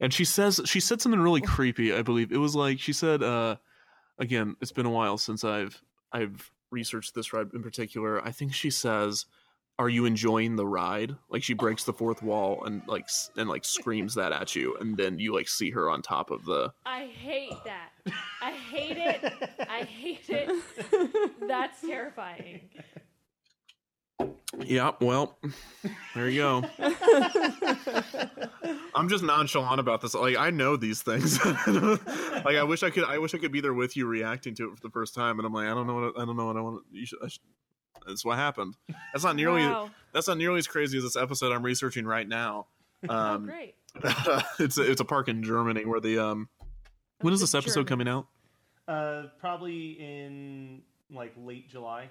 and 0.00 0.12
she 0.12 0.24
says 0.24 0.60
she 0.64 0.80
said 0.80 1.00
something 1.00 1.20
really 1.20 1.40
creepy 1.40 1.94
i 1.94 2.02
believe. 2.02 2.32
It 2.32 2.38
was 2.38 2.56
like 2.56 2.80
she 2.80 2.92
said 2.92 3.22
uh 3.22 3.56
again 4.18 4.56
it's 4.60 4.72
been 4.72 4.86
a 4.86 4.90
while 4.90 5.16
since 5.16 5.44
i've 5.44 5.80
i've 6.12 6.50
researched 6.70 7.14
this 7.14 7.32
ride 7.32 7.48
in 7.54 7.62
particular. 7.62 8.24
I 8.24 8.30
think 8.32 8.52
she 8.52 8.70
says 8.70 9.26
are 9.78 9.88
you 9.88 10.04
enjoying 10.06 10.56
the 10.56 10.66
ride 10.66 11.14
like 11.30 11.42
she 11.42 11.54
breaks 11.54 11.84
the 11.84 11.92
fourth 11.92 12.22
wall 12.22 12.64
and 12.64 12.82
like 12.88 13.04
s- 13.04 13.30
and 13.36 13.48
like 13.48 13.64
screams 13.64 14.14
that 14.14 14.32
at 14.32 14.56
you 14.56 14.76
and 14.80 14.96
then 14.96 15.18
you 15.18 15.32
like 15.34 15.48
see 15.48 15.70
her 15.70 15.88
on 15.88 16.02
top 16.02 16.30
of 16.30 16.44
the 16.44 16.72
I 16.84 17.06
hate 17.06 17.52
that. 17.64 17.90
I 18.42 18.50
hate 18.52 18.96
it. 18.96 19.50
I 19.68 19.82
hate 19.84 20.28
it. 20.28 21.48
That's 21.48 21.80
terrifying. 21.80 22.62
yeah 24.64 24.90
well 25.00 25.38
there 26.16 26.28
you 26.28 26.40
go 26.40 26.64
i'm 28.96 29.08
just 29.08 29.22
nonchalant 29.22 29.78
about 29.78 30.00
this 30.00 30.14
like 30.14 30.36
i 30.36 30.50
know 30.50 30.74
these 30.76 31.02
things 31.02 31.38
like 31.66 32.56
i 32.56 32.64
wish 32.64 32.82
i 32.82 32.90
could 32.90 33.04
i 33.04 33.16
wish 33.18 33.34
i 33.34 33.38
could 33.38 33.52
be 33.52 33.60
there 33.60 33.74
with 33.74 33.96
you 33.96 34.06
reacting 34.06 34.54
to 34.56 34.70
it 34.70 34.74
for 34.74 34.80
the 34.82 34.90
first 34.90 35.14
time 35.14 35.38
and 35.38 35.46
i'm 35.46 35.52
like 35.52 35.66
i 35.68 35.74
don't 35.74 35.86
know 35.86 35.94
what 35.94 36.20
i 36.20 36.24
don't 36.24 36.36
know 36.36 36.46
what 36.46 36.56
i 36.56 36.60
want 36.60 36.82
to 36.92 36.98
you 36.98 37.06
should, 37.06 37.18
I 37.24 37.28
should 37.28 37.42
that's 38.08 38.24
what 38.24 38.36
happened 38.36 38.74
that's 39.12 39.24
not 39.24 39.36
nearly 39.36 39.62
Wow. 39.62 39.90
that's 40.12 40.26
not 40.26 40.38
nearly 40.38 40.58
as 40.58 40.66
crazy 40.66 40.98
as 40.98 41.04
this 41.04 41.16
episode 41.16 41.52
i'm 41.52 41.62
researching 41.62 42.04
right 42.04 42.26
now 42.26 42.66
oh, 43.08 43.14
um 43.14 43.46
great. 43.46 43.74
it's 44.58 44.78
a, 44.78 44.90
it's 44.90 45.00
a 45.00 45.04
park 45.04 45.28
in 45.28 45.42
Germany 45.42 45.84
where 45.84 46.00
the 46.00 46.18
um. 46.18 46.48
When 47.20 47.32
is 47.34 47.40
this 47.40 47.54
episode 47.54 47.86
German. 47.88 48.06
coming 48.06 48.08
out? 48.08 48.26
Uh, 48.86 49.28
probably 49.40 49.92
in 49.92 50.82
like 51.10 51.32
late 51.36 51.68
July. 51.68 52.10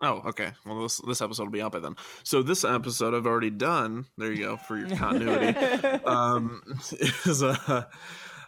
Oh, 0.00 0.22
okay. 0.26 0.52
Well, 0.64 0.82
this 0.82 0.98
this 1.06 1.20
episode 1.20 1.44
will 1.44 1.50
be 1.52 1.60
out 1.62 1.72
by 1.72 1.80
then. 1.80 1.96
So 2.24 2.42
this 2.42 2.64
episode 2.64 3.14
I've 3.14 3.26
already 3.26 3.50
done. 3.50 4.06
There 4.16 4.32
you 4.32 4.38
go 4.44 4.56
for 4.56 4.78
your 4.78 4.88
continuity. 4.96 5.58
um, 6.06 6.62
is 7.26 7.42
a 7.42 7.88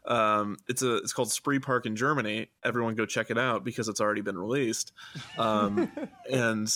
um, 0.05 0.57
it's 0.69 0.83
a 0.83 0.97
it's 0.97 1.13
called 1.13 1.31
Spree 1.31 1.59
Park 1.59 1.87
in 1.87 1.97
Germany. 1.97 2.49
Everyone 2.65 2.95
go 2.95 3.07
check 3.07 3.31
it 3.31 3.39
out 3.39 3.65
because 3.65 3.89
it's 3.89 4.01
already 4.01 4.21
been 4.21 4.39
released. 4.39 4.93
Um, 5.39 5.91
and 6.31 6.73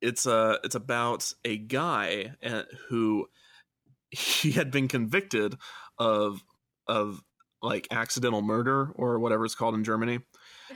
it's 0.00 0.26
a 0.26 0.58
it's 0.64 0.74
about 0.74 1.32
a 1.44 1.56
guy 1.56 2.34
uh, 2.44 2.62
who 2.88 3.28
he 4.10 4.52
had 4.52 4.70
been 4.70 4.88
convicted 4.88 5.56
of 5.98 6.42
of 6.86 7.22
like 7.62 7.86
accidental 7.90 8.42
murder 8.42 8.90
or 8.94 9.18
whatever 9.18 9.44
it's 9.44 9.54
called 9.54 9.74
in 9.74 9.84
Germany 9.84 10.20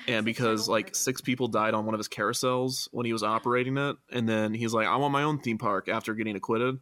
and 0.07 0.25
because 0.25 0.69
like 0.69 0.95
six 0.95 1.21
people 1.21 1.49
died 1.49 1.75
on 1.75 1.85
one 1.85 1.95
of 1.95 1.99
his 1.99 2.09
carousels 2.09 2.89
when 2.93 3.07
he 3.07 3.13
was 3.13 3.23
operating 3.23 3.77
it 3.77 3.97
and 4.13 4.29
then 4.29 4.55
he's 4.55 4.75
like 4.75 4.87
i 4.87 4.97
want 4.97 5.13
my 5.13 5.23
own 5.23 5.39
theme 5.39 5.59
park 5.59 5.89
after 5.89 6.15
getting 6.15 6.37
acquitted 6.37 6.79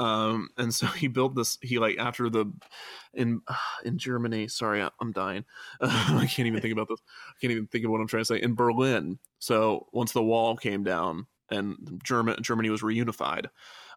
um 0.00 0.48
and 0.56 0.74
so 0.74 0.86
he 0.98 1.06
built 1.06 1.36
this 1.36 1.58
he 1.62 1.78
like 1.78 1.96
after 1.98 2.28
the 2.28 2.50
in 3.14 3.40
in 3.84 3.98
germany 3.98 4.48
sorry 4.48 4.82
I- 4.82 4.90
i'm 5.00 5.12
dying 5.12 5.44
i 5.80 6.28
can't 6.28 6.48
even 6.48 6.60
think 6.60 6.72
about 6.72 6.88
this 6.88 7.00
i 7.28 7.32
can't 7.40 7.52
even 7.52 7.68
think 7.68 7.84
of 7.84 7.92
what 7.92 8.00
i'm 8.00 8.08
trying 8.08 8.22
to 8.22 8.26
say 8.26 8.40
in 8.42 8.54
berlin 8.54 9.18
so 9.38 9.86
once 9.92 10.12
the 10.12 10.22
wall 10.22 10.56
came 10.56 10.82
down 10.82 11.26
and 11.50 12.00
german 12.02 12.42
germany 12.42 12.70
was 12.70 12.82
reunified 12.82 13.46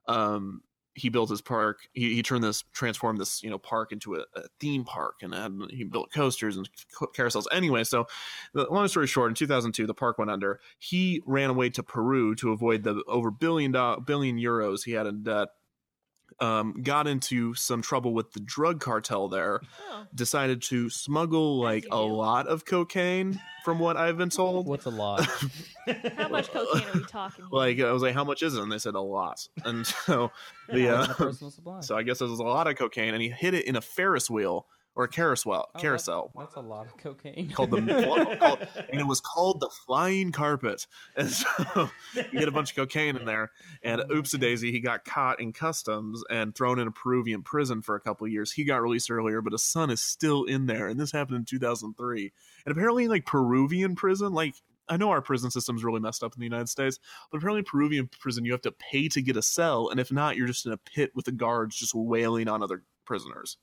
um 0.08 0.62
he 0.96 1.10
built 1.10 1.30
his 1.30 1.42
park. 1.42 1.88
He, 1.94 2.13
he 2.16 2.24
turned 2.24 2.44
this, 2.44 2.63
transformed 2.74 3.20
this, 3.20 3.42
you 3.42 3.50
know, 3.50 3.58
park 3.58 3.92
into 3.92 4.16
a, 4.16 4.26
a 4.36 4.44
theme 4.60 4.84
park, 4.84 5.16
and 5.22 5.34
had, 5.34 5.52
he 5.72 5.84
built 5.84 6.12
coasters 6.13 6.58
and 6.58 6.70
carousels. 7.16 7.46
Anyway, 7.52 7.84
so 7.84 8.06
the 8.54 8.68
long 8.70 8.88
story 8.88 9.08
short, 9.08 9.32
in 9.32 9.36
2002, 9.36 9.88
the 9.88 9.94
park 9.94 10.18
went 10.18 10.30
under. 10.30 10.60
He 10.78 11.22
ran 11.26 11.50
away 11.50 11.70
to 11.72 11.84
Peru 11.84 12.36
to 12.36 12.52
avoid 12.52 12.84
the 12.84 13.04
over 13.08 13.32
billion 13.32 13.72
billion 14.06 14.38
euros 14.38 14.84
he 14.84 14.92
had 14.92 15.08
in 15.08 15.24
debt. 15.24 15.50
Um, 16.39 16.82
got 16.84 17.08
into 17.08 17.54
some 17.54 17.82
trouble 17.82 18.13
with 18.13 18.32
the 18.34 18.39
drug 18.39 18.80
cartel 18.80 19.28
there. 19.28 19.62
Oh. 19.91 20.04
Decided 20.13 20.62
to 20.63 20.89
smuggle 20.89 21.60
like 21.60 21.86
a 21.91 22.00
lot 22.00 22.48
of 22.48 22.65
cocaine, 22.65 23.39
from 23.63 23.80
what 23.80 23.98
I've 23.98 24.17
been 24.17 24.30
told. 24.30 24.67
What's 24.67 24.86
a 24.86 24.89
lot? 24.89 25.26
How 26.17 26.28
much 26.28 26.50
cocaine 26.52 26.88
are 26.88 26.93
we 26.93 27.06
talking? 27.06 27.46
here? 27.46 27.50
Like 27.52 27.80
I 27.80 27.91
was 27.91 28.02
like, 28.02 28.13
how 28.13 28.24
much 28.24 28.43
is 28.43 28.56
it? 28.56 28.62
And 28.62 28.72
they 28.72 28.78
said 28.78 28.96
a 28.96 29.02
lot. 29.02 29.48
And 29.65 29.88
so 29.88 30.32
the 30.69 30.89
uh, 30.89 31.04
it's 31.04 31.13
personal 31.13 31.52
supply. 31.52 31.80
So 31.82 31.96
I 31.96 32.04
guess 32.04 32.19
it 32.22 32.26
was 32.26 32.39
a 32.39 32.43
lot 32.43 32.67
of 32.67 32.76
cocaine, 32.76 33.13
and 33.13 33.22
he 33.22 33.30
hid 33.30 33.54
it 33.54 33.65
in 33.65 33.76
a 33.76 33.82
Ferris 33.82 34.30
wheel 34.30 34.67
or 34.95 35.06
a 35.06 35.08
carousel. 35.08 35.69
Oh, 35.73 35.79
carousel. 35.79 36.32
That's, 36.36 36.53
that's 36.53 36.58
a 36.58 36.67
lot 36.67 36.86
of 36.86 36.97
cocaine. 36.97 37.49
Called 37.51 37.71
the 37.71 38.38
called, 38.39 38.67
and 38.91 39.01
it 39.01 39.08
was 39.08 39.21
called 39.21 39.60
the 39.60 39.69
flying 39.69 40.32
carpet. 40.32 40.88
And 41.15 41.29
so 41.29 41.89
he 42.32 42.39
had 42.39 42.47
a 42.47 42.51
bunch 42.51 42.71
of 42.71 42.75
cocaine 42.75 43.15
in 43.15 43.25
there, 43.25 43.51
and 43.84 44.01
oops 44.12 44.34
a 44.34 44.38
daisy, 44.38 44.71
he 44.71 44.79
got 44.79 45.06
caught 45.06 45.39
in 45.39 45.53
customs 45.53 46.23
and 46.29 46.56
thrown 46.56 46.79
in 46.79 46.88
a 46.88 46.91
Peruvian 46.91 47.43
prison 47.43 47.82
for 47.82 47.95
a 47.95 47.99
couple 47.99 48.25
of 48.25 48.32
years. 48.32 48.51
He 48.51 48.63
got 48.63 48.82
released 48.82 49.12
earlier, 49.12 49.41
but 49.41 49.53
his 49.53 49.63
son 49.63 49.89
is 49.89 50.01
still 50.01 50.43
in 50.45 50.65
there, 50.65 50.88
and 50.88 50.99
this 50.99 51.12
happened 51.12 51.38
in 51.38 51.45
2003. 51.45 52.32
And 52.65 52.71
apparently, 52.71 53.06
in 53.06 53.10
like 53.10 53.25
Peruvian 53.25 53.95
prison, 53.95 54.34
like 54.34 54.56
I 54.89 54.97
know 54.97 55.12
our 55.12 55.21
prison 55.21 55.51
system's 55.51 55.84
really 55.84 56.01
messed 56.01 56.23
up 56.23 56.34
in 56.36 56.39
the 56.39 56.45
United 56.45 56.69
States, 56.69 56.99
but 57.32 57.38
apparently 57.38 57.63
Peruvian 57.63 58.10
prison 58.19 58.45
you 58.45 58.51
have 58.51 58.62
to 58.62 58.71
pay 58.71 59.08
to 59.10 59.21
get 59.21 59.38
a 59.38 59.41
cell, 59.41 59.89
and 59.89 59.99
if 59.99 60.12
not, 60.12 60.36
you're 60.36 60.47
just 60.47 60.65
in 60.65 60.71
a 60.73 60.77
pit 60.77 61.12
with 61.15 61.25
the 61.25 61.32
guards 61.32 61.75
just 61.75 61.93
wailing 61.95 62.47
on 62.47 62.63
other 62.63 62.84
prisoners. 63.06 63.58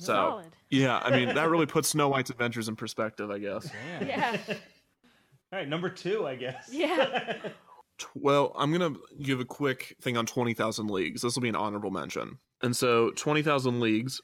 So 0.00 0.12
Solid. 0.14 0.46
yeah, 0.70 0.98
I 1.04 1.10
mean 1.10 1.34
that 1.34 1.48
really 1.50 1.66
puts 1.76 1.90
Snow 1.90 2.08
White's 2.08 2.30
adventures 2.30 2.68
in 2.68 2.74
perspective, 2.76 3.30
I 3.30 3.38
guess. 3.38 3.70
Damn. 4.00 4.08
Yeah. 4.08 4.36
All 5.52 5.58
right, 5.58 5.68
number 5.68 5.88
two, 5.90 6.26
I 6.26 6.36
guess. 6.36 6.68
Yeah. 6.72 7.36
Well, 8.14 8.52
I'm 8.56 8.72
gonna 8.72 8.94
give 9.20 9.40
a 9.40 9.44
quick 9.44 9.94
thing 10.00 10.16
on 10.16 10.24
Twenty 10.24 10.54
Thousand 10.54 10.88
Leagues. 10.90 11.20
This 11.20 11.34
will 11.34 11.42
be 11.42 11.50
an 11.50 11.54
honorable 11.54 11.90
mention. 11.90 12.38
And 12.62 12.74
so, 12.74 13.10
Twenty 13.10 13.42
Thousand 13.42 13.78
Leagues 13.80 14.22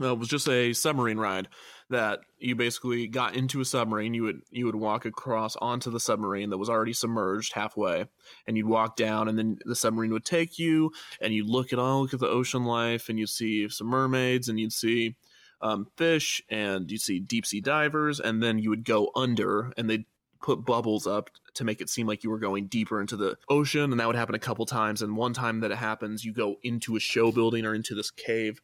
uh, 0.00 0.14
was 0.14 0.28
just 0.28 0.48
a 0.48 0.72
submarine 0.72 1.18
ride 1.18 1.48
that 1.90 2.20
you 2.38 2.54
basically 2.54 3.06
got 3.06 3.34
into 3.34 3.60
a 3.60 3.64
submarine. 3.64 4.14
You 4.14 4.24
would 4.24 4.42
you 4.50 4.66
would 4.66 4.74
walk 4.74 5.04
across 5.04 5.56
onto 5.56 5.90
the 5.90 6.00
submarine 6.00 6.50
that 6.50 6.58
was 6.58 6.68
already 6.68 6.92
submerged 6.92 7.54
halfway, 7.54 8.06
and 8.46 8.56
you'd 8.56 8.66
walk 8.66 8.96
down, 8.96 9.28
and 9.28 9.38
then 9.38 9.58
the 9.64 9.76
submarine 9.76 10.12
would 10.12 10.24
take 10.24 10.58
you, 10.58 10.92
and 11.20 11.32
you'd 11.32 11.48
look 11.48 11.72
at 11.72 11.78
all 11.78 12.02
look 12.02 12.14
at 12.14 12.20
the 12.20 12.28
ocean 12.28 12.64
life, 12.64 13.08
and 13.08 13.18
you'd 13.18 13.28
see 13.28 13.68
some 13.68 13.86
mermaids, 13.86 14.48
and 14.48 14.60
you'd 14.60 14.72
see 14.72 15.16
um, 15.62 15.86
fish, 15.96 16.42
and 16.48 16.90
you'd 16.90 17.00
see 17.00 17.18
deep 17.18 17.46
sea 17.46 17.60
divers, 17.60 18.20
and 18.20 18.42
then 18.42 18.58
you 18.58 18.70
would 18.70 18.84
go 18.84 19.10
under, 19.14 19.72
and 19.76 19.88
they'd 19.88 20.04
put 20.40 20.64
bubbles 20.64 21.06
up 21.06 21.30
to 21.54 21.64
make 21.64 21.80
it 21.80 21.90
seem 21.90 22.06
like 22.06 22.22
you 22.22 22.30
were 22.30 22.38
going 22.38 22.66
deeper 22.66 23.00
into 23.00 23.16
the 23.16 23.36
ocean 23.48 23.90
and 23.90 23.98
that 23.98 24.06
would 24.06 24.16
happen 24.16 24.34
a 24.34 24.38
couple 24.38 24.64
times 24.64 25.02
and 25.02 25.16
one 25.16 25.32
time 25.32 25.60
that 25.60 25.72
it 25.72 25.78
happens 25.78 26.24
you 26.24 26.32
go 26.32 26.56
into 26.62 26.94
a 26.96 27.00
show 27.00 27.32
building 27.32 27.64
or 27.64 27.74
into 27.74 27.94
this 27.94 28.10
cave 28.10 28.60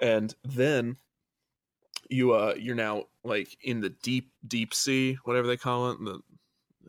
and 0.00 0.34
then 0.44 0.96
you 2.10 2.32
uh 2.32 2.54
you're 2.58 2.74
now 2.74 3.04
like 3.22 3.56
in 3.62 3.80
the 3.80 3.90
deep 3.90 4.30
deep 4.46 4.74
sea 4.74 5.18
whatever 5.24 5.46
they 5.46 5.56
call 5.56 5.90
it 5.90 5.98
the 6.04 6.20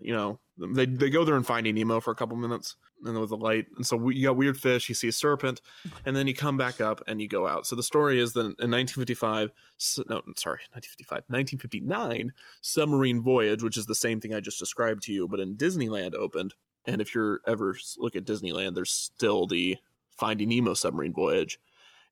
you 0.02 0.14
know 0.14 0.40
they 0.58 0.86
they 0.86 1.10
go 1.10 1.24
there 1.24 1.36
and 1.36 1.46
finding 1.46 1.76
nemo 1.76 2.00
for 2.00 2.12
a 2.12 2.16
couple 2.16 2.36
minutes 2.36 2.76
and 3.04 3.20
with 3.20 3.30
the 3.30 3.38
light 3.38 3.68
and 3.76 3.86
so 3.86 3.96
we, 3.96 4.16
you 4.16 4.28
got 4.28 4.38
weird 4.38 4.58
fish 4.58 4.90
you 4.90 4.96
see 4.96 5.08
a 5.10 5.12
serpent 5.12 5.62
and 6.06 6.16
then 6.16 6.28
you 6.28 6.34
come 6.34 6.58
back 6.58 6.82
up 6.82 7.02
and 7.08 7.22
you 7.22 7.28
go 7.28 7.46
out. 7.46 7.68
So 7.68 7.76
the 7.76 7.84
story 7.84 8.20
is 8.20 8.34
that 8.34 8.40
in 8.40 8.72
1955 8.72 9.52
s- 9.80 10.00
no 10.10 10.22
sorry 10.38 10.62
1955 10.72 11.24
1959 11.28 12.34
submarine 12.62 13.22
voyage 13.22 13.64
which 13.64 13.78
is 13.78 13.86
the 13.86 13.96
same 13.96 14.20
thing 14.20 14.34
i 14.34 14.40
just 14.40 14.60
described 14.60 15.04
to 15.04 15.14
you 15.14 15.28
but 15.28 15.40
in 15.40 15.56
disneyland 15.56 16.14
opened 16.16 16.54
and 16.86 17.02
if 17.02 17.14
you're 17.14 17.42
ever 17.46 17.78
look 17.98 18.16
at 18.16 18.26
disneyland 18.26 18.76
there's 18.76 18.92
still 18.92 19.46
the 19.46 19.78
finding 20.10 20.50
nemo 20.50 20.74
submarine 20.74 21.14
voyage 21.14 21.60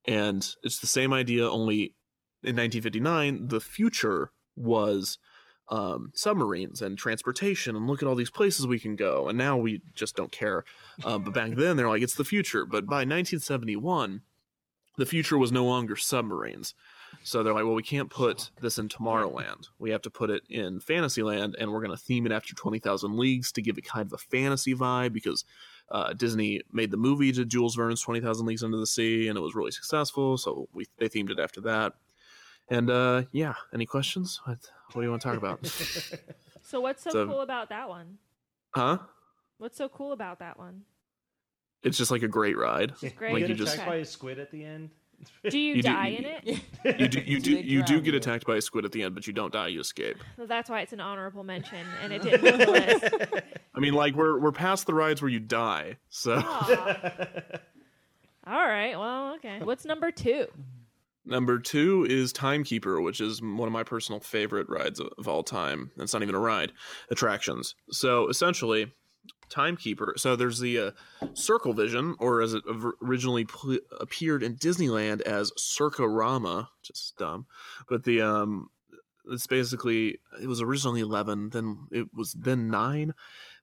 and 0.06 0.56
it's 0.64 0.80
the 0.80 0.88
same 0.88 1.14
idea 1.14 1.50
only 1.50 1.96
in 2.44 2.56
1959 2.58 3.48
the 3.48 3.62
future 3.62 4.32
was 4.56 5.18
um, 5.70 6.12
submarines 6.14 6.82
and 6.82 6.98
transportation 6.98 7.76
and 7.76 7.88
look 7.88 8.02
at 8.02 8.08
all 8.08 8.16
these 8.16 8.30
places 8.30 8.68
we 8.68 8.80
can 8.80 8.96
go. 8.96 9.30
And 9.30 9.38
now 9.38 9.58
we 9.58 9.82
just 9.96 10.16
don't 10.16 10.32
care. 10.32 10.66
Um, 11.06 11.24
but 11.24 11.34
back 11.34 11.52
then 11.56 11.78
they're 11.78 11.90
like 11.90 12.02
it's 12.02 12.16
the 12.16 12.26
future. 12.26 12.66
But 12.66 12.86
by 12.86 12.98
1971 12.98 14.22
the 14.98 15.06
future 15.06 15.38
was 15.38 15.52
no 15.52 15.66
longer 15.66 15.96
submarines 15.96 16.76
so 17.24 17.44
they're 17.44 17.54
like 17.54 17.64
well 17.66 17.74
we 17.74 17.84
can't 17.84 18.10
put 18.10 18.50
this 18.62 18.78
in 18.78 18.88
tomorrowland 18.90 19.68
we 19.80 19.90
have 19.92 20.02
to 20.02 20.10
put 20.10 20.30
it 20.30 20.44
in 20.50 20.80
fantasyland 20.80 21.56
and 21.60 21.72
we're 21.72 21.80
going 21.82 21.92
to 21.96 21.98
theme 22.04 22.26
it 22.26 22.32
after 22.32 22.56
20000 22.56 23.18
leagues 23.18 23.52
to 23.52 23.62
give 23.62 23.78
it 23.78 23.86
kind 23.86 24.06
of 24.08 24.14
a 24.14 24.18
fantasy 24.18 24.74
vibe 24.74 25.14
because 25.14 25.46
uh, 25.92 26.14
disney 26.14 26.62
made 26.72 26.90
the 26.92 26.98
movie 26.98 27.32
to 27.32 27.46
jules 27.46 27.76
verne's 27.76 28.02
20000 28.04 28.46
leagues 28.46 28.64
under 28.64 28.78
the 28.78 28.88
sea 28.88 29.28
and 29.28 29.38
it 29.38 29.42
was 29.42 29.54
really 29.56 29.72
successful 29.72 30.38
so 30.38 30.68
we 30.74 30.86
they 30.98 31.08
themed 31.10 31.30
it 31.30 31.40
after 31.40 31.62
that 31.62 31.94
and 32.70 32.90
uh 32.90 33.24
yeah 33.32 33.54
any 33.74 33.86
questions 33.86 34.40
what, 34.46 34.58
what 34.94 35.02
do 35.02 35.04
you 35.04 35.10
want 35.10 35.22
to 35.22 35.28
talk 35.28 35.38
about 35.38 35.60
So 36.66 36.80
what's 36.80 37.04
so, 37.04 37.10
So- 37.12 37.28
cool 37.28 37.42
about 37.42 37.70
that 37.70 37.90
one? 37.90 38.18
huh 38.72 38.98
What's 39.58 39.78
so 39.78 39.88
cool 39.90 40.14
about 40.14 40.40
that 40.40 40.58
one? 40.58 40.84
it's 41.84 41.98
just 41.98 42.10
like 42.12 42.24
a 42.24 42.28
great 42.30 42.58
ride 42.58 42.94
It's 43.02 43.14
great. 43.14 43.34
Like 43.34 43.42
Get 43.42 43.50
you 43.50 43.56
just- 43.56 43.74
attacked 43.76 43.90
by 43.90 43.96
a 43.98 44.06
squid 44.06 44.40
at 44.40 44.50
the 44.52 44.64
end. 44.64 44.90
Do 45.50 45.58
you, 45.60 45.76
You 45.76 45.82
do- 45.82 45.90
die 45.90 46.08
you- 46.08 46.18
in 46.18 46.26
it? 46.26 47.00
you 47.00 47.08
do 47.08 47.20
you 47.22 47.40
do 47.40 47.52
you 47.58 47.84
do 47.84 48.02
get 48.02 48.14
attacked 48.16 48.46
by 48.46 48.56
a 48.58 48.62
squid 48.62 48.86
at 48.86 48.92
the 48.92 49.04
end 49.04 49.16
but 49.16 49.26
you 49.28 49.34
don't 49.34 49.52
die 49.54 49.68
you 49.68 49.80
escape 49.80 50.18
So 50.38 50.46
that's 50.46 50.70
why 50.70 50.82
it's 50.82 50.94
an 50.94 51.00
honorable 51.00 51.44
mention, 51.44 51.86
and 52.04 52.12
it 52.14 52.22
didn't 52.22 52.44
make 52.44 52.58
the 52.58 52.72
list. 52.72 53.44
i 53.76 53.80
mean 53.80 53.94
like 53.94 54.16
we're 54.16 54.40
we're 54.40 54.52
past 54.52 54.86
the 54.88 54.94
rides 54.94 55.22
where 55.22 55.30
you 55.30 55.40
die 55.40 55.98
so 56.10 56.36
Aw. 56.46 57.38
All 58.46 58.68
right. 58.68 59.00
Well, 59.00 59.36
okay. 59.36 59.60
What's 59.64 59.86
number 59.86 60.12
two? 60.12 60.48
Number 61.26 61.60
two 61.60 62.06
is 62.10 62.34
Timekeeper, 62.34 63.00
which 63.00 63.22
is 63.22 63.42
one 63.42 63.68
of 63.68 63.72
my 63.72 63.84
personal 63.84 64.20
favorite 64.20 64.68
rides 64.68 65.00
of, 65.00 65.08
of 65.18 65.30
all 65.30 65.44
time. 65.44 65.92
It's 65.98 66.12
not 66.12 66.22
even 66.24 66.36
a 66.36 66.40
ride, 66.40 66.74
attractions. 67.10 67.76
So 67.90 68.28
essentially, 68.28 68.92
Timekeeper. 69.50 70.16
So 70.18 70.36
there's 70.36 70.60
the 70.60 70.80
uh, 70.80 70.92
Circle 71.34 71.74
Vision, 71.74 72.16
or 72.20 72.42
as 72.42 72.54
it 72.54 72.64
originally 73.02 73.46
pl- 73.46 73.78
appeared 74.00 74.42
in 74.42 74.56
Disneyland 74.56 75.22
as 75.22 75.52
Circarama, 75.52 76.70
just 76.82 77.18
dumb. 77.18 77.46
But 77.88 78.04
the 78.04 78.22
um, 78.22 78.70
it's 79.32 79.48
basically 79.48 80.20
it 80.42 80.48
was 80.48 80.62
originally 80.62 81.02
eleven, 81.02 81.50
then 81.52 81.88
it 81.92 82.08
was 82.14 82.34
then 82.34 82.70
nine. 82.70 83.14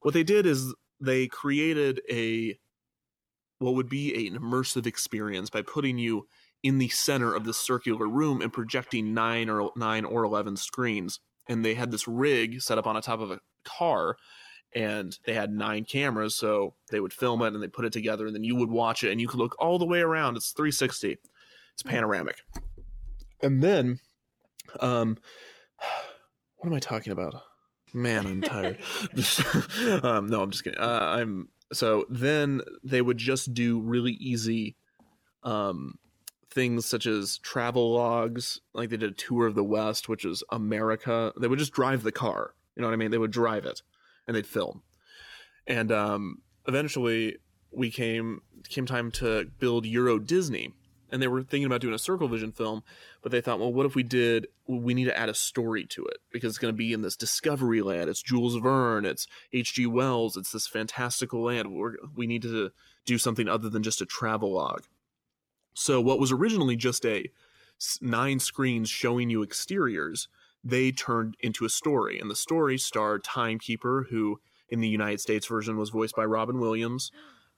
What 0.02 0.14
they 0.14 0.22
did 0.22 0.46
is 0.46 0.74
they 1.00 1.26
created 1.26 2.00
a 2.10 2.58
what 3.58 3.74
would 3.74 3.88
be 3.88 4.26
an 4.26 4.38
immersive 4.38 4.86
experience 4.86 5.50
by 5.50 5.62
putting 5.62 5.98
you 5.98 6.28
in 6.62 6.78
the 6.78 6.88
center 6.88 7.34
of 7.34 7.44
this 7.44 7.58
circular 7.58 8.06
room 8.06 8.40
and 8.40 8.52
projecting 8.52 9.12
nine 9.12 9.50
or 9.50 9.72
nine 9.76 10.04
or 10.04 10.22
eleven 10.22 10.56
screens. 10.56 11.20
And 11.48 11.64
they 11.64 11.74
had 11.74 11.90
this 11.90 12.06
rig 12.06 12.60
set 12.60 12.78
up 12.78 12.86
on 12.86 12.94
the 12.94 13.00
top 13.00 13.20
of 13.20 13.30
a 13.30 13.40
car, 13.64 14.16
and 14.74 15.18
they 15.24 15.34
had 15.34 15.52
nine 15.52 15.84
cameras, 15.84 16.36
so 16.36 16.74
they 16.90 17.00
would 17.00 17.12
film 17.12 17.42
it 17.42 17.54
and 17.54 17.62
they 17.62 17.68
put 17.68 17.84
it 17.84 17.92
together, 17.92 18.26
and 18.26 18.34
then 18.34 18.44
you 18.44 18.56
would 18.56 18.70
watch 18.70 19.04
it, 19.04 19.10
and 19.10 19.20
you 19.20 19.28
could 19.28 19.40
look 19.40 19.56
all 19.58 19.78
the 19.78 19.86
way 19.86 20.00
around. 20.00 20.36
It's 20.36 20.52
360. 20.52 21.18
It's 21.74 21.82
panoramic. 21.82 22.36
And 23.42 23.62
then, 23.62 24.00
um, 24.80 25.18
what 26.56 26.68
am 26.68 26.74
I 26.74 26.80
talking 26.80 27.12
about? 27.12 27.34
Man, 27.92 28.26
I'm 28.26 28.42
tired. 28.42 28.78
um, 30.04 30.28
no, 30.28 30.42
I'm 30.42 30.50
just 30.50 30.62
kidding. 30.62 30.78
Uh, 30.78 31.16
I'm 31.18 31.48
so 31.72 32.04
then 32.08 32.60
they 32.82 33.00
would 33.00 33.18
just 33.18 33.54
do 33.54 33.80
really 33.80 34.12
easy, 34.12 34.76
um, 35.42 35.98
things 36.50 36.86
such 36.86 37.06
as 37.06 37.38
travel 37.38 37.92
logs. 37.92 38.60
Like 38.74 38.90
they 38.90 38.96
did 38.96 39.10
a 39.10 39.14
tour 39.14 39.46
of 39.46 39.54
the 39.54 39.64
West, 39.64 40.08
which 40.08 40.24
is 40.24 40.42
America. 40.50 41.32
They 41.40 41.48
would 41.48 41.58
just 41.58 41.72
drive 41.72 42.02
the 42.02 42.12
car. 42.12 42.54
You 42.76 42.82
know 42.82 42.88
what 42.88 42.94
I 42.94 42.96
mean? 42.96 43.10
They 43.10 43.18
would 43.18 43.30
drive 43.30 43.66
it, 43.66 43.82
and 44.30 44.36
they'd 44.36 44.46
film. 44.46 44.82
And 45.66 45.90
um, 45.90 46.42
eventually, 46.68 47.38
we 47.72 47.90
came 47.90 48.42
came 48.68 48.86
time 48.86 49.10
to 49.10 49.46
build 49.58 49.86
Euro 49.86 50.20
Disney, 50.20 50.72
and 51.10 51.20
they 51.20 51.26
were 51.26 51.42
thinking 51.42 51.64
about 51.64 51.80
doing 51.80 51.94
a 51.94 51.98
Circle 51.98 52.28
Vision 52.28 52.52
film, 52.52 52.84
but 53.22 53.32
they 53.32 53.40
thought, 53.40 53.58
well, 53.58 53.72
what 53.72 53.86
if 53.86 53.96
we 53.96 54.04
did? 54.04 54.46
We 54.68 54.94
need 54.94 55.06
to 55.06 55.18
add 55.18 55.28
a 55.28 55.34
story 55.34 55.84
to 55.86 56.04
it 56.04 56.18
because 56.32 56.50
it's 56.50 56.58
going 56.58 56.72
to 56.72 56.78
be 56.78 56.92
in 56.92 57.02
this 57.02 57.16
Discovery 57.16 57.82
Land. 57.82 58.08
It's 58.08 58.22
Jules 58.22 58.54
Verne. 58.54 59.04
It's 59.04 59.26
H.G. 59.52 59.84
Wells. 59.86 60.36
It's 60.36 60.52
this 60.52 60.68
fantastical 60.68 61.42
land. 61.42 61.74
We're, 61.74 61.96
we 62.14 62.28
need 62.28 62.42
to 62.42 62.70
do 63.04 63.18
something 63.18 63.48
other 63.48 63.68
than 63.68 63.82
just 63.82 64.00
a 64.00 64.06
travel 64.06 64.54
log. 64.54 64.84
So 65.74 66.00
what 66.00 66.20
was 66.20 66.30
originally 66.30 66.76
just 66.76 67.04
a 67.04 67.30
nine 68.00 68.38
screens 68.38 68.88
showing 68.88 69.28
you 69.28 69.42
exteriors, 69.42 70.28
they 70.62 70.92
turned 70.92 71.36
into 71.40 71.64
a 71.64 71.70
story, 71.70 72.18
and 72.18 72.30
the 72.30 72.36
story 72.36 72.78
starred 72.78 73.24
Timekeeper, 73.24 74.06
who 74.10 74.40
in 74.68 74.80
the 74.80 74.88
United 74.88 75.20
States 75.20 75.46
version 75.46 75.76
was 75.76 75.90
voiced 75.90 76.14
by 76.14 76.24
Robin 76.24 76.60
Williams, 76.60 77.10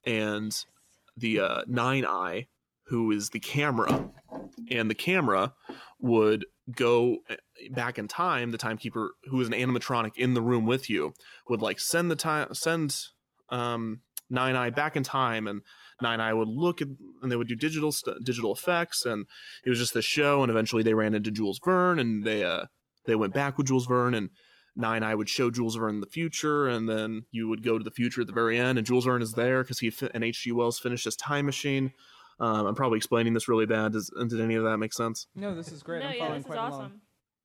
and 0.05 0.65
the 1.17 1.41
uh, 1.41 1.63
Nine 1.67 2.07
Eye, 2.07 2.47
who 2.87 3.11
is 3.11 3.31
the 3.31 3.41
camera, 3.41 4.11
and 4.71 4.91
the 4.91 4.95
camera 4.95 5.53
would 6.01 6.47
go 6.75 7.19
eh, 7.29 7.37
back 7.71 7.99
in 7.99 8.09
time. 8.09 8.51
The 8.51 8.59
timekeeper, 8.59 9.11
who 9.25 9.41
is 9.41 9.49
an 9.49 9.55
animatronic 9.55 10.17
in 10.17 10.35
the 10.35 10.43
room 10.43 10.67
with 10.67 10.89
you, 10.89 11.15
would 11.49 11.63
like 11.63 11.81
send 11.81 12.11
the 12.11 12.17
time 12.17 12.55
send 12.55 12.97
um, 13.51 14.01
Nine 14.31 14.57
Eye 14.57 14.71
back 14.71 14.97
in 14.97 15.03
time, 15.03 15.47
and 15.47 15.63
Nine 16.01 16.21
Eye 16.21 16.33
would 16.33 16.49
look 16.49 16.81
at 16.81 16.89
and 17.23 17.31
they 17.31 17.37
would 17.37 17.49
do 17.49 17.57
digital 17.57 17.93
st- 17.93 18.25
digital 18.25 18.53
effects, 18.53 19.05
and 19.05 19.27
it 19.65 19.71
was 19.71 19.79
just 19.79 19.95
the 19.95 20.03
show. 20.03 20.43
And 20.43 20.51
eventually, 20.51 20.83
they 20.83 20.95
ran 20.95 21.15
into 21.15 21.31
Jules 21.31 21.61
Verne, 21.65 21.99
and 21.99 22.25
they 22.25 22.45
uh, 22.45 22.67
they 23.07 23.15
went 23.15 23.35
back 23.35 23.59
with 23.59 23.67
Jules 23.67 23.87
Verne, 23.87 24.15
and 24.15 24.31
Nine 24.75 25.03
Eye 25.03 25.15
would 25.15 25.29
show 25.29 25.51
Jules 25.51 25.77
Verne 25.77 26.01
the 26.01 26.07
future, 26.07 26.69
and 26.69 26.89
then 26.89 27.27
you 27.31 27.49
would 27.49 27.63
go 27.63 27.79
to 27.79 27.85
the 27.85 27.91
future 27.91 28.23
at 28.23 28.27
the 28.27 28.33
very 28.33 28.59
end, 28.59 28.79
and 28.79 28.87
Jules 28.87 29.05
Verne 29.05 29.23
is 29.23 29.33
there 29.33 29.63
because 29.63 29.79
he 29.79 29.91
fi- 29.91 30.11
and 30.15 30.25
H.G. 30.25 30.53
Wells 30.53 30.79
finished 30.79 31.05
his 31.05 31.17
time 31.17 31.47
machine. 31.47 31.93
Um, 32.41 32.67
I'm 32.67 32.75
probably 32.75 32.97
explaining 32.97 33.35
this 33.35 33.49
really 33.49 33.67
bad. 33.67 33.93
Does 33.93 34.11
did 34.29 34.41
any 34.41 34.55
of 34.55 34.65
that 34.65 34.79
make 34.79 34.93
sense? 34.93 35.27
No, 35.35 35.55
this 35.55 35.71
is 35.71 35.83
great. 35.83 36.03
no, 36.03 36.09
I'm 36.09 36.15
yeah, 36.15 36.21
following 36.21 36.43
this 36.43 36.51
is 36.51 36.57
awesome. 36.57 36.81
along. 36.81 37.01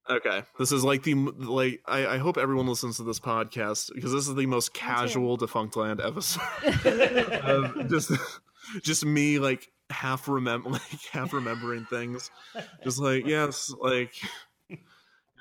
Okay, 0.09 0.43
this 0.57 0.71
is 0.71 0.83
like 0.85 1.03
the 1.03 1.15
like. 1.15 1.81
I, 1.85 2.07
I 2.07 2.17
hope 2.17 2.37
everyone 2.37 2.67
listens 2.67 2.97
to 2.97 3.03
this 3.03 3.19
podcast 3.19 3.91
because 3.93 4.13
this 4.13 4.27
is 4.27 4.35
the 4.35 4.45
most 4.45 4.73
casual 4.73 5.37
Defunctland 5.37 6.05
episode. 6.05 6.41
of 7.43 7.89
just, 7.89 8.11
just 8.83 9.05
me 9.05 9.37
like 9.37 9.67
half 9.89 10.29
remember, 10.29 10.69
like 10.71 10.81
half 11.11 11.33
remembering 11.33 11.85
things. 11.85 12.31
Just 12.85 12.99
like 12.99 13.25
yes, 13.27 13.73
like 13.81 14.11
you 14.23 14.29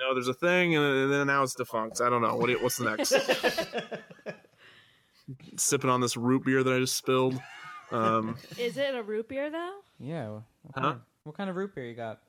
know, 0.01 0.15
there's 0.15 0.29
a 0.29 0.35
thing, 0.35 0.75
and 0.77 1.13
then 1.13 1.27
now 1.27 1.43
it's 1.43 1.55
defunct. 1.55 2.01
I 2.01 2.09
don't 2.11 2.23
know 2.23 2.37
what. 2.37 2.47
do 2.47 2.53
you- 2.53 2.63
What's 2.63 2.77
the 2.79 2.85
next? 2.97 3.15
Sipping 5.57 5.91
on 5.91 6.01
this 6.01 6.17
root 6.17 6.45
beer 6.45 6.63
that 6.63 6.73
I 6.73 6.79
just 6.79 6.97
spilled. 6.97 7.41
Um, 7.91 8.37
Is 8.59 8.77
it 8.77 8.95
a 8.95 9.03
root 9.03 9.29
beer 9.29 9.51
though? 9.51 9.75
Yeah. 9.99 10.29
What 10.31 10.43
Huh? 10.75 10.81
kind, 10.81 10.87
of, 10.97 11.01
what 11.25 11.37
kind 11.37 11.51
of 11.51 11.57
root 11.57 11.75
beer 11.75 11.85
you 11.87 11.95
got? 11.95 12.21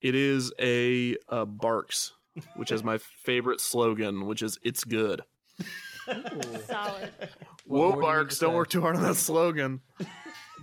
it 0.00 0.14
is 0.14 0.52
a, 0.60 1.16
uh 1.30 1.46
Barq's, 1.46 2.12
which 2.56 2.70
is 2.70 2.84
my 2.84 2.98
favorite 2.98 3.60
slogan, 3.60 4.26
which 4.26 4.42
is 4.42 4.58
"It's 4.62 4.84
good." 4.84 5.22
Solid. 6.06 7.10
What 7.66 7.78
Whoa, 7.78 7.78
more 7.78 7.90
do 7.92 7.96
you 7.96 7.96
need 7.96 8.02
Barq's! 8.28 8.38
Don't 8.38 8.54
work 8.54 8.68
too 8.68 8.80
hard 8.82 8.96
on 8.96 9.02
that 9.02 9.14
slogan. 9.16 9.80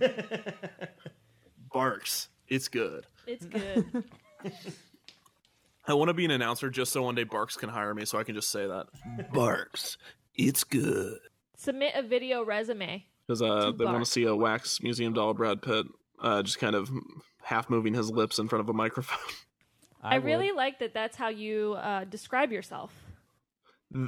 Barq's, 1.74 2.28
it's 2.48 2.68
good. 2.68 3.04
It's 3.26 3.46
good. 3.46 4.04
I 5.86 5.94
want 5.94 6.08
to 6.08 6.14
be 6.14 6.24
an 6.24 6.30
announcer 6.30 6.70
just 6.70 6.92
so 6.92 7.02
one 7.02 7.14
day 7.14 7.24
Barq's 7.24 7.56
can 7.56 7.68
hire 7.68 7.94
me, 7.94 8.04
so 8.04 8.18
I 8.18 8.24
can 8.24 8.34
just 8.34 8.50
say 8.50 8.66
that. 8.66 8.86
Barq's, 9.32 9.96
it's 10.34 10.64
good. 10.64 11.18
Submit 11.56 11.94
a 11.94 12.02
video 12.02 12.44
resume. 12.44 13.04
Because 13.26 13.42
uh, 13.42 13.72
they 13.76 13.84
want 13.84 14.04
to 14.04 14.10
see 14.10 14.24
a 14.24 14.34
wax 14.34 14.82
museum 14.82 15.12
doll 15.12 15.34
Brad 15.34 15.62
Pitt, 15.62 15.86
uh, 16.20 16.42
just 16.42 16.58
kind 16.58 16.74
of 16.74 16.90
half 17.42 17.70
moving 17.70 17.94
his 17.94 18.10
lips 18.10 18.38
in 18.38 18.48
front 18.48 18.60
of 18.60 18.68
a 18.68 18.72
microphone. 18.72 19.18
I, 20.02 20.18
would. 20.18 20.24
really 20.24 20.52
like 20.52 20.80
that. 20.80 20.94
That's 20.94 21.16
how 21.16 21.28
you 21.28 21.74
uh, 21.74 22.04
describe 22.04 22.50
yourself. 22.50 22.92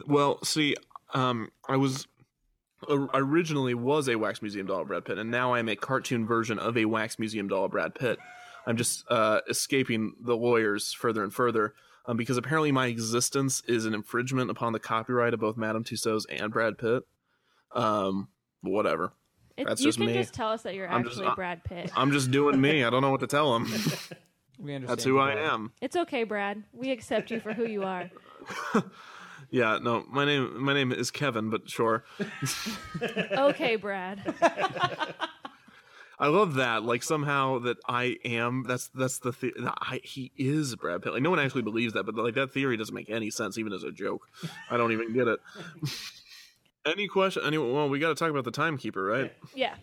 Well, 0.06 0.42
see, 0.42 0.76
um, 1.12 1.50
I 1.68 1.76
was 1.76 2.08
o- 2.88 3.10
originally 3.14 3.74
was 3.74 4.08
a 4.08 4.16
wax 4.16 4.42
museum 4.42 4.66
doll 4.66 4.80
of 4.80 4.88
Brad 4.88 5.04
Pitt, 5.04 5.18
and 5.18 5.30
now 5.30 5.54
I'm 5.54 5.68
a 5.68 5.76
cartoon 5.76 6.26
version 6.26 6.58
of 6.58 6.76
a 6.76 6.84
wax 6.86 7.18
museum 7.18 7.48
doll 7.48 7.66
of 7.66 7.70
Brad 7.70 7.94
Pitt. 7.94 8.18
I'm 8.66 8.76
just 8.76 9.04
uh, 9.10 9.40
escaping 9.48 10.14
the 10.20 10.36
lawyers 10.36 10.92
further 10.92 11.22
and 11.22 11.32
further 11.32 11.74
um, 12.06 12.16
because 12.16 12.36
apparently 12.36 12.72
my 12.72 12.86
existence 12.86 13.62
is 13.66 13.84
an 13.86 13.94
infringement 13.94 14.50
upon 14.50 14.72
the 14.72 14.78
copyright 14.80 15.34
of 15.34 15.40
both 15.40 15.56
Madame 15.56 15.84
Tussauds 15.84 16.24
and 16.30 16.52
Brad 16.52 16.78
Pitt. 16.78 17.02
Um, 17.72 18.28
whatever. 18.62 19.12
It, 19.56 19.66
That's 19.66 19.80
you 19.82 19.88
just 19.88 19.98
can 19.98 20.06
me. 20.08 20.14
just 20.14 20.34
tell 20.34 20.50
us 20.50 20.62
that 20.62 20.74
you're 20.74 20.88
I'm 20.88 21.04
just- 21.04 21.16
actually 21.16 21.28
uh, 21.28 21.34
Brad 21.34 21.62
Pitt. 21.64 21.90
I'm 21.96 22.10
just 22.12 22.30
doing 22.30 22.60
me. 22.60 22.84
I 22.84 22.90
don't 22.90 23.02
know 23.02 23.10
what 23.10 23.20
to 23.20 23.26
tell 23.26 23.52
them. 23.52 23.72
We 24.56 24.72
understand. 24.76 24.98
That's 24.98 25.04
who 25.04 25.18
I 25.18 25.32
Brad. 25.34 25.46
am. 25.52 25.72
It's 25.80 25.96
okay, 25.96 26.22
Brad. 26.22 26.62
We 26.72 26.92
accept 26.92 27.32
you 27.32 27.40
for 27.40 27.52
who 27.52 27.66
you 27.66 27.82
are. 27.82 28.08
Yeah, 29.50 29.78
no, 29.80 30.04
my 30.10 30.24
name 30.24 30.62
my 30.64 30.72
name 30.74 30.90
is 30.90 31.10
Kevin, 31.12 31.48
but 31.50 31.68
sure. 31.70 32.04
Okay, 33.32 33.76
Brad. 33.76 34.34
I 36.24 36.28
love 36.28 36.54
that. 36.54 36.84
Like 36.84 37.02
somehow 37.02 37.58
that 37.60 37.76
I 37.86 38.16
am. 38.24 38.64
That's 38.66 38.88
that's 38.88 39.18
the 39.18 39.32
the- 39.32 39.52
that 39.60 39.74
I, 39.78 40.00
he 40.02 40.32
is 40.38 40.74
Brad 40.76 41.02
Pitt. 41.02 41.12
Like 41.12 41.22
no 41.22 41.28
one 41.28 41.38
actually 41.38 41.62
believes 41.62 41.92
that, 41.92 42.04
but 42.04 42.14
like 42.14 42.34
that 42.34 42.50
theory 42.52 42.76
doesn't 42.78 42.94
make 42.94 43.10
any 43.10 43.30
sense, 43.30 43.58
even 43.58 43.72
as 43.74 43.82
a 43.84 43.92
joke. 43.92 44.26
I 44.70 44.78
don't 44.78 44.92
even 44.92 45.12
get 45.12 45.28
it. 45.28 45.38
any 46.86 47.08
question? 47.08 47.42
Any? 47.44 47.58
Well, 47.58 47.90
we 47.90 47.98
got 47.98 48.08
to 48.08 48.14
talk 48.14 48.30
about 48.30 48.44
the 48.44 48.50
timekeeper, 48.52 49.04
right? 49.04 49.34
Yeah. 49.54 49.74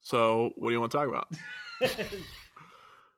So, 0.00 0.52
what 0.56 0.68
do 0.68 0.74
you 0.74 0.80
want 0.80 0.92
to 0.92 0.98
talk 0.98 1.08
about? 1.08 1.28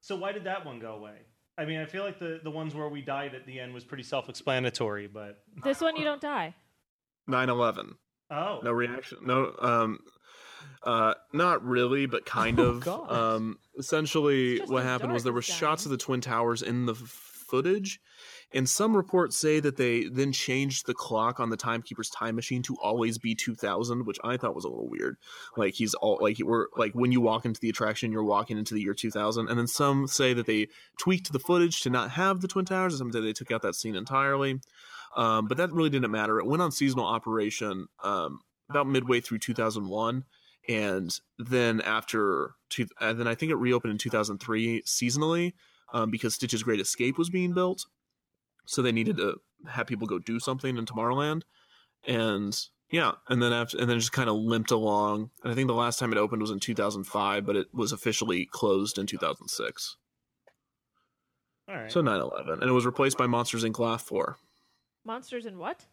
So 0.00 0.16
why 0.16 0.32
did 0.32 0.44
that 0.44 0.64
one 0.64 0.78
go 0.78 0.94
away? 0.94 1.16
I 1.58 1.66
mean, 1.66 1.80
I 1.80 1.84
feel 1.84 2.02
like 2.02 2.18
the 2.18 2.40
the 2.42 2.50
ones 2.50 2.74
where 2.74 2.88
we 2.88 3.02
died 3.02 3.34
at 3.34 3.44
the 3.44 3.60
end 3.60 3.74
was 3.74 3.84
pretty 3.84 4.04
self-explanatory, 4.04 5.08
but 5.08 5.42
This 5.62 5.82
one 5.82 5.96
you 5.96 6.04
don't 6.04 6.20
die. 6.20 6.54
9-11. 7.28 7.92
oh, 8.30 8.60
No 8.62 8.72
reaction. 8.72 9.18
No. 9.22 9.54
Um. 9.60 9.98
Uh. 10.82 11.14
Not 11.32 11.64
really, 11.64 12.06
but 12.06 12.24
kind 12.26 12.58
Oh, 12.60 12.64
of. 12.64 12.80
God. 12.84 13.10
um. 13.12 13.58
Essentially, 13.78 14.58
what 14.66 14.82
happened 14.84 15.12
was 15.12 15.24
there 15.24 15.32
were 15.32 15.42
shots 15.42 15.84
of 15.84 15.90
the 15.90 15.96
twin 15.96 16.20
towers 16.20 16.62
in 16.62 16.86
the 16.86 16.92
f- 16.94 16.98
footage, 17.48 18.00
and 18.52 18.68
some 18.68 18.96
reports 18.96 19.36
say 19.36 19.60
that 19.60 19.76
they 19.76 20.04
then 20.04 20.32
changed 20.32 20.86
the 20.86 20.94
clock 20.94 21.38
on 21.40 21.50
the 21.50 21.56
timekeeper's 21.56 22.10
time 22.10 22.34
machine 22.34 22.62
to 22.64 22.76
always 22.82 23.18
be 23.18 23.34
2000, 23.34 24.04
which 24.04 24.18
I 24.24 24.36
thought 24.36 24.54
was 24.56 24.64
a 24.64 24.68
little 24.68 24.88
weird. 24.88 25.16
Like 25.56 25.74
he's 25.74 25.94
all 25.94 26.18
like 26.20 26.38
we're 26.42 26.66
like 26.76 26.92
when 26.92 27.12
you 27.12 27.20
walk 27.20 27.44
into 27.44 27.60
the 27.60 27.68
attraction, 27.70 28.10
you're 28.12 28.24
walking 28.24 28.58
into 28.58 28.74
the 28.74 28.80
year 28.82 28.94
2000, 28.94 29.48
and 29.48 29.58
then 29.58 29.66
some 29.68 30.06
say 30.08 30.34
that 30.34 30.46
they 30.46 30.66
tweaked 30.98 31.32
the 31.32 31.38
footage 31.38 31.80
to 31.82 31.90
not 31.90 32.10
have 32.10 32.40
the 32.40 32.48
twin 32.48 32.64
towers, 32.64 32.94
and 32.94 32.98
some 32.98 33.12
say 33.12 33.20
they 33.20 33.32
took 33.32 33.50
out 33.52 33.62
that 33.62 33.74
scene 33.76 33.94
entirely. 33.94 34.60
Um, 35.16 35.46
but 35.46 35.56
that 35.56 35.72
really 35.72 35.90
didn't 35.90 36.10
matter. 36.10 36.38
It 36.38 36.46
went 36.46 36.62
on 36.62 36.70
seasonal 36.72 37.06
operation 37.06 37.88
um, 38.04 38.40
about 38.68 38.86
midway 38.88 39.20
through 39.20 39.38
2001, 39.38 40.24
and 40.68 41.18
then 41.38 41.80
after, 41.80 42.54
two, 42.68 42.86
and 43.00 43.18
then 43.18 43.26
I 43.26 43.34
think 43.34 43.50
it 43.50 43.56
reopened 43.56 43.92
in 43.92 43.98
2003 43.98 44.82
seasonally 44.82 45.54
um, 45.92 46.10
because 46.10 46.34
Stitch's 46.34 46.62
Great 46.62 46.80
Escape 46.80 47.16
was 47.16 47.30
being 47.30 47.52
built, 47.54 47.86
so 48.66 48.82
they 48.82 48.92
needed 48.92 49.16
to 49.16 49.40
have 49.66 49.86
people 49.86 50.06
go 50.06 50.18
do 50.18 50.38
something 50.38 50.76
in 50.76 50.84
Tomorrowland, 50.84 51.42
and 52.06 52.58
yeah, 52.90 53.12
and 53.28 53.42
then 53.42 53.52
after, 53.52 53.78
and 53.78 53.88
then 53.88 53.98
just 53.98 54.12
kind 54.12 54.28
of 54.30 54.36
limped 54.36 54.70
along. 54.70 55.30
And 55.42 55.52
I 55.52 55.54
think 55.54 55.68
the 55.68 55.74
last 55.74 55.98
time 55.98 56.12
it 56.12 56.18
opened 56.18 56.42
was 56.42 56.50
in 56.50 56.60
2005, 56.60 57.44
but 57.44 57.56
it 57.56 57.66
was 57.72 57.92
officially 57.92 58.46
closed 58.46 58.98
in 58.98 59.06
2006. 59.06 59.96
all 61.68 61.74
right. 61.74 61.90
So 61.92 62.02
9/11, 62.02 62.52
and 62.54 62.62
it 62.62 62.72
was 62.72 62.86
replaced 62.86 63.18
by 63.18 63.26
Monsters 63.26 63.64
Inc. 63.64 63.78
Laugh 63.78 64.02
Floor. 64.02 64.36
Monsters 65.04 65.46
and 65.46 65.58
what? 65.58 65.86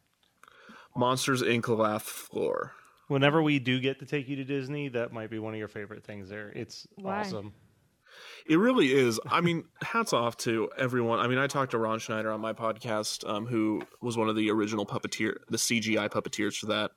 Monsters 0.96 1.42
Inc. 1.42 1.68
Laugh 1.78 2.04
Floor. 2.04 2.74
Whenever 3.08 3.42
we 3.42 3.60
do 3.60 3.80
get 3.80 4.00
to 4.00 4.06
take 4.06 4.28
you 4.28 4.36
to 4.38 4.44
Disney, 4.44 4.90
that 4.90 5.14
might 5.14 5.30
be 5.30 5.40
one 5.40 5.54
of 5.54 5.60
your 5.60 5.68
favorite 5.68 6.04
things. 6.04 6.30
There, 6.30 6.50
it's 6.50 6.88
Why? 6.96 7.20
awesome. 7.20 7.54
It 8.48 8.58
really 8.58 8.94
is. 8.94 9.20
I 9.28 9.42
mean, 9.42 9.66
hats 9.82 10.14
off 10.14 10.38
to 10.38 10.70
everyone. 10.78 11.20
I 11.20 11.28
mean, 11.28 11.38
I 11.38 11.48
talked 11.48 11.72
to 11.72 11.78
Ron 11.78 12.00
Schneider 12.00 12.32
on 12.32 12.40
my 12.40 12.54
podcast, 12.54 13.28
um, 13.28 13.46
who 13.46 13.82
was 14.02 14.18
one 14.18 14.30
of 14.30 14.36
the 14.36 14.52
original 14.52 14.86
puppeteer, 14.86 15.36
the 15.50 15.58
CGI 15.58 16.10
puppeteers 16.10 16.56
for 16.58 16.68
that. 16.68 16.92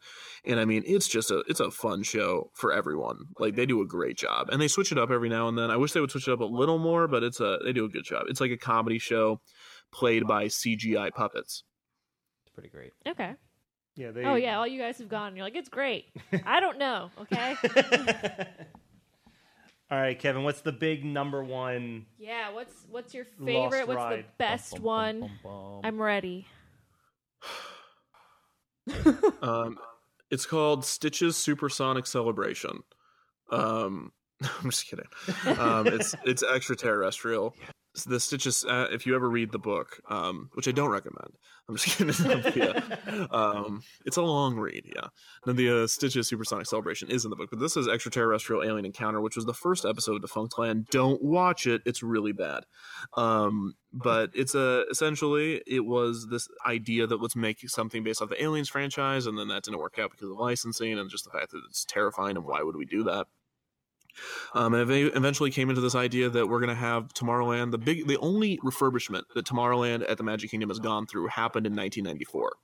And 0.44 0.60
I 0.60 0.64
mean, 0.64 0.82
it's 0.86 1.08
just 1.08 1.30
a 1.30 1.42
it's 1.48 1.60
a 1.60 1.70
fun 1.70 2.02
show 2.02 2.50
for 2.54 2.72
everyone. 2.72 3.18
Like 3.38 3.56
they 3.56 3.66
do 3.66 3.80
a 3.80 3.86
great 3.86 4.16
job, 4.18 4.50
and 4.50 4.60
they 4.60 4.68
switch 4.68 4.92
it 4.92 4.98
up 4.98 5.10
every 5.10 5.28
now 5.28 5.48
and 5.48 5.56
then. 5.56 5.70
I 5.70 5.76
wish 5.76 5.92
they 5.92 6.00
would 6.00 6.10
switch 6.10 6.28
it 6.28 6.32
up 6.32 6.40
a 6.40 6.44
little 6.44 6.78
more, 6.78 7.08
but 7.08 7.22
it's 7.22 7.40
a 7.40 7.58
they 7.64 7.72
do 7.72 7.84
a 7.84 7.90
good 7.90 8.04
job. 8.04 8.24
It's 8.28 8.40
like 8.40 8.50
a 8.50 8.56
comedy 8.56 8.98
show 8.98 9.40
played 9.92 10.26
by 10.26 10.46
CGI 10.46 11.12
puppets. 11.12 11.64
It's 12.44 12.54
pretty 12.54 12.68
great. 12.68 12.92
Okay. 13.06 13.34
Yeah. 13.98 14.12
They, 14.12 14.24
Oh 14.24 14.36
yeah, 14.36 14.58
all 14.58 14.66
you 14.66 14.78
guys 14.80 14.96
have 14.98 15.08
gone. 15.08 15.34
You're 15.34 15.44
like, 15.44 15.56
it's 15.56 15.68
great. 15.68 16.06
I 16.46 16.60
don't 16.60 16.78
know. 16.78 17.10
Okay. 17.22 17.56
All 19.90 19.98
right, 19.98 20.18
Kevin. 20.18 20.44
What's 20.44 20.60
the 20.60 20.70
big 20.72 21.04
number 21.04 21.42
one? 21.42 22.06
yeah. 22.18 22.50
What's 22.52 22.74
what's 22.90 23.12
your 23.12 23.26
Lost 23.40 23.72
favorite? 23.72 23.88
What's 23.88 24.16
the 24.16 24.24
best 24.38 24.72
Bum, 24.74 24.82
bum, 24.82 24.86
one? 24.86 25.20
bum, 25.20 25.30
bum, 25.42 25.52
bum. 25.52 25.80
I'm 25.84 26.00
ready. 26.00 26.46
Um, 29.42 29.76
it's 30.30 30.46
called 30.46 30.82
Stitch's 30.82 31.36
Supersonic 31.36 32.06
Celebration. 32.06 32.82
Um, 33.50 34.12
I'm 34.42 34.70
just 34.70 34.86
kidding. 34.86 35.04
Um, 35.58 35.86
it's 35.88 36.14
it's 36.24 36.42
extraterrestrial. 36.42 37.54
The 38.04 38.20
Stitches. 38.20 38.64
Uh, 38.64 38.86
if 38.90 39.06
you 39.06 39.14
ever 39.14 39.28
read 39.28 39.52
the 39.52 39.58
book, 39.58 40.00
um, 40.08 40.50
which 40.54 40.68
I 40.68 40.72
don't 40.72 40.90
recommend, 40.90 41.32
I'm 41.68 41.76
just 41.76 41.96
kidding. 41.98 42.82
um, 43.30 43.82
it's 44.04 44.16
a 44.16 44.22
long 44.22 44.56
read. 44.56 44.84
Yeah. 44.94 45.08
Then 45.44 45.56
the 45.56 45.84
uh, 45.84 45.86
Stitch's 45.86 46.28
Supersonic 46.28 46.66
Celebration 46.66 47.10
is 47.10 47.24
in 47.24 47.30
the 47.30 47.36
book, 47.36 47.50
but 47.50 47.60
this 47.60 47.76
is 47.76 47.88
extraterrestrial 47.88 48.62
alien 48.62 48.84
encounter, 48.84 49.20
which 49.20 49.36
was 49.36 49.44
the 49.44 49.54
first 49.54 49.84
episode 49.84 50.22
of 50.22 50.30
Defunctland. 50.30 50.88
Don't 50.90 51.22
watch 51.22 51.66
it; 51.66 51.82
it's 51.84 52.02
really 52.02 52.32
bad. 52.32 52.64
Um, 53.16 53.74
but 53.92 54.30
it's 54.34 54.54
a 54.54 54.84
essentially 54.90 55.62
it 55.66 55.84
was 55.84 56.28
this 56.30 56.48
idea 56.66 57.06
that 57.06 57.20
let's 57.20 57.36
make 57.36 57.68
something 57.68 58.02
based 58.02 58.22
off 58.22 58.28
the 58.28 58.42
Aliens 58.42 58.68
franchise, 58.68 59.26
and 59.26 59.38
then 59.38 59.48
that 59.48 59.64
didn't 59.64 59.80
work 59.80 59.98
out 59.98 60.10
because 60.10 60.30
of 60.30 60.36
licensing 60.36 60.98
and 60.98 61.10
just 61.10 61.24
the 61.24 61.30
fact 61.30 61.52
that 61.52 61.62
it's 61.68 61.84
terrifying. 61.84 62.36
And 62.36 62.44
why 62.44 62.62
would 62.62 62.76
we 62.76 62.86
do 62.86 63.02
that? 63.04 63.26
Um, 64.54 64.74
and 64.74 64.90
eventually 64.90 65.50
came 65.50 65.68
into 65.68 65.80
this 65.80 65.94
idea 65.94 66.28
that 66.30 66.46
we're 66.46 66.60
going 66.60 66.68
to 66.68 66.74
have 66.74 67.08
Tomorrowland. 67.14 67.70
The 67.70 67.78
big, 67.78 68.06
the 68.06 68.18
only 68.18 68.58
refurbishment 68.58 69.22
that 69.34 69.46
Tomorrowland 69.46 70.08
at 70.08 70.16
the 70.16 70.24
Magic 70.24 70.50
Kingdom 70.50 70.70
has 70.70 70.78
gone 70.78 71.06
through 71.06 71.28
happened 71.28 71.66
in 71.66 71.74
1994. 71.74 72.56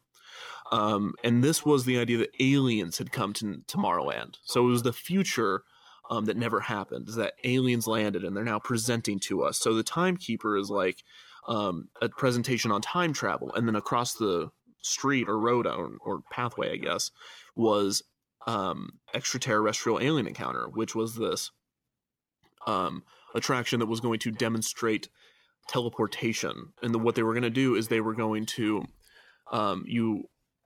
Um, 0.72 1.14
and 1.22 1.44
this 1.44 1.64
was 1.64 1.84
the 1.84 1.98
idea 1.98 2.18
that 2.18 2.34
aliens 2.40 2.98
had 2.98 3.12
come 3.12 3.32
to 3.34 3.62
Tomorrowland. 3.66 4.36
So 4.42 4.66
it 4.66 4.70
was 4.70 4.82
the 4.82 4.92
future 4.92 5.62
um, 6.10 6.24
that 6.26 6.36
never 6.36 6.60
happened. 6.60 7.08
Is 7.08 7.16
that 7.16 7.34
aliens 7.44 7.86
landed 7.86 8.24
and 8.24 8.36
they're 8.36 8.44
now 8.44 8.58
presenting 8.58 9.18
to 9.20 9.42
us. 9.42 9.58
So 9.58 9.74
the 9.74 9.82
timekeeper 9.82 10.56
is 10.56 10.70
like 10.70 11.02
um, 11.46 11.88
a 12.00 12.08
presentation 12.08 12.70
on 12.70 12.80
time 12.80 13.12
travel, 13.12 13.52
and 13.54 13.68
then 13.68 13.76
across 13.76 14.14
the 14.14 14.50
street 14.82 15.28
or 15.28 15.38
road 15.38 15.66
or, 15.66 15.92
or 16.00 16.22
pathway, 16.30 16.72
I 16.72 16.76
guess, 16.76 17.10
was 17.54 18.02
um, 18.46 18.98
extraterrestrial 19.14 20.00
alien 20.00 20.26
encounter, 20.26 20.66
which 20.68 20.94
was 20.94 21.16
this 21.16 21.50
um, 22.66 23.02
attraction 23.34 23.80
that 23.80 23.86
was 23.86 24.00
going 24.00 24.18
to 24.20 24.30
demonstrate 24.30 25.08
teleportation. 25.68 26.72
And 26.82 26.94
the, 26.94 26.98
what 26.98 27.14
they 27.14 27.22
were 27.22 27.32
going 27.32 27.42
to 27.42 27.50
do 27.50 27.74
is 27.74 27.88
they 27.88 28.00
were 28.00 28.14
going 28.14 28.46
to 28.46 28.84
um, 29.52 29.84
you 29.86 30.24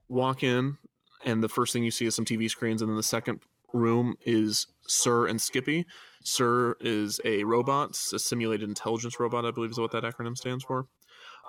walk 0.08 0.42
in, 0.42 0.78
and 1.24 1.42
the 1.42 1.48
first 1.48 1.72
thing 1.72 1.84
you 1.84 1.90
see 1.90 2.06
is 2.06 2.14
some 2.14 2.24
TV 2.24 2.48
screens, 2.48 2.80
and 2.80 2.88
then 2.88 2.96
the 2.96 3.02
second 3.02 3.40
room 3.72 4.14
is 4.24 4.66
Sir 4.86 5.26
and 5.26 5.40
Skippy. 5.40 5.86
Sir 6.24 6.76
is 6.80 7.20
a 7.24 7.44
robot, 7.44 7.90
a 8.12 8.18
simulated 8.18 8.68
intelligence 8.68 9.18
robot, 9.20 9.44
I 9.44 9.50
believe 9.50 9.70
is 9.70 9.78
what 9.78 9.92
that 9.92 10.04
acronym 10.04 10.36
stands 10.36 10.64
for. 10.64 10.86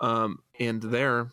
Um, 0.02 0.40
and 0.60 0.82
there, 0.82 1.32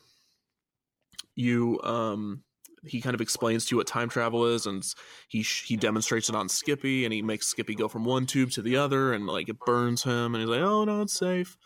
you 1.35 1.81
um, 1.83 2.43
he 2.87 3.01
kind 3.01 3.15
of 3.15 3.21
explains 3.21 3.67
to 3.67 3.75
you 3.75 3.77
what 3.79 3.87
time 3.87 4.09
travel 4.09 4.47
is, 4.47 4.67
and 4.67 4.85
he 5.29 5.43
he 5.43 5.77
demonstrates 5.77 6.29
it 6.29 6.35
on 6.35 6.49
Skippy, 6.49 7.05
and 7.05 7.13
he 7.13 7.23
makes 7.23 7.47
Skippy 7.47 7.75
go 7.75 7.89
from 7.89 8.05
one 8.05 8.27
tube 8.27 8.51
to 8.53 8.63
the 8.63 8.77
other, 8.77 9.13
and 9.13 9.27
like 9.27 9.49
it 9.49 9.59
burns 9.61 10.03
him, 10.03 10.35
and 10.35 10.43
he's 10.43 10.49
like, 10.49 10.61
"Oh 10.61 10.85
no, 10.85 11.03
it's 11.03 11.19
safe." 11.19 11.57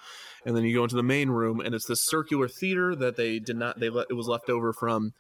And 0.45 0.57
then 0.57 0.65
you 0.65 0.75
go 0.75 0.85
into 0.85 0.97
the 0.97 1.03
main 1.03 1.31
room, 1.31 1.61
and 1.61 1.75
it's 1.75 1.87
this 1.87 2.01
circular 2.01 2.49
theater 2.49 2.95
that 2.97 3.17
they 3.17 3.39
did 3.39 3.57
not 3.57 3.79
they 3.79 3.91
let 3.91 4.07
it 4.11 4.15
was 4.15 4.29
left 4.29 4.49
over 4.49 4.73
from 4.73 5.13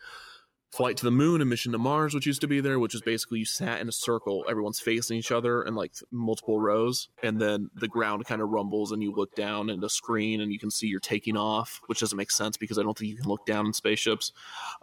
Flight 0.71 0.97
to 0.99 1.05
the 1.05 1.11
Moon 1.11 1.41
and 1.41 1.51
Mission 1.51 1.73
to 1.73 1.79
Mars, 1.79 2.15
which 2.15 2.27
used 2.27 2.41
to 2.43 2.47
be 2.47 2.61
there, 2.61 2.79
which 2.79 2.95
is 2.95 3.03
basically 3.03 3.41
you 3.41 3.45
sat 3.45 3.81
in 3.81 3.89
a 3.89 3.93
circle, 3.93 4.45
everyone's 4.49 4.79
facing 4.79 5.19
each 5.19 5.33
other 5.33 5.63
in 5.63 5.75
like 5.75 5.95
multiple 6.13 6.61
rows, 6.61 7.09
and 7.25 7.41
then 7.41 7.71
the 7.75 7.89
ground 7.89 8.25
kind 8.25 8.41
of 8.41 8.51
rumbles, 8.51 8.93
and 8.93 9.03
you 9.03 9.13
look 9.13 9.35
down 9.35 9.69
at 9.69 9.83
a 9.83 9.89
screen, 9.89 10.41
and 10.41 10.53
you 10.53 10.61
can 10.61 10.71
see 10.71 10.87
you're 10.87 11.01
taking 11.01 11.37
off, 11.37 11.81
which 11.87 11.99
doesn't 11.99 12.17
make 12.17 12.31
sense 12.31 12.57
because 12.57 12.79
I 12.79 12.85
don't 12.85 12.97
think 12.97 13.11
you 13.11 13.17
can 13.17 13.29
look 13.29 13.45
down 13.47 13.67
in 13.67 13.73
spaceships. 13.73 14.31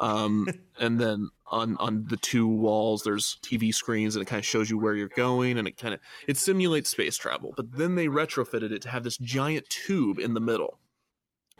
Um, 0.01 0.49
and 0.79 0.99
then 0.99 1.29
on 1.45 1.77
on 1.77 2.05
the 2.09 2.17
two 2.17 2.47
walls, 2.47 3.03
there's 3.03 3.37
TV 3.41 3.73
screens, 3.73 4.17
and 4.17 4.21
it 4.21 4.25
kind 4.25 4.39
of 4.39 4.45
shows 4.45 4.69
you 4.69 4.77
where 4.77 4.93
you're 4.93 5.07
going, 5.07 5.57
and 5.57 5.69
it 5.69 5.77
kind 5.77 5.93
of 5.93 6.01
it 6.27 6.35
simulates 6.35 6.89
space 6.89 7.15
travel. 7.15 7.53
But 7.55 7.77
then 7.77 7.95
they 7.95 8.07
retrofitted 8.07 8.73
it 8.73 8.81
to 8.81 8.89
have 8.89 9.05
this 9.05 9.17
giant 9.17 9.69
tube 9.69 10.19
in 10.19 10.33
the 10.33 10.41
middle. 10.41 10.79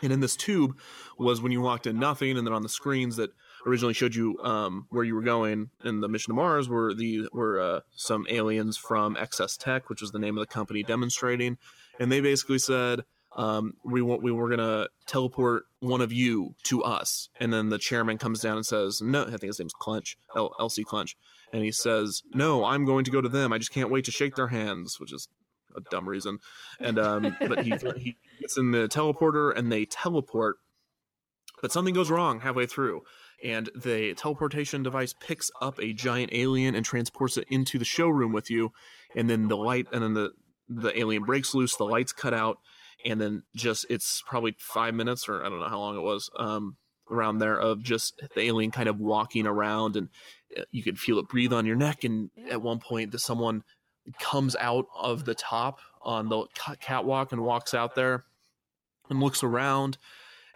And 0.03 0.13
in 0.13 0.19
this 0.19 0.35
tube 0.35 0.77
was 1.17 1.41
when 1.41 1.51
you 1.51 1.61
walked 1.61 1.87
in 1.87 1.97
nothing, 1.97 2.37
and 2.37 2.45
then 2.45 2.53
on 2.53 2.61
the 2.61 2.69
screens 2.69 3.15
that 3.15 3.31
originally 3.67 3.93
showed 3.93 4.15
you 4.15 4.39
um, 4.39 4.87
where 4.89 5.03
you 5.03 5.13
were 5.13 5.21
going 5.21 5.69
in 5.83 5.99
the 5.99 6.07
mission 6.07 6.31
to 6.31 6.35
Mars 6.35 6.69
were 6.69 6.93
the 6.93 7.27
were 7.33 7.59
uh, 7.59 7.79
some 7.95 8.25
aliens 8.29 8.77
from 8.77 9.15
XS 9.15 9.57
Tech, 9.57 9.89
which 9.89 10.01
was 10.01 10.11
the 10.11 10.19
name 10.19 10.37
of 10.37 10.41
the 10.41 10.51
company 10.51 10.83
demonstrating, 10.83 11.57
and 11.99 12.11
they 12.11 12.21
basically 12.21 12.59
said 12.59 13.03
um, 13.35 13.73
we 13.83 14.01
want 14.01 14.23
we 14.23 14.31
were 14.31 14.49
gonna 14.49 14.87
teleport 15.05 15.65
one 15.81 16.01
of 16.01 16.13
you 16.13 16.55
to 16.63 16.81
us, 16.83 17.29
and 17.39 17.53
then 17.53 17.69
the 17.69 17.77
chairman 17.77 18.17
comes 18.17 18.39
down 18.39 18.55
and 18.55 18.65
says 18.65 19.01
no, 19.01 19.23
I 19.23 19.31
think 19.31 19.43
his 19.43 19.59
name's 19.59 19.73
Clench, 19.73 20.17
LC 20.35 20.85
Clench, 20.85 21.17
and 21.51 21.63
he 21.63 21.71
says 21.71 22.23
no, 22.33 22.63
I'm 22.63 22.85
going 22.85 23.03
to 23.05 23.11
go 23.11 23.21
to 23.21 23.29
them. 23.29 23.51
I 23.51 23.57
just 23.57 23.73
can't 23.73 23.91
wait 23.91 24.05
to 24.05 24.11
shake 24.11 24.35
their 24.35 24.47
hands, 24.47 24.99
which 24.99 25.13
is 25.13 25.27
a 25.75 25.81
dumb 25.91 26.07
reason, 26.07 26.39
and 26.79 26.97
um, 26.97 27.35
but 27.41 27.63
he 27.63 27.71
he 27.97 28.17
gets 28.39 28.57
in 28.57 28.71
the 28.71 28.87
teleporter 28.87 29.55
and 29.55 29.71
they 29.71 29.85
teleport, 29.85 30.55
but 31.61 31.73
something 31.73 31.93
goes 31.93 32.09
wrong 32.09 32.39
halfway 32.39 32.65
through 32.65 33.03
and 33.43 33.69
the 33.75 34.13
teleportation 34.15 34.83
device 34.83 35.13
picks 35.19 35.51
up 35.61 35.79
a 35.79 35.93
giant 35.93 36.31
alien 36.33 36.75
and 36.75 36.85
transports 36.85 37.37
it 37.37 37.45
into 37.49 37.77
the 37.77 37.85
showroom 37.85 38.33
with 38.33 38.49
you 38.49 38.71
and 39.15 39.29
then 39.29 39.47
the 39.47 39.57
light 39.57 39.87
and 39.91 40.03
then 40.03 40.13
the 40.13 40.31
the 40.69 40.97
alien 40.99 41.23
breaks 41.23 41.53
loose 41.53 41.75
the 41.75 41.83
lights 41.83 42.11
cut 42.11 42.33
out 42.33 42.57
and 43.05 43.21
then 43.21 43.43
just 43.55 43.85
it's 43.89 44.23
probably 44.27 44.55
five 44.59 44.93
minutes 44.93 45.29
or 45.29 45.45
i 45.45 45.49
don't 45.49 45.59
know 45.59 45.69
how 45.69 45.79
long 45.79 45.95
it 45.97 46.01
was 46.01 46.29
um 46.37 46.75
around 47.09 47.37
there 47.37 47.57
of 47.57 47.81
just 47.81 48.21
the 48.35 48.41
alien 48.41 48.71
kind 48.71 48.89
of 48.89 48.99
walking 48.99 49.47
around 49.47 49.95
and 49.95 50.09
uh, 50.57 50.63
you 50.71 50.83
could 50.83 50.99
feel 50.99 51.19
it 51.19 51.29
breathe 51.29 51.53
on 51.53 51.65
your 51.65 51.75
neck 51.75 52.03
and 52.03 52.29
at 52.49 52.61
one 52.61 52.79
point 52.79 53.11
the 53.11 53.19
someone 53.19 53.63
comes 54.19 54.55
out 54.59 54.85
of 54.97 55.25
the 55.25 55.35
top 55.35 55.79
on 56.01 56.29
the 56.29 56.45
catwalk 56.79 57.31
and 57.31 57.41
walks 57.41 57.73
out 57.73 57.95
there 57.95 58.25
and 59.09 59.19
looks 59.21 59.43
around 59.43 59.97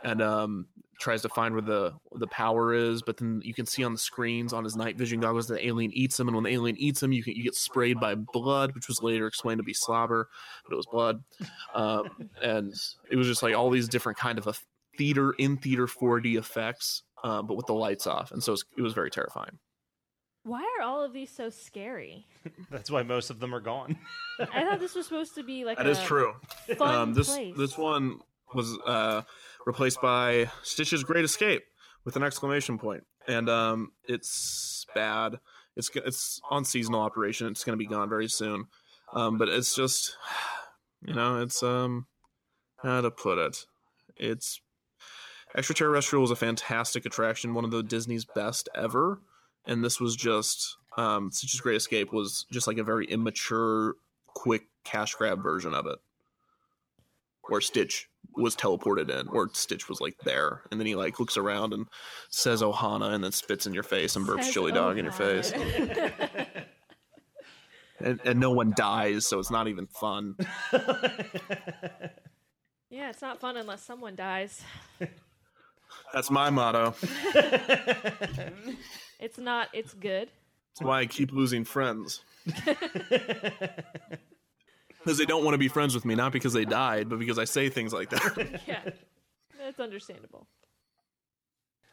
and 0.03 0.21
um, 0.21 0.67
tries 1.01 1.21
to 1.23 1.29
find 1.29 1.53
where 1.53 1.61
the 1.61 1.93
the 2.13 2.27
power 2.27 2.73
is. 2.73 3.01
But 3.01 3.17
then 3.17 3.41
you 3.43 3.53
can 3.53 3.65
see 3.65 3.83
on 3.83 3.91
the 3.91 3.97
screens 3.99 4.53
on 4.53 4.63
his 4.63 4.75
night 4.77 4.97
vision 4.97 5.19
goggles 5.19 5.47
the 5.47 5.65
alien 5.65 5.91
eats 5.93 6.19
him, 6.19 6.27
and 6.29 6.35
when 6.35 6.43
the 6.45 6.51
alien 6.51 6.77
eats 6.77 7.03
him, 7.03 7.11
you 7.11 7.23
can 7.23 7.35
you 7.35 7.43
get 7.43 7.55
sprayed 7.55 7.99
by 7.99 8.15
blood, 8.15 8.73
which 8.75 8.87
was 8.87 9.01
later 9.03 9.27
explained 9.27 9.59
to 9.59 9.63
be 9.63 9.73
slobber, 9.73 10.29
but 10.63 10.73
it 10.73 10.77
was 10.77 10.87
blood. 10.87 11.23
Um, 11.73 12.09
and 12.41 12.73
it 13.09 13.15
was 13.17 13.27
just 13.27 13.43
like 13.43 13.55
all 13.55 13.69
these 13.69 13.89
different 13.89 14.17
kind 14.17 14.37
of 14.37 14.47
a 14.47 14.53
theater 14.97 15.31
in 15.33 15.57
theater 15.57 15.87
4D 15.87 16.37
effects, 16.37 17.03
uh, 17.23 17.41
but 17.41 17.55
with 17.57 17.65
the 17.65 17.73
lights 17.73 18.07
off, 18.07 18.31
and 18.31 18.43
so 18.43 18.51
it 18.51 18.53
was, 18.53 18.65
it 18.77 18.81
was 18.81 18.93
very 18.93 19.09
terrifying. 19.11 19.57
Why 20.43 20.63
are 20.79 20.83
all 20.83 21.03
of 21.03 21.13
these 21.13 21.29
so 21.29 21.49
scary? 21.51 22.25
That's 22.71 22.89
why 22.89 23.03
most 23.03 23.29
of 23.29 23.39
them 23.39 23.53
are 23.53 23.59
gone. 23.59 23.95
I 24.39 24.63
thought 24.63 24.79
this 24.79 24.95
was 24.95 25.05
supposed 25.05 25.35
to 25.35 25.43
be 25.43 25.65
like 25.65 25.77
That 25.77 25.85
a 25.85 25.91
is 25.91 25.99
true. 26.01 26.33
fun 26.77 26.95
Um, 26.95 27.13
this 27.13 27.29
place. 27.29 27.53
this 27.55 27.77
one 27.77 28.19
was 28.55 28.75
uh, 28.87 29.21
replaced 29.65 30.01
by 30.01 30.49
Stitch's 30.63 31.03
Great 31.03 31.25
Escape 31.25 31.63
with 32.03 32.15
an 32.15 32.23
exclamation 32.23 32.77
point, 32.77 33.03
and 33.27 33.49
um, 33.49 33.91
it's 34.07 34.85
bad. 34.93 35.39
It's 35.75 35.89
it's 35.95 36.41
on 36.49 36.65
seasonal 36.65 37.01
operation. 37.01 37.47
It's 37.47 37.63
going 37.63 37.77
to 37.77 37.83
be 37.83 37.89
gone 37.89 38.09
very 38.09 38.27
soon. 38.27 38.65
Um, 39.13 39.37
but 39.37 39.49
it's 39.49 39.75
just, 39.75 40.15
you 41.05 41.13
know, 41.13 41.41
it's 41.41 41.63
um, 41.63 42.07
how 42.77 43.01
to 43.01 43.11
put 43.11 43.37
it? 43.37 43.65
It's 44.15 44.61
extraterrestrial 45.55 46.21
was 46.21 46.31
a 46.31 46.35
fantastic 46.35 47.05
attraction, 47.05 47.53
one 47.53 47.65
of 47.65 47.71
the 47.71 47.83
Disney's 47.83 48.25
best 48.25 48.69
ever, 48.75 49.21
and 49.65 49.83
this 49.83 49.99
was 49.99 50.15
just 50.15 50.77
um, 50.97 51.31
Stitch's 51.31 51.61
Great 51.61 51.77
Escape 51.77 52.13
was 52.13 52.45
just 52.51 52.67
like 52.67 52.77
a 52.77 52.83
very 52.83 53.05
immature, 53.05 53.95
quick 54.27 54.63
cash 54.83 55.13
grab 55.15 55.41
version 55.41 55.73
of 55.73 55.85
it 55.85 55.99
where 57.47 57.61
Stitch 57.61 58.09
was 58.35 58.55
teleported 58.55 59.09
in, 59.09 59.27
or 59.29 59.49
Stitch 59.53 59.89
was 59.89 60.01
like 60.01 60.17
there, 60.23 60.61
and 60.71 60.79
then 60.79 60.87
he 60.87 60.95
like 60.95 61.19
looks 61.19 61.37
around 61.37 61.73
and 61.73 61.85
says 62.29 62.61
Ohana, 62.61 63.13
and 63.13 63.23
then 63.23 63.31
spits 63.31 63.67
in 63.67 63.73
your 63.73 63.83
face 63.83 64.15
and 64.15 64.25
burps 64.25 64.43
Says 64.43 64.53
chili 64.53 64.71
dog 64.71 64.97
in 64.97 65.05
your 65.05 65.13
face. 65.13 65.51
and, 67.99 68.19
and 68.23 68.39
no 68.39 68.51
one 68.51 68.73
dies, 68.75 69.25
so 69.25 69.39
it's 69.39 69.51
not 69.51 69.67
even 69.67 69.87
fun. 69.87 70.35
Yeah, 72.91 73.09
it's 73.09 73.21
not 73.21 73.39
fun 73.39 73.55
unless 73.55 73.81
someone 73.81 74.15
dies. 74.15 74.61
That's 76.13 76.29
my 76.29 76.49
motto. 76.49 76.93
It's 79.21 79.37
not. 79.37 79.69
It's 79.71 79.93
good. 79.93 80.31
That's 80.73 80.81
why 80.81 81.01
I 81.01 81.05
keep 81.05 81.31
losing 81.31 81.63
friends. 81.63 82.21
Because 85.03 85.17
they 85.17 85.25
don't 85.25 85.43
want 85.43 85.53
to 85.55 85.59
be 85.59 85.67
friends 85.67 85.95
with 85.95 86.05
me, 86.05 86.15
not 86.15 86.31
because 86.31 86.53
they 86.53 86.65
died, 86.65 87.09
but 87.09 87.19
because 87.19 87.39
I 87.39 87.45
say 87.45 87.69
things 87.69 87.93
like 87.93 88.09
that. 88.09 88.61
Yeah, 88.67 88.81
that's 89.59 89.79
understandable. 89.79 90.47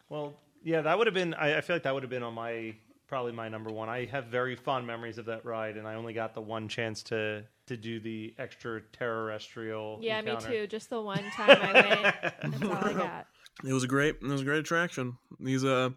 Well, 0.08 0.34
yeah, 0.62 0.82
that 0.82 0.96
would 0.96 1.06
have 1.06 1.14
been. 1.14 1.34
I, 1.34 1.58
I 1.58 1.60
feel 1.60 1.76
like 1.76 1.82
that 1.82 1.94
would 1.94 2.02
have 2.02 2.10
been 2.10 2.22
on 2.22 2.34
my 2.34 2.74
probably 3.08 3.32
my 3.32 3.48
number 3.48 3.70
one. 3.70 3.88
I 3.88 4.06
have 4.06 4.26
very 4.26 4.56
fond 4.56 4.86
memories 4.86 5.18
of 5.18 5.26
that 5.26 5.44
ride, 5.44 5.76
and 5.76 5.86
I 5.86 5.94
only 5.94 6.12
got 6.12 6.34
the 6.34 6.40
one 6.40 6.68
chance 6.68 7.02
to 7.04 7.44
to 7.66 7.76
do 7.76 8.00
the 8.00 8.34
extraterrestrial. 8.38 9.98
Yeah, 10.00 10.20
encounter. 10.20 10.48
me 10.48 10.56
too. 10.56 10.66
Just 10.66 10.90
the 10.90 11.00
one 11.00 11.24
time 11.32 11.58
I 11.60 11.72
went. 11.72 12.60
That's 12.60 12.62
all 12.62 12.88
I 12.88 12.92
got. 12.92 13.26
It 13.64 13.72
was 13.72 13.82
a 13.82 13.88
great, 13.88 14.16
it 14.22 14.26
was 14.26 14.42
a 14.42 14.44
great 14.44 14.60
attraction. 14.60 15.18
These 15.40 15.64
uh, 15.64 15.90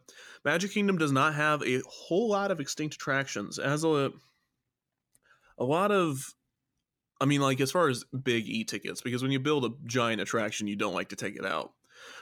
Magic 0.44 0.72
Kingdom 0.72 0.98
does 0.98 1.12
not 1.12 1.36
have 1.36 1.62
a 1.62 1.82
whole 1.88 2.30
lot 2.30 2.50
of 2.50 2.60
extinct 2.60 2.96
attractions. 2.96 3.60
It 3.60 3.66
has 3.66 3.84
a 3.84 4.12
a 5.58 5.64
lot 5.64 5.92
of, 5.92 6.24
I 7.22 7.26
mean, 7.26 7.40
like 7.40 7.62
as 7.62 7.72
far 7.72 7.88
as 7.88 8.04
big 8.06 8.50
e 8.50 8.64
tickets, 8.64 9.02
because 9.02 9.22
when 9.22 9.32
you 9.32 9.40
build 9.40 9.64
a 9.64 9.70
giant 9.86 10.22
attraction, 10.22 10.68
you 10.68 10.76
don't 10.76 10.96
like 10.96 11.10
to 11.10 11.16
take 11.16 11.36
it 11.36 11.46
out. 11.46 11.72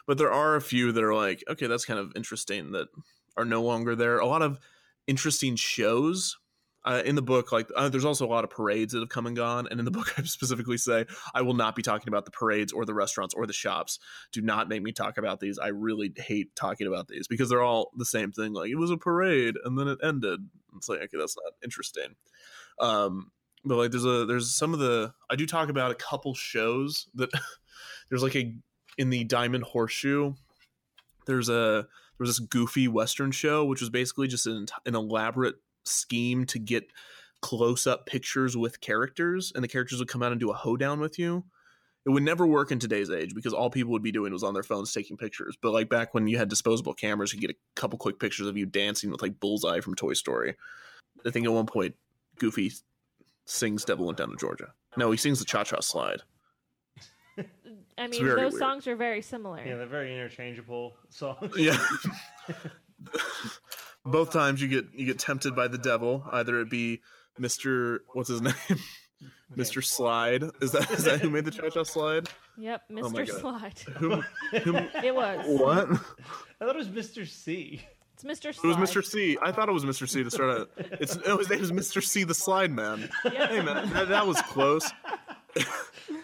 But 0.06 0.18
there 0.18 0.32
are 0.32 0.56
a 0.56 0.62
few 0.62 0.92
that 0.92 1.04
are 1.04 1.16
like, 1.16 1.44
okay, 1.50 1.68
that's 1.68 1.86
kind 1.86 2.00
of 2.00 2.12
interesting 2.16 2.74
that 2.74 2.90
are 3.38 3.46
no 3.46 3.62
longer 3.62 3.96
there. 3.96 4.20
A 4.20 4.26
lot 4.26 4.42
of 4.42 4.60
interesting 5.08 5.56
shows 5.56 6.38
uh, 6.86 7.02
in 7.06 7.16
the 7.16 7.22
book 7.22 7.52
like 7.52 7.68
uh, 7.76 7.90
there's 7.90 8.06
also 8.06 8.26
a 8.26 8.30
lot 8.30 8.44
of 8.44 8.50
parades 8.50 8.94
that 8.94 9.00
have 9.00 9.10
come 9.10 9.28
and 9.28 9.36
gone. 9.36 9.68
And 9.70 9.80
in 9.80 9.86
the 9.86 9.92
book 10.00 10.14
i 10.18 10.24
specifically 10.24 10.78
say 10.78 11.06
i 11.34 11.42
will 11.42 11.54
not 11.54 11.76
be 11.76 11.82
talking 11.82 12.08
about 12.08 12.26
the 12.26 12.32
parades 12.32 12.72
or 12.72 12.86
the 12.86 12.94
restaurants 12.94 13.34
or 13.34 13.46
the 13.46 13.54
shops. 13.54 14.00
Do 14.32 14.42
not 14.42 14.70
make 14.70 14.82
me 14.82 14.92
talk 14.92 15.18
about 15.18 15.40
these. 15.40 15.60
I 15.60 15.68
really 15.68 16.12
hate 16.16 16.56
talking 16.56 16.88
about 16.88 17.08
these 17.08 17.28
because 17.28 17.50
they're 17.50 17.64
all 17.64 17.92
the 17.96 18.06
same 18.06 18.32
thing 18.32 18.54
like 18.54 18.70
it 18.70 18.76
was 18.76 18.92
a 18.92 18.98
parade 18.98 19.56
and 19.64 19.78
then 19.78 19.88
it 19.88 20.00
ended. 20.04 20.40
It's 20.78 20.90
like 20.90 21.00
okay 21.00 21.18
that's 21.18 21.38
not 21.38 21.54
interesting. 21.64 22.16
Um 22.80 23.32
but 23.66 23.78
like 23.78 23.92
there's 23.92 24.06
a 24.06 24.26
there's 24.26 24.56
some 24.56 24.74
of 24.74 24.80
the 24.80 25.14
i 25.30 25.36
do 25.36 25.46
talk 25.46 25.70
about 25.70 25.92
a 25.92 25.96
couple 25.96 26.34
shows 26.34 27.08
that 27.16 27.30
there's 28.10 28.24
like 28.24 28.36
a 28.36 28.54
in 28.98 29.10
the 29.10 29.24
diamond 29.24 29.64
horseshoe 29.64 30.34
there's 31.26 31.50
a 31.50 31.88
there 32.18 32.26
was 32.26 32.30
this 32.30 32.48
goofy 32.48 32.88
western 32.88 33.32
show 33.32 33.66
which 33.66 33.82
was 33.82 33.90
basically 33.90 34.28
just 34.28 34.48
an, 34.48 34.66
an 34.86 34.96
elaborate 34.96 35.56
scheme 35.86 36.46
to 36.46 36.60
get 36.60 36.86
close 37.42 37.88
up 37.88 38.06
pictures 38.06 38.58
with 38.58 38.82
characters 38.82 39.52
and 39.54 39.64
the 39.64 39.68
characters 39.68 40.00
would 40.00 40.08
come 40.08 40.24
out 40.24 40.32
and 40.32 40.40
do 40.40 40.52
a 40.52 40.56
hoedown 40.56 41.00
with 41.00 41.18
you. 41.18 41.46
It 42.06 42.10
would 42.10 42.24
never 42.24 42.48
work 42.48 42.72
in 42.72 42.80
today's 42.80 43.10
age 43.10 43.36
because 43.36 43.54
all 43.54 43.70
people 43.70 43.92
would 43.92 44.04
be 44.04 44.12
doing 44.12 44.34
was 44.34 44.44
on 44.44 44.54
their 44.54 44.64
phones 44.64 44.94
taking 44.94 45.18
pictures 45.18 45.58
but 45.62 45.72
like 45.72 45.90
back 45.90 46.14
when 46.14 46.28
you 46.28 46.38
had 46.38 46.50
disposable 46.50 46.94
cameras 46.94 47.34
you 47.34 47.40
get 47.40 47.52
a 47.52 47.58
couple 47.76 48.00
quick 48.00 48.20
pictures 48.20 48.48
of 48.48 48.58
you 48.58 48.66
dancing 48.66 49.12
with 49.12 49.22
like 49.22 49.40
bullseye 49.40 49.82
from 49.82 49.96
toy 49.96 50.14
story. 50.14 50.56
I 51.26 51.32
think 51.32 51.46
at 51.46 51.54
one 51.54 51.66
point 51.66 51.96
goofy 52.40 52.72
sings 53.50 53.84
devil 53.86 54.06
went 54.06 54.18
down 54.18 54.30
to 54.30 54.36
georgia 54.38 54.74
no 54.98 55.12
he 55.12 55.18
sings 55.18 55.40
the 55.40 55.46
cha-cha 55.46 55.80
slide 55.80 56.22
I 57.98 58.08
mean, 58.08 58.26
those 58.26 58.52
weird. 58.52 58.54
songs 58.54 58.88
are 58.88 58.96
very 58.96 59.22
similar. 59.22 59.62
Yeah, 59.66 59.76
they're 59.76 59.86
very 59.86 60.14
interchangeable 60.14 60.94
songs. 61.10 61.54
Yeah. 61.58 61.78
Both 64.06 64.32
times 64.32 64.62
you 64.62 64.68
get 64.68 64.86
you 64.94 65.06
get 65.06 65.20
tempted 65.20 65.56
by 65.56 65.68
the 65.68 65.78
devil. 65.78 66.24
Either 66.32 66.60
it 66.62 66.70
be 66.70 67.02
Mister 67.38 68.02
what's 68.14 68.30
his 68.30 68.42
name, 68.42 68.54
Mister 69.56 69.82
Slide. 69.82 70.44
Is 70.62 70.72
that 70.72 70.90
is 70.92 71.04
that 71.04 71.20
who 71.20 71.30
made 71.30 71.46
the 71.46 71.52
cha 71.52 71.70
cha 71.70 71.84
slide? 71.84 72.30
Yep, 72.58 72.82
Oh 72.92 72.94
Mr. 72.94 73.28
God. 73.28 73.40
Slide. 73.40 73.80
Who? 73.98 74.22
who 74.60 74.76
It 75.04 75.14
was. 75.16 75.46
what? 75.60 75.90
I 75.90 76.66
thought 76.66 76.76
it 76.76 76.78
was 76.78 76.88
Mr. 76.90 77.28
C. 77.28 77.82
It's 78.22 78.46
Mr. 78.46 78.50
It 78.50 78.68
was 78.68 78.76
Mr. 78.76 79.06
C. 79.06 79.38
I 79.42 79.54
thought 79.54 79.70
it 79.70 79.72
was 79.72 79.86
Mr. 79.86 80.08
C 80.08 80.24
to 80.24 80.32
start 80.32 80.50
out. 80.50 80.72
It's 81.00 81.18
no, 81.26 81.38
his 81.38 81.50
name 81.50 81.62
is 81.62 81.72
Mr. 81.72 82.04
C 82.04 82.26
the 82.26 82.34
Slide 82.34 82.72
Man. 82.72 83.10
Hey 83.24 83.62
man, 83.62 83.90
that, 83.94 84.10
that 84.10 84.28
was 84.28 84.42
close. 84.44 84.90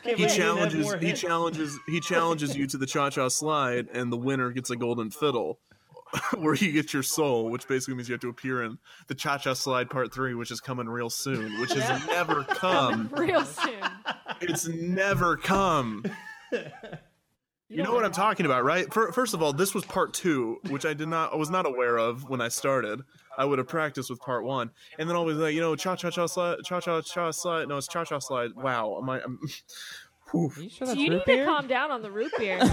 He 0.04 0.14
believe 0.14 0.20
we 0.20 0.26
didn't 0.28 0.30
have 0.30 0.72
challenges 0.72 0.94
he 1.00 1.14
challenges 1.14 1.80
he 1.88 2.00
challenges 2.00 2.56
you 2.56 2.68
to 2.68 2.78
the 2.78 2.86
cha 2.86 3.10
cha 3.10 3.28
slide 3.28 3.88
and 3.92 4.12
the 4.12 4.18
winner 4.18 4.52
gets 4.52 4.70
a 4.70 4.76
golden 4.76 5.10
fiddle. 5.10 5.60
Where 6.38 6.54
you 6.54 6.72
get 6.72 6.94
your 6.94 7.04
soul, 7.04 7.50
which 7.50 7.68
basically 7.68 7.96
means 7.96 8.08
you 8.08 8.14
have 8.14 8.22
to 8.22 8.30
appear 8.30 8.64
in 8.64 8.78
the 9.08 9.16
Cha 9.16 9.38
Cha 9.38 9.54
Slide 9.54 9.90
Part 9.90 10.14
Three, 10.14 10.34
which 10.34 10.52
is 10.52 10.62
coming 10.62 10.88
real 10.88 11.10
soon, 11.10 11.60
which 11.60 11.74
has 11.74 12.08
never 12.08 12.44
come. 12.44 13.10
Real 13.18 13.44
soon. 13.44 13.84
It's 14.40 14.68
never 14.68 15.36
come. 15.36 16.06
You 17.76 17.84
know 17.84 17.94
what 17.94 18.06
I'm 18.06 18.12
talking 18.12 18.46
about, 18.46 18.64
right? 18.64 18.92
Fir- 18.94 19.12
First 19.12 19.34
of 19.34 19.42
all, 19.44 19.54
this 19.54 19.74
was 19.74 19.84
part 19.86 20.14
two, 20.14 20.60
which 20.70 20.86
I 20.86 20.94
did 20.94 21.08
not, 21.08 21.34
I 21.34 21.36
was 21.36 21.50
not 21.50 21.66
aware 21.66 21.98
of 21.98 22.30
when 22.30 22.42
I 22.42 22.48
started. 22.48 23.02
I 23.38 23.44
would 23.46 23.58
have 23.60 23.68
practiced 23.68 24.10
with 24.10 24.20
part 24.20 24.46
one, 24.46 24.72
and 24.98 25.10
then 25.10 25.16
always 25.18 25.36
like, 25.38 25.54
you 25.54 25.60
know, 25.62 25.76
cha 25.76 25.96
cha 25.98 26.10
cha 26.10 26.26
slide, 26.26 26.60
cha 26.64 26.80
cha 26.80 27.02
cha 27.02 27.32
slide. 27.32 27.68
No, 27.68 27.78
it's 27.78 27.88
cha 27.88 28.06
cha 28.06 28.20
slide. 28.20 28.52
Wow, 28.56 28.98
am 29.02 29.10
I? 29.10 29.22
I'm, 29.22 29.40
Are 30.34 30.40
you 30.62 30.70
sure 30.70 30.70
So 30.70 30.86
that's 30.86 30.98
you 30.98 31.10
need 31.12 31.26
beer? 31.26 31.46
to 31.46 31.52
calm 31.52 31.68
down 31.68 31.92
on 31.92 32.02
the 32.02 32.12
root 32.12 32.32
beer. 32.38 32.60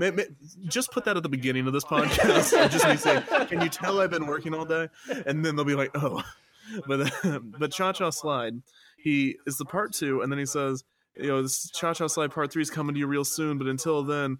Ma- 0.00 0.12
ma- 0.12 0.22
just 0.68 0.92
put 0.92 1.04
that 1.06 1.16
at 1.16 1.24
the 1.24 1.28
beginning 1.28 1.66
of 1.66 1.72
this 1.72 1.84
podcast. 1.84 2.70
just 2.70 2.86
me 2.88 2.96
saying, 2.96 3.22
"Can 3.48 3.60
you 3.60 3.68
tell 3.68 4.00
I've 4.00 4.10
been 4.10 4.26
working 4.28 4.54
all 4.54 4.64
day?" 4.64 4.88
And 5.26 5.44
then 5.44 5.56
they'll 5.56 5.64
be 5.64 5.74
like, 5.74 5.90
"Oh," 5.96 6.22
but 6.86 7.10
but 7.58 7.72
Cha 7.72 7.92
Cha 7.92 8.10
Slide, 8.10 8.62
he 8.96 9.36
is 9.46 9.58
the 9.58 9.64
part 9.64 9.92
two, 9.92 10.22
and 10.22 10.30
then 10.30 10.38
he 10.38 10.46
says, 10.46 10.84
"You 11.18 11.28
know, 11.28 11.42
this 11.42 11.70
Cha 11.70 11.92
Cha 11.94 12.06
Slide 12.06 12.30
part 12.30 12.52
three 12.52 12.62
is 12.62 12.70
coming 12.70 12.94
to 12.94 12.98
you 12.98 13.06
real 13.06 13.24
soon, 13.24 13.58
but 13.58 13.66
until 13.66 14.02
then." 14.02 14.38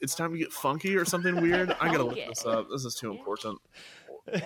It's 0.00 0.16
time 0.16 0.32
to 0.32 0.38
get 0.38 0.52
funky 0.52 0.96
or 0.96 1.04
something 1.04 1.40
weird. 1.40 1.70
I 1.80 1.86
gotta 1.86 2.02
look 2.02 2.16
Funky. 2.16 2.26
this 2.28 2.44
up. 2.44 2.66
This 2.68 2.84
is 2.84 2.96
too 2.96 3.12
important. 3.12 3.60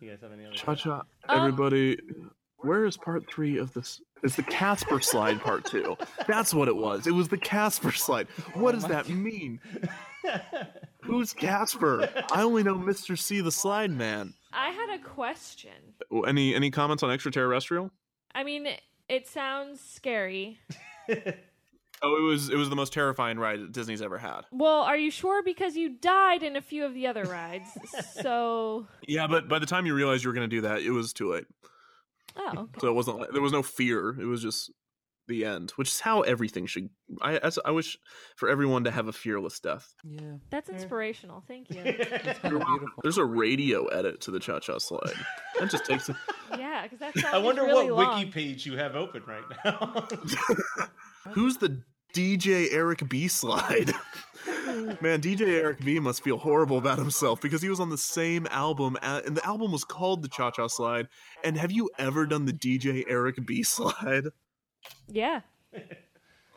You 0.00 0.10
guys 0.10 0.20
have 0.22 0.32
any 0.32 0.46
other? 0.46 0.54
Cha 0.54 0.74
Cha, 0.74 1.02
Um, 1.28 1.38
everybody. 1.38 1.96
Where 2.58 2.84
is 2.86 2.96
part 2.96 3.28
three 3.30 3.58
of 3.58 3.72
this? 3.72 4.00
It's 4.22 4.36
the 4.36 4.42
Casper 4.42 5.00
slide 5.00 5.40
part 5.40 5.64
two. 5.64 5.96
That's 6.26 6.54
what 6.54 6.68
it 6.68 6.74
was. 6.76 7.06
It 7.06 7.12
was 7.12 7.28
the 7.28 7.38
Casper 7.38 7.92
slide. 7.92 8.26
What 8.54 8.72
does 8.72 8.84
that 8.86 9.08
mean? 9.08 9.60
Who's 11.02 11.32
Casper? 11.32 12.08
I 12.32 12.42
only 12.42 12.62
know 12.62 12.74
Mr. 12.76 13.18
C, 13.18 13.40
the 13.40 13.50
slide 13.52 13.90
man. 13.90 14.34
I 14.52 14.70
had 14.70 14.98
a 14.98 15.02
question. 15.02 15.72
Any 16.26 16.54
any 16.54 16.70
comments 16.70 17.02
on 17.02 17.10
extraterrestrial? 17.10 17.90
I 18.34 18.44
mean, 18.44 18.68
it 19.08 19.28
sounds 19.28 19.80
scary. 19.80 20.58
Oh, 22.04 22.16
it 22.16 22.20
was 22.22 22.48
it 22.48 22.56
was 22.56 22.68
the 22.68 22.74
most 22.74 22.92
terrifying 22.92 23.38
ride 23.38 23.70
Disney's 23.70 24.02
ever 24.02 24.18
had. 24.18 24.40
Well, 24.50 24.80
are 24.82 24.96
you 24.96 25.10
sure? 25.12 25.40
Because 25.44 25.76
you 25.76 25.88
died 25.88 26.42
in 26.42 26.56
a 26.56 26.60
few 26.60 26.84
of 26.84 26.94
the 26.94 27.06
other 27.06 27.22
rides. 27.22 27.68
So, 28.22 28.88
Yeah, 29.06 29.28
but 29.28 29.48
by 29.48 29.60
the 29.60 29.66
time 29.66 29.86
you 29.86 29.94
realized 29.94 30.24
you 30.24 30.30
were 30.30 30.34
going 30.34 30.50
to 30.50 30.56
do 30.56 30.62
that, 30.62 30.82
it 30.82 30.90
was 30.90 31.12
too 31.12 31.32
late. 31.32 31.46
oh, 32.36 32.48
okay. 32.58 32.80
So 32.80 32.88
it 32.88 32.94
wasn't 32.94 33.20
like 33.20 33.30
there 33.30 33.40
was 33.40 33.52
no 33.52 33.62
fear. 33.62 34.20
It 34.20 34.24
was 34.24 34.42
just 34.42 34.72
the 35.28 35.44
end, 35.44 35.70
which 35.76 35.88
is 35.88 36.00
how 36.00 36.22
everything 36.22 36.66
should. 36.66 36.90
I 37.20 37.38
I, 37.38 37.50
I 37.66 37.70
wish 37.70 37.98
for 38.36 38.48
everyone 38.48 38.84
to 38.84 38.90
have 38.90 39.08
a 39.08 39.12
fearless 39.12 39.60
death. 39.60 39.94
Yeah, 40.04 40.36
That's 40.50 40.68
inspirational. 40.68 41.42
Thank 41.46 41.70
you. 41.70 41.82
it's 41.84 42.38
kind 42.40 42.56
of 42.56 42.66
beautiful. 42.66 43.02
There's 43.02 43.18
a 43.18 43.24
radio 43.24 43.86
edit 43.86 44.20
to 44.22 44.30
the 44.30 44.40
Cha 44.40 44.60
Cha 44.60 44.78
Slide. 44.78 45.14
That 45.58 45.70
just 45.70 45.84
takes. 45.84 46.08
A, 46.08 46.16
Yeah, 46.58 46.82
because 46.82 46.98
that 46.98 47.14
sounds 47.18 47.34
I 47.34 47.38
wonder 47.38 47.62
really 47.62 47.90
what 47.90 48.06
long. 48.08 48.18
wiki 48.18 48.30
page 48.30 48.66
you 48.66 48.76
have 48.76 48.96
open 48.96 49.22
right 49.26 49.44
now. 49.64 50.08
who's 51.32 51.56
the 51.58 51.82
DJ 52.14 52.68
Eric 52.72 53.08
B 53.08 53.28
slide? 53.28 53.92
Man, 55.00 55.20
DJ 55.20 55.48
Eric 55.48 55.80
B 55.84 55.98
must 56.00 56.22
feel 56.22 56.36
horrible 56.38 56.78
about 56.78 56.98
himself 56.98 57.40
because 57.40 57.62
he 57.62 57.68
was 57.68 57.80
on 57.80 57.90
the 57.90 57.98
same 57.98 58.46
album, 58.50 58.96
and 59.02 59.36
the 59.36 59.46
album 59.46 59.70
was 59.72 59.84
called 59.84 60.22
the 60.22 60.28
Cha 60.28 60.50
Cha 60.50 60.66
Slide. 60.66 61.08
And 61.44 61.56
have 61.56 61.70
you 61.70 61.90
ever 61.98 62.26
done 62.26 62.44
the 62.44 62.52
DJ 62.52 63.04
Eric 63.08 63.36
B 63.46 63.62
slide? 63.62 64.26
Yeah. 65.08 65.40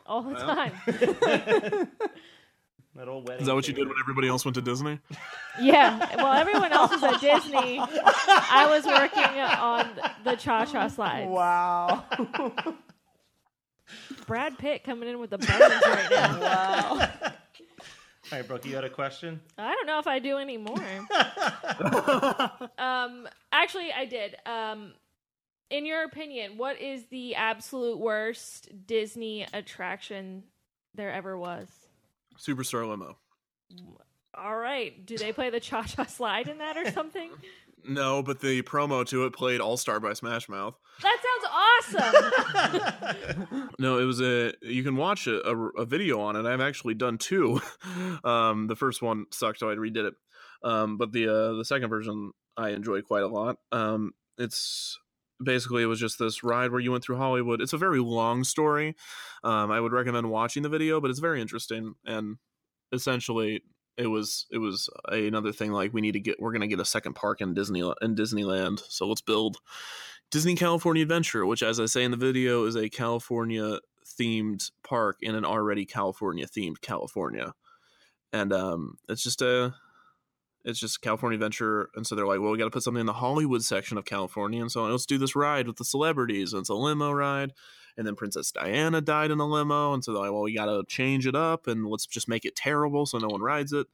All 0.06 0.22
the 0.22 0.34
time. 0.34 0.72
that 2.94 3.08
old 3.08 3.26
wedding. 3.28 3.40
Is 3.40 3.46
that 3.48 3.54
what 3.54 3.66
you 3.66 3.74
did 3.74 3.88
when 3.88 3.96
everybody 4.00 4.28
else 4.28 4.44
went 4.44 4.54
to 4.54 4.62
Disney? 4.62 5.00
Yeah. 5.60 6.16
Well, 6.16 6.32
everyone 6.32 6.72
else 6.72 6.92
was 6.92 7.02
at 7.02 7.20
Disney. 7.20 7.80
I 7.80 8.66
was 8.70 8.86
working 8.86 9.40
on 9.40 9.88
the 10.24 10.36
Cha 10.36 10.64
Cha 10.64 10.88
slides. 10.88 11.28
Wow. 11.28 12.04
Brad 14.26 14.58
Pitt 14.58 14.84
coming 14.84 15.08
in 15.08 15.18
with 15.18 15.30
the 15.30 15.38
burns 15.38 15.60
right 15.60 16.06
now. 16.10 16.40
wow. 16.40 17.10
All 18.32 18.38
right, 18.38 18.46
Brooke, 18.46 18.64
you 18.66 18.74
had 18.74 18.82
a 18.84 18.90
question? 18.90 19.40
I 19.56 19.72
don't 19.72 19.86
know 19.86 20.00
if 20.00 20.08
I 20.08 20.18
do 20.18 20.38
anymore. 20.38 20.82
um, 22.76 23.28
actually, 23.52 23.92
I 23.92 24.04
did. 24.04 24.34
Um, 24.44 24.94
in 25.70 25.86
your 25.86 26.04
opinion, 26.04 26.56
what 26.56 26.80
is 26.80 27.06
the 27.06 27.34
absolute 27.34 27.98
worst 27.98 28.68
Disney 28.86 29.46
attraction 29.52 30.44
there 30.94 31.12
ever 31.12 31.36
was? 31.36 31.68
Superstar 32.38 32.88
Limo. 32.88 33.16
All 34.34 34.56
right. 34.56 35.04
Do 35.04 35.16
they 35.16 35.32
play 35.32 35.50
the 35.50 35.60
Cha 35.60 35.82
Cha 35.84 36.04
slide 36.04 36.48
in 36.48 36.58
that 36.58 36.76
or 36.76 36.90
something? 36.90 37.30
No, 37.88 38.20
but 38.20 38.40
the 38.40 38.62
promo 38.62 39.06
to 39.06 39.26
it 39.26 39.32
played 39.32 39.60
All 39.60 39.76
Star 39.76 40.00
by 40.00 40.12
Smash 40.12 40.48
Mouth. 40.48 40.74
That 41.02 41.84
sounds 41.94 42.02
awesome. 42.02 43.68
No, 43.78 43.98
it 43.98 44.04
was 44.04 44.20
a. 44.20 44.54
You 44.62 44.82
can 44.82 44.96
watch 44.96 45.26
a, 45.26 45.46
a, 45.48 45.68
a 45.82 45.84
video 45.84 46.20
on 46.20 46.34
it. 46.34 46.46
I've 46.46 46.60
actually 46.60 46.94
done 46.94 47.18
two. 47.18 47.60
Um, 48.24 48.66
the 48.66 48.74
first 48.74 49.02
one 49.02 49.26
sucked, 49.30 49.60
so 49.60 49.70
I 49.70 49.74
redid 49.74 50.08
it. 50.08 50.14
Um, 50.64 50.96
but 50.96 51.12
the 51.12 51.28
uh, 51.28 51.52
the 51.52 51.64
second 51.64 51.90
version 51.90 52.32
I 52.56 52.70
enjoyed 52.70 53.04
quite 53.04 53.22
a 53.22 53.28
lot. 53.28 53.58
Um, 53.70 54.12
it's 54.36 54.98
basically 55.42 55.82
it 55.82 55.86
was 55.86 56.00
just 56.00 56.18
this 56.18 56.42
ride 56.42 56.70
where 56.70 56.80
you 56.80 56.92
went 56.92 57.04
through 57.04 57.16
Hollywood. 57.16 57.60
It's 57.60 57.72
a 57.72 57.78
very 57.78 58.00
long 58.00 58.44
story. 58.44 58.96
Um, 59.44 59.70
I 59.70 59.80
would 59.80 59.92
recommend 59.92 60.30
watching 60.30 60.62
the 60.62 60.68
video, 60.68 61.00
but 61.00 61.10
it's 61.10 61.20
very 61.20 61.40
interesting 61.40 61.94
and 62.04 62.36
essentially 62.92 63.62
it 63.96 64.06
was 64.06 64.46
it 64.50 64.58
was 64.58 64.88
a, 65.10 65.26
another 65.26 65.52
thing 65.52 65.72
like 65.72 65.92
we 65.92 66.00
need 66.00 66.12
to 66.12 66.20
get 66.20 66.40
we're 66.40 66.52
gonna 66.52 66.66
get 66.66 66.80
a 66.80 66.84
second 66.84 67.14
park 67.14 67.40
in 67.40 67.54
Disney 67.54 67.80
in 67.80 68.14
Disneyland, 68.14 68.80
so 68.88 69.06
let's 69.06 69.20
build 69.20 69.56
Disney 70.30 70.54
California 70.54 71.02
Adventure, 71.02 71.46
which, 71.46 71.62
as 71.62 71.80
I 71.80 71.86
say 71.86 72.04
in 72.04 72.10
the 72.10 72.16
video, 72.16 72.64
is 72.66 72.76
a 72.76 72.88
California 72.88 73.78
themed 74.04 74.70
park 74.82 75.18
in 75.22 75.34
an 75.34 75.44
already 75.44 75.84
California 75.84 76.46
themed 76.46 76.80
California, 76.80 77.54
and 78.32 78.52
um, 78.52 78.96
it's 79.08 79.22
just 79.22 79.40
a 79.42 79.74
it's 80.66 80.80
just 80.80 81.00
California 81.00 81.36
Adventure, 81.36 81.90
and 81.94 82.04
so 82.04 82.16
they're 82.16 82.26
like, 82.26 82.40
well, 82.40 82.50
we 82.50 82.58
got 82.58 82.64
to 82.64 82.70
put 82.70 82.82
something 82.82 83.00
in 83.00 83.06
the 83.06 83.12
Hollywood 83.12 83.62
section 83.62 83.96
of 83.96 84.04
California, 84.04 84.60
and 84.60 84.70
so 84.70 84.84
let's 84.84 85.06
do 85.06 85.16
this 85.16 85.36
ride 85.36 85.68
with 85.68 85.76
the 85.76 85.84
celebrities, 85.84 86.52
and 86.52 86.60
it's 86.60 86.68
a 86.68 86.74
limo 86.74 87.12
ride, 87.12 87.52
and 87.96 88.04
then 88.04 88.16
Princess 88.16 88.50
Diana 88.50 89.00
died 89.00 89.30
in 89.30 89.38
a 89.38 89.46
limo, 89.46 89.94
and 89.94 90.02
so 90.02 90.12
they're 90.12 90.22
like, 90.22 90.32
well, 90.32 90.42
we 90.42 90.54
got 90.54 90.66
to 90.66 90.82
change 90.88 91.24
it 91.26 91.36
up, 91.36 91.68
and 91.68 91.86
let's 91.86 92.04
just 92.04 92.28
make 92.28 92.44
it 92.44 92.56
terrible 92.56 93.06
so 93.06 93.18
no 93.18 93.28
one 93.28 93.40
rides 93.40 93.72
it. 93.72 93.86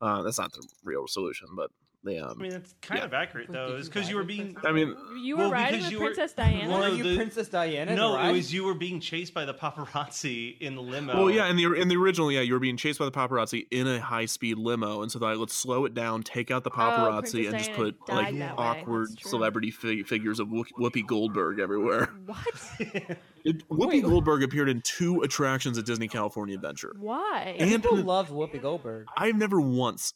Uh, 0.00 0.22
that's 0.22 0.38
not 0.38 0.52
the 0.52 0.66
real 0.82 1.06
solution, 1.06 1.48
but 1.54 1.70
um, 2.06 2.36
I 2.38 2.42
mean, 2.42 2.50
that's 2.50 2.74
kind 2.82 2.98
Yeah. 3.00 3.06
of 3.06 3.14
accurate 3.14 3.50
though. 3.50 3.68
Did 3.68 3.78
It's 3.80 3.88
because 3.88 4.10
you 4.10 4.16
were 4.16 4.24
being. 4.24 4.56
I 4.64 4.72
mean, 4.72 4.94
You 5.22 5.36
were 5.36 5.44
Well, 5.44 5.52
riding 5.52 5.80
because 5.80 5.84
with 5.84 5.92
you 5.92 5.98
were- 6.00 6.06
Princess 6.14 6.32
Diana. 6.34 6.78
Were 6.78 6.88
you 6.88 7.02
the- 7.02 7.16
Princess 7.16 7.48
Diana? 7.48 7.94
No, 7.96 8.12
the 8.12 8.28
it 8.28 8.32
was 8.32 8.52
you 8.52 8.64
were 8.64 8.74
being 8.74 9.00
chased 9.00 9.32
by 9.32 9.44
the 9.46 9.54
paparazzi 9.54 10.58
in 10.60 10.74
the 10.74 10.82
limo. 10.82 11.14
Well, 11.16 11.30
yeah, 11.30 11.46
in 11.48 11.56
the 11.56 11.72
in 11.72 11.88
the 11.88 11.96
original, 11.96 12.30
yeah, 12.30 12.40
you 12.42 12.52
were 12.52 12.58
being 12.60 12.76
chased 12.76 12.98
by 12.98 13.04
the 13.06 13.10
paparazzi 13.10 13.66
in 13.70 13.86
a 13.86 14.00
high 14.00 14.26
speed 14.26 14.58
limo, 14.58 15.02
and 15.02 15.10
so 15.10 15.18
they're 15.18 15.30
like, 15.30 15.38
let's 15.38 15.54
slow 15.54 15.84
it 15.86 15.94
down, 15.94 16.22
take 16.22 16.50
out 16.50 16.62
the 16.64 16.70
paparazzi, 16.70 17.06
Oh, 17.06 17.20
Princess 17.20 17.46
and 17.46 17.58
just 17.58 17.72
put 17.72 17.96
like 18.08 18.34
awkward 18.58 19.08
celebrity 19.20 19.70
fi- 19.70 20.02
figures 20.02 20.40
of 20.40 20.50
Whoop- 20.50 20.68
Whoopi 20.78 21.06
Goldberg 21.06 21.58
everywhere. 21.58 22.10
What? 22.26 22.38
It, 23.44 23.68
Whoopi 23.68 23.88
Wait. 23.88 24.02
Goldberg 24.02 24.42
appeared 24.42 24.70
in 24.70 24.80
two 24.80 25.20
attractions 25.20 25.76
at 25.76 25.84
Disney 25.84 26.08
California 26.08 26.54
Adventure. 26.54 26.96
Why? 26.98 27.54
And- 27.58 27.70
People 27.82 27.98
loved 27.98 28.30
Whoopi 28.32 28.60
Goldberg. 28.62 29.06
I've 29.18 29.36
never 29.36 29.60
once 29.60 30.14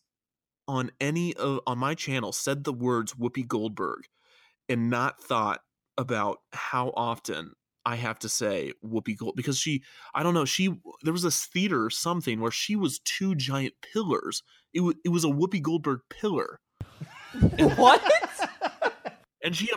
on 0.69 0.91
any 1.01 1.35
of 1.35 1.61
on 1.67 1.79
my 1.79 1.95
channel 1.95 2.33
said 2.33 2.63
the 2.65 2.73
words 2.73 3.15
Whoopi 3.15 3.47
Goldberg 3.47 4.05
and 4.69 4.91
not 4.91 5.21
thought 5.23 5.61
about 5.97 6.39
how 6.53 6.93
often 6.95 7.53
I 7.87 7.97
have 7.97 8.19
to 8.21 8.29
say 8.29 8.73
Whoopi 8.85 9.17
Gold 9.17 9.35
because 9.35 9.59
she 9.59 9.83
I 10.15 10.23
don't 10.23 10.35
know 10.35 10.45
she 10.45 10.75
there 11.03 11.13
was 11.13 11.23
this 11.23 11.47
theater 11.47 11.85
or 11.87 11.91
something 11.91 12.41
where 12.41 12.51
she 12.51 12.77
was 12.77 13.01
two 13.01 13.35
giant 13.35 13.75
pillars. 13.93 14.43
It 14.75 14.81
was 14.81 14.95
it 15.05 15.09
was 15.09 15.25
a 15.25 15.29
Whoopi 15.29 15.63
Goldberg 15.63 16.01
pillar. 16.11 16.61
what? 17.77 18.03
And 19.43 19.55
she 19.57 19.69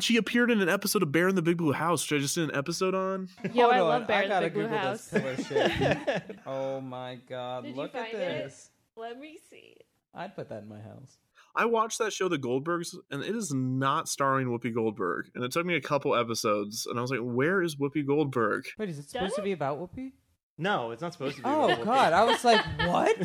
she 0.00 0.16
appeared 0.16 0.50
in 0.50 0.60
an 0.60 0.68
episode 0.68 1.02
of 1.02 1.12
Bear 1.12 1.28
in 1.28 1.36
the 1.36 1.42
Big 1.42 1.56
Blue 1.56 1.72
House, 1.72 2.04
which 2.10 2.18
I 2.18 2.22
just 2.22 2.34
did 2.34 2.50
an 2.50 2.56
episode 2.56 2.94
on. 2.94 3.28
Yo, 3.52 3.70
I 3.70 3.78
Hold 3.78 3.88
love 3.88 4.06
Bear 4.08 4.18
I 4.18 4.22
in 4.22 4.28
the 4.28 4.34
gotta 4.34 4.46
Big 4.46 4.54
Blue 4.54 4.68
House. 4.68 5.06
this 5.06 5.22
pillar 5.22 5.36
shit. 5.36 6.36
oh 6.46 6.80
my 6.80 7.14
god! 7.28 7.62
Did 7.62 7.70
you 7.70 7.76
Look 7.76 7.94
at 7.94 8.10
find 8.10 8.14
it? 8.14 8.44
this. 8.44 8.70
Let 8.96 9.18
me 9.18 9.38
see. 9.50 9.76
I'd 10.14 10.34
put 10.36 10.48
that 10.48 10.62
in 10.62 10.68
my 10.68 10.80
house. 10.80 11.18
I 11.56 11.66
watched 11.66 11.98
that 11.98 12.12
show, 12.12 12.28
The 12.28 12.38
Goldbergs, 12.38 12.96
and 13.10 13.22
it 13.22 13.34
is 13.34 13.52
not 13.54 14.08
starring 14.08 14.48
Whoopi 14.48 14.74
Goldberg. 14.74 15.26
And 15.34 15.44
it 15.44 15.52
took 15.52 15.64
me 15.64 15.76
a 15.76 15.80
couple 15.80 16.14
episodes, 16.16 16.86
and 16.86 16.98
I 16.98 17.02
was 17.02 17.10
like, 17.12 17.20
"Where 17.20 17.62
is 17.62 17.76
Whoopi 17.76 18.04
Goldberg?" 18.06 18.64
Wait, 18.78 18.88
is 18.88 18.98
it 18.98 19.08
supposed 19.08 19.30
Does 19.30 19.34
to 19.36 19.42
it? 19.42 19.44
be 19.44 19.52
about 19.52 19.78
Whoopi? 19.78 20.12
no, 20.58 20.90
it's 20.92 21.02
not 21.02 21.12
supposed 21.12 21.36
to 21.36 21.42
be. 21.42 21.48
Oh 21.48 21.66
about 21.70 21.84
god! 21.84 22.12
I 22.12 22.24
was 22.24 22.44
like, 22.44 22.64
what? 22.86 23.16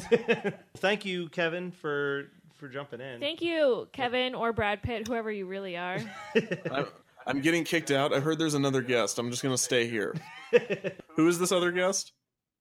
Thank 0.78 1.06
you, 1.06 1.30
Kevin, 1.30 1.72
for 1.72 2.26
for 2.56 2.68
jumping 2.68 3.02
in. 3.02 3.20
Thank 3.20 3.42
you, 3.42 3.88
Kevin 3.94 4.36
or 4.36 4.54
Brad 4.54 4.84
Pitt, 4.84 5.08
whoever 5.08 5.32
you 5.32 5.46
really 5.48 5.78
are. 5.78 6.00
I'm, 6.72 6.86
I'm 7.26 7.42
getting 7.42 7.64
kicked 7.64 7.90
out. 7.90 8.14
I 8.14 8.20
heard 8.20 8.38
there's 8.38 8.54
another 8.54 8.82
guest. 8.82 9.18
I'm 9.18 9.32
just 9.32 9.42
gonna 9.42 9.58
stay 9.58 9.88
here. 9.88 10.16
Who 11.16 11.28
is 11.28 11.40
this 11.40 11.52
other 11.52 11.72
guest? 11.72 12.12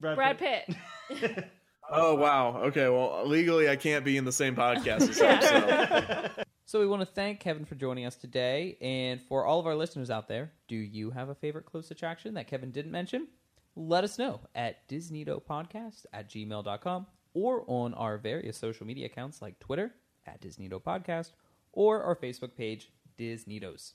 Brad 0.00 0.38
Pitt. 0.38 1.46
Oh 1.90 2.14
wow. 2.14 2.62
Okay. 2.64 2.88
Well, 2.88 3.26
legally, 3.26 3.68
I 3.68 3.76
can't 3.76 4.04
be 4.04 4.16
in 4.16 4.24
the 4.24 4.32
same 4.32 4.54
podcast 4.54 5.08
as 5.08 5.18
him. 5.18 5.40
So. 5.42 6.44
So 6.68 6.80
we 6.80 6.86
want 6.86 7.00
to 7.00 7.06
thank 7.06 7.40
Kevin 7.40 7.64
for 7.64 7.76
joining 7.76 8.04
us 8.04 8.14
today, 8.16 8.76
and 8.82 9.22
for 9.22 9.46
all 9.46 9.58
of 9.58 9.66
our 9.66 9.74
listeners 9.74 10.10
out 10.10 10.28
there, 10.28 10.52
do 10.68 10.76
you 10.76 11.08
have 11.12 11.30
a 11.30 11.34
favorite 11.34 11.64
close 11.64 11.90
attraction 11.90 12.34
that 12.34 12.46
Kevin 12.46 12.72
didn't 12.72 12.92
mention? 12.92 13.28
Let 13.74 14.04
us 14.04 14.18
know 14.18 14.40
at 14.54 14.86
disneatopodcast 14.86 16.04
at 16.12 16.28
gmail.com 16.28 17.06
or 17.32 17.64
on 17.66 17.94
our 17.94 18.18
various 18.18 18.58
social 18.58 18.86
media 18.86 19.06
accounts 19.06 19.40
like 19.40 19.58
Twitter 19.60 19.94
at 20.26 20.42
disneatopodcast 20.42 21.30
or 21.72 22.02
our 22.02 22.14
Facebook 22.14 22.54
page, 22.54 22.90
DisNeatos. 23.18 23.92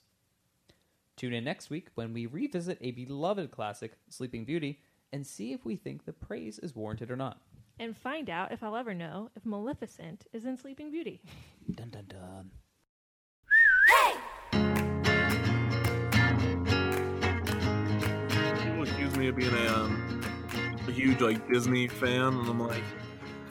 Tune 1.16 1.34
in 1.34 1.44
next 1.44 1.70
week 1.70 1.90
when 1.94 2.12
we 2.12 2.26
revisit 2.26 2.80
a 2.82 2.90
beloved 2.90 3.52
classic, 3.52 3.92
Sleeping 4.10 4.46
Beauty, 4.46 4.80
and 5.12 5.28
see 5.28 5.54
if 5.54 5.64
we 5.64 5.76
think 5.76 6.06
the 6.06 6.12
praise 6.12 6.58
is 6.58 6.76
warranted 6.76 7.12
or 7.12 7.16
not. 7.16 7.40
And 7.80 7.96
find 7.98 8.30
out 8.30 8.52
if 8.52 8.64
I'll 8.64 8.76
ever 8.76 8.94
know 8.94 9.30
if 9.36 9.46
Maleficent 9.46 10.26
is 10.34 10.46
in 10.46 10.58
Sleeping 10.58 10.92
Beauty. 10.92 11.22
Dun 11.74 11.90
dun 11.90 12.06
dun. 12.08 12.52
Hey! 13.88 14.18
People 18.64 18.84
accuse 18.84 19.16
me 19.18 19.28
of 19.28 19.36
being 19.36 19.54
a, 19.54 19.68
um, 19.74 20.22
a 20.88 20.92
huge 20.92 21.22
like 21.22 21.48
Disney 21.52 21.88
fan, 21.88 22.34
and 22.34 22.48
I'm 22.48 22.60
like, 22.60 22.84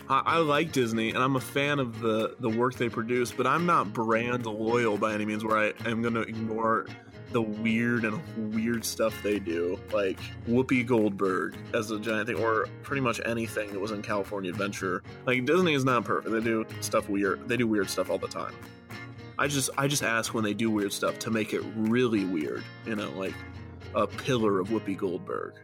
I, 0.08 0.22
I 0.24 0.38
like 0.38 0.72
Disney, 0.72 1.10
and 1.10 1.18
I'm 1.18 1.36
a 1.36 1.40
fan 1.40 1.78
of 1.78 2.00
the 2.00 2.36
the 2.40 2.48
work 2.48 2.74
they 2.74 2.88
produce, 2.88 3.32
but 3.32 3.46
I'm 3.46 3.66
not 3.66 3.92
brand 3.92 4.46
loyal 4.46 4.98
by 4.98 5.14
any 5.14 5.24
means. 5.24 5.44
Where 5.44 5.58
I 5.58 5.72
am 5.86 6.02
going 6.02 6.14
to 6.14 6.22
ignore 6.22 6.86
the 7.32 7.42
weird 7.42 8.04
and 8.04 8.20
weird 8.54 8.84
stuff 8.84 9.14
they 9.22 9.38
do, 9.38 9.78
like 9.92 10.18
Whoopi 10.48 10.86
Goldberg 10.86 11.56
as 11.74 11.90
a 11.90 11.98
giant 11.98 12.28
thing, 12.28 12.36
or 12.36 12.66
pretty 12.82 13.00
much 13.00 13.20
anything 13.24 13.72
that 13.72 13.80
was 13.80 13.90
in 13.90 14.02
California 14.02 14.50
Adventure. 14.50 15.02
Like 15.26 15.44
Disney 15.44 15.74
is 15.74 15.84
not 15.84 16.04
perfect; 16.04 16.32
they 16.32 16.40
do 16.40 16.66
stuff 16.80 17.08
weird. 17.08 17.48
They 17.48 17.56
do 17.56 17.66
weird 17.66 17.90
stuff 17.90 18.10
all 18.10 18.18
the 18.18 18.28
time. 18.28 18.54
I 19.38 19.48
just 19.48 19.70
I 19.76 19.88
just 19.88 20.02
ask 20.02 20.34
when 20.34 20.44
they 20.44 20.54
do 20.54 20.70
weird 20.70 20.92
stuff 20.92 21.18
to 21.20 21.30
make 21.30 21.52
it 21.52 21.62
really 21.74 22.24
weird, 22.24 22.62
you 22.86 22.96
know, 22.96 23.10
like 23.12 23.34
a 23.94 24.06
pillar 24.06 24.60
of 24.60 24.68
Whoopi 24.68 24.96
Goldberg. 24.96 25.54